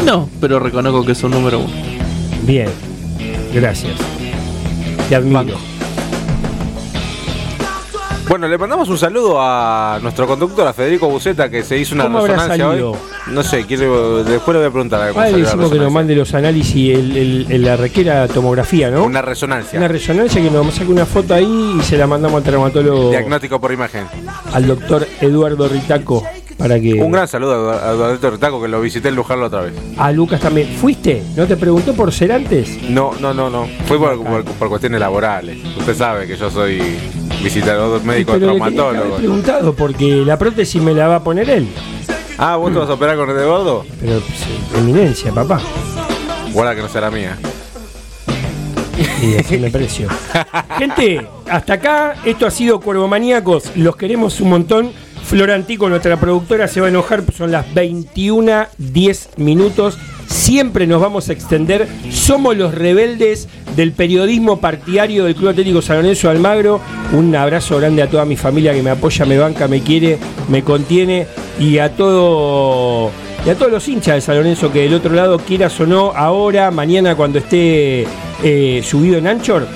[0.06, 1.70] No, pero reconozco que es un número uno.
[2.44, 2.70] Bien,
[3.62, 3.94] gracias.
[5.10, 5.58] Te admiro.
[8.30, 12.04] Bueno, le mandamos un saludo a nuestro conductor, a Federico Buceta, que se hizo una
[12.06, 12.92] ¿Cómo habrá resonancia salido?
[12.92, 12.98] hoy.
[13.28, 15.02] No sé, quiero, después le voy a preguntar.
[15.02, 18.92] a Ah, le decimos que nos mande los análisis, el, el- el- la requiera tomografía,
[18.92, 19.06] ¿no?
[19.06, 19.80] Una resonancia.
[19.80, 23.62] Una resonancia que nos saque una foto ahí y se la mandamos al traumatólogo, Diagnóstico
[23.62, 24.04] por imagen.
[24.54, 26.22] al doctor Eduardo Ritaco,
[26.58, 26.96] para que...
[26.96, 29.74] Un gran saludo a Eduardo Retaco, que lo visité en Luján la otra vez.
[29.98, 30.68] A Lucas también.
[30.70, 31.24] ¿Fuiste?
[31.36, 32.82] ¿No te preguntó por ser antes?
[32.90, 33.68] No, no, no, no.
[33.86, 35.58] Fue por, por- por cuestiones laborales.
[35.78, 36.82] Usted sabe que yo soy
[37.44, 39.18] visitador médico Pero le tenía que traumatólogo.
[39.18, 41.68] preguntado porque la prótesis me la va a poner él.
[42.40, 43.86] Ah, ¿vos te vas a operar con Eduardo?
[44.02, 45.60] Pero pues, eminencia, papá.
[46.54, 47.38] Guarda que no será mía.
[49.22, 50.08] Y así me pareció.
[50.78, 53.76] Gente, hasta acá, esto ha sido Cuervo Maníacos.
[53.76, 54.92] Los queremos un montón.
[55.28, 57.22] Florantico, nuestra productora, se va a enojar.
[57.38, 59.98] Son las 21.10 minutos.
[60.26, 61.86] Siempre nos vamos a extender.
[62.10, 66.80] Somos los rebeldes del periodismo partidario del Club Atlético San Lorenzo Almagro.
[67.12, 70.18] Un abrazo grande a toda mi familia que me apoya, me banca, me quiere,
[70.48, 71.28] me contiene.
[71.60, 73.12] Y a todo.
[73.46, 76.14] Y a todos los hinchas de San Lorenzo que del otro lado, quieras o no,
[76.16, 78.08] ahora, mañana cuando esté
[78.44, 79.68] eh, subido en Anchor,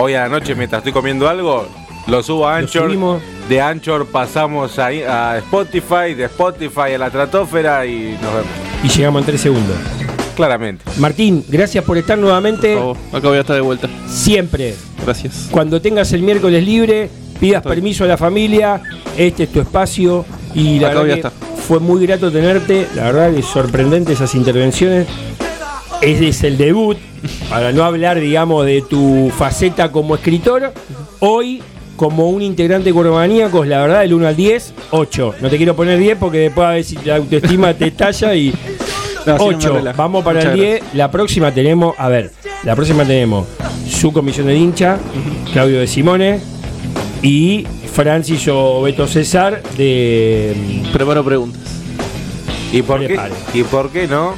[0.00, 1.66] Hoy a la noche, mientras estoy comiendo algo,
[2.06, 3.20] lo subo a Anchor subimos.
[3.48, 8.46] De Anchor pasamos a, a Spotify, de Spotify a la Tratófera y nos vemos.
[8.84, 9.76] Y llegamos en tres segundos.
[10.36, 10.84] Claramente.
[10.98, 12.74] Martín, gracias por estar nuevamente.
[12.76, 13.88] Por favor, acá voy a estar de vuelta.
[14.06, 14.74] Siempre.
[15.04, 15.48] Gracias.
[15.50, 17.10] Cuando tengas el miércoles libre,
[17.40, 17.74] pidas Estoy.
[17.76, 18.82] permiso a la familia.
[19.16, 20.24] Este es tu espacio.
[20.54, 21.32] Y la Acá voy a
[21.66, 22.86] fue muy grato tenerte.
[22.94, 25.06] La verdad que es sorprendente esas intervenciones.
[26.00, 26.96] Ese es el debut.
[27.50, 30.72] Para no hablar, digamos, de tu faceta como escritor.
[31.18, 31.62] Hoy,
[31.98, 35.34] como un integrante de Cuervomaníacos, la verdad, del 1 al 10, 8.
[35.42, 38.54] No te quiero poner 10 porque después a ver si la autoestima te estalla y.
[39.26, 39.72] No, así no me 8.
[39.74, 39.98] relajo.
[39.98, 40.82] Vamos para Muchas el 10.
[40.94, 43.46] La próxima tenemos, a ver, la próxima tenemos
[43.86, 44.96] su comisión de hincha,
[45.52, 46.40] Claudio de Simone
[47.20, 50.56] y Francis o Beto César de.
[50.94, 51.60] Preparo preguntas.
[52.72, 53.20] ¿Y por, qué.
[53.52, 54.34] ¿Y por qué no?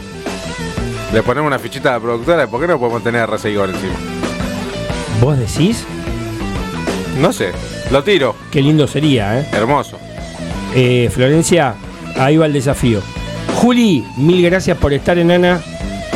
[1.12, 2.46] Le ponemos una fichita a la productora.
[2.48, 3.94] ¿Por qué no podemos tener a Reseguidor encima?
[5.20, 5.84] ¿Vos decís?
[7.18, 7.52] No sé.
[7.90, 8.34] Lo tiro.
[8.50, 9.46] Qué lindo sería, ¿eh?
[9.52, 9.98] Hermoso.
[10.74, 11.74] Eh, Florencia,
[12.16, 13.00] ahí va el desafío.
[13.56, 15.60] Juli, mil gracias por estar en Ana.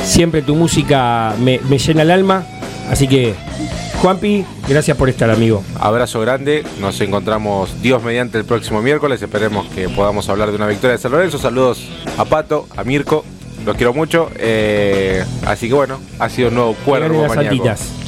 [0.05, 2.47] Siempre tu música me, me llena el alma.
[2.91, 3.35] Así que,
[4.01, 5.63] Juanpi, gracias por estar, amigo.
[5.81, 6.65] Abrazo grande.
[6.81, 9.21] Nos encontramos Dios mediante el próximo miércoles.
[9.21, 11.39] Esperemos que podamos hablar de una victoria de San Lorenzo.
[11.39, 11.83] Saludos
[12.19, 13.25] a Pato, a Mirko.
[13.65, 14.31] Los quiero mucho.
[14.37, 18.04] Eh, así que bueno, ha sido un nuevo cuervo las.